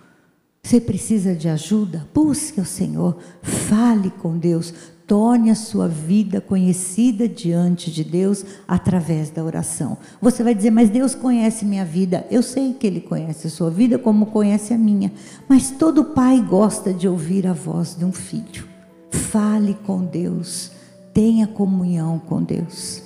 Você 0.63 0.81
precisa 0.81 1.35
de 1.35 1.47
ajuda? 1.47 2.07
Busque 2.11 2.59
o 2.59 2.65
Senhor, 2.65 3.19
fale 3.43 4.09
com 4.09 4.35
Deus, 4.35 4.73
Torne 5.07 5.49
a 5.49 5.55
sua 5.55 5.87
vida 5.87 6.41
conhecida 6.41 7.29
diante 7.29 7.89
de 7.89 8.03
Deus 8.03 8.43
através 8.67 9.29
da 9.29 9.41
oração. 9.41 9.97
Você 10.21 10.43
vai 10.43 10.53
dizer, 10.53 10.69
mas 10.69 10.89
Deus 10.89 11.15
conhece 11.15 11.63
minha 11.63 11.85
vida. 11.85 12.27
Eu 12.29 12.43
sei 12.43 12.73
que 12.73 12.85
Ele 12.85 12.99
conhece 12.99 13.47
a 13.47 13.49
sua 13.49 13.69
vida 13.69 13.97
como 13.97 14.25
conhece 14.25 14.73
a 14.73 14.77
minha. 14.77 15.13
Mas 15.47 15.71
todo 15.71 16.03
pai 16.03 16.41
gosta 16.41 16.93
de 16.93 17.07
ouvir 17.07 17.47
a 17.47 17.53
voz 17.53 17.95
de 17.95 18.03
um 18.03 18.11
filho. 18.11 18.67
Fale 19.09 19.77
com 19.85 20.03
Deus. 20.03 20.73
Tenha 21.13 21.47
comunhão 21.47 22.19
com 22.19 22.43
Deus. 22.43 23.01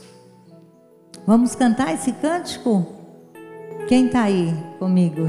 Vamos 1.28 1.54
cantar 1.54 1.94
esse 1.94 2.12
cântico? 2.14 2.84
Quem 3.88 4.08
está 4.08 4.24
aí 4.24 4.52
comigo? 4.80 5.22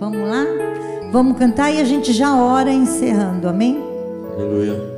Vamos 0.00 0.26
lá? 0.26 0.44
Vamos 1.12 1.36
cantar 1.36 1.70
e 1.70 1.80
a 1.80 1.84
gente 1.84 2.14
já 2.14 2.34
ora 2.34 2.72
encerrando, 2.72 3.46
amém? 3.46 3.78
Aleluia. 4.34 4.97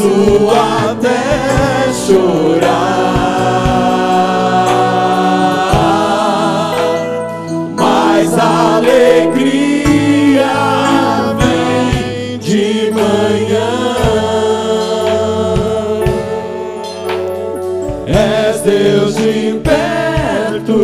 Posso 0.00 0.48
até 0.88 1.92
chorar, 1.92 2.64
mas 7.76 8.38
a 8.38 8.76
alegria 8.76 10.54
vem 11.38 12.38
de 12.38 12.90
manhã. 12.94 13.72
És 18.06 18.62
Deus 18.62 19.16
de 19.16 19.60
perto 19.62 20.78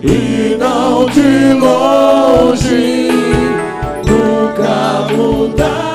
e 0.00 0.56
não 0.56 1.06
de 1.06 1.54
longe, 1.54 3.10
nunca 4.06 5.08
mudaste. 5.12 5.89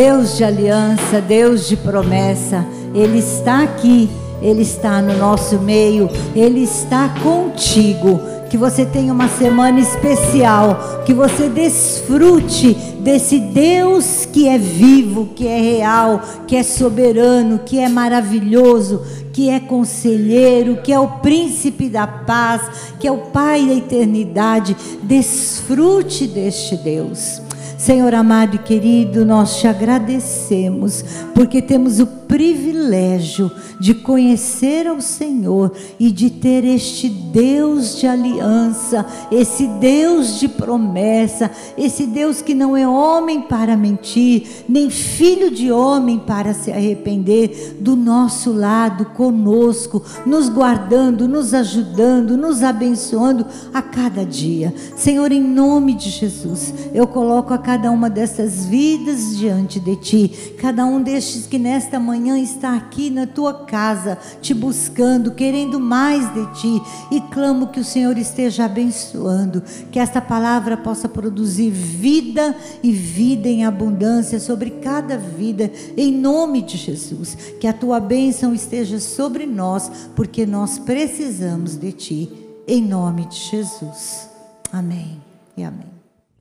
Deus 0.00 0.38
de 0.38 0.44
aliança, 0.44 1.20
Deus 1.20 1.68
de 1.68 1.76
promessa, 1.76 2.64
Ele 2.94 3.18
está 3.18 3.62
aqui, 3.62 4.08
Ele 4.40 4.62
está 4.62 5.02
no 5.02 5.14
nosso 5.18 5.58
meio, 5.58 6.08
Ele 6.34 6.62
está 6.62 7.10
contigo. 7.22 8.18
Que 8.48 8.56
você 8.56 8.86
tenha 8.86 9.12
uma 9.12 9.28
semana 9.28 9.78
especial, 9.78 11.02
que 11.04 11.12
você 11.12 11.50
desfrute 11.50 12.72
desse 13.00 13.38
Deus 13.38 14.24
que 14.24 14.48
é 14.48 14.56
vivo, 14.56 15.28
que 15.36 15.46
é 15.46 15.60
real, 15.60 16.22
que 16.46 16.56
é 16.56 16.62
soberano, 16.62 17.58
que 17.58 17.78
é 17.78 17.86
maravilhoso, 17.86 19.02
que 19.34 19.50
é 19.50 19.60
conselheiro, 19.60 20.78
que 20.82 20.94
é 20.94 20.98
o 20.98 21.08
príncipe 21.18 21.90
da 21.90 22.06
paz, 22.06 22.62
que 22.98 23.06
é 23.06 23.12
o 23.12 23.18
Pai 23.18 23.66
da 23.66 23.74
eternidade. 23.74 24.74
Desfrute 25.02 26.26
deste 26.26 26.74
Deus. 26.74 27.42
Senhor 27.80 28.12
amado 28.12 28.56
e 28.56 28.58
querido, 28.58 29.24
nós 29.24 29.56
te 29.58 29.66
agradecemos 29.66 31.02
porque 31.34 31.62
temos 31.62 31.98
o 31.98 32.06
privilégio 32.06 33.50
de 33.80 33.94
conhecer 33.94 34.86
ao 34.86 35.00
Senhor 35.00 35.72
e 35.98 36.12
de 36.12 36.28
ter 36.28 36.64
este 36.64 37.08
Deus 37.08 37.98
de 37.98 38.06
aliança, 38.06 39.06
esse 39.32 39.66
Deus 39.66 40.38
de 40.38 40.46
promessa, 40.46 41.50
esse 41.76 42.06
Deus 42.06 42.42
que 42.42 42.54
não 42.54 42.76
é 42.76 42.86
homem 42.86 43.40
para 43.40 43.76
mentir, 43.76 44.64
nem 44.68 44.90
filho 44.90 45.50
de 45.50 45.72
homem 45.72 46.18
para 46.18 46.52
se 46.52 46.70
arrepender, 46.70 47.78
do 47.80 47.96
nosso 47.96 48.52
lado, 48.52 49.06
conosco, 49.06 50.02
nos 50.26 50.50
guardando, 50.50 51.26
nos 51.26 51.54
ajudando, 51.54 52.36
nos 52.36 52.62
abençoando 52.62 53.46
a 53.72 53.80
cada 53.80 54.24
dia. 54.24 54.74
Senhor, 54.94 55.32
em 55.32 55.42
nome 55.42 55.94
de 55.94 56.10
Jesus, 56.10 56.74
eu 56.92 57.06
coloco 57.06 57.54
a 57.54 57.58
cada 57.70 57.92
uma 57.92 58.10
dessas 58.10 58.66
vidas 58.66 59.38
diante 59.38 59.78
de 59.78 59.94
ti, 59.94 60.54
cada 60.58 60.84
um 60.84 61.00
destes 61.00 61.46
que 61.46 61.56
nesta 61.56 62.00
manhã 62.00 62.36
está 62.36 62.74
aqui 62.74 63.10
na 63.10 63.28
tua 63.28 63.64
casa, 63.64 64.18
te 64.42 64.52
buscando, 64.52 65.30
querendo 65.30 65.78
mais 65.78 66.34
de 66.34 66.52
ti, 66.54 66.82
e 67.12 67.20
clamo 67.32 67.68
que 67.68 67.78
o 67.78 67.84
Senhor 67.84 68.18
esteja 68.18 68.64
abençoando, 68.64 69.62
que 69.92 70.00
esta 70.00 70.20
palavra 70.20 70.76
possa 70.76 71.08
produzir 71.08 71.70
vida 71.70 72.56
e 72.82 72.90
vida 72.90 73.48
em 73.48 73.64
abundância 73.64 74.40
sobre 74.40 74.70
cada 74.70 75.16
vida, 75.16 75.70
em 75.96 76.10
nome 76.10 76.62
de 76.62 76.76
Jesus. 76.76 77.36
Que 77.60 77.68
a 77.68 77.72
tua 77.72 78.00
bênção 78.00 78.52
esteja 78.52 78.98
sobre 78.98 79.46
nós, 79.46 80.08
porque 80.16 80.44
nós 80.44 80.76
precisamos 80.76 81.76
de 81.76 81.92
ti, 81.92 82.32
em 82.66 82.82
nome 82.82 83.26
de 83.26 83.36
Jesus. 83.36 84.28
Amém 84.72 85.22
e 85.56 85.62
amém. 85.62 85.99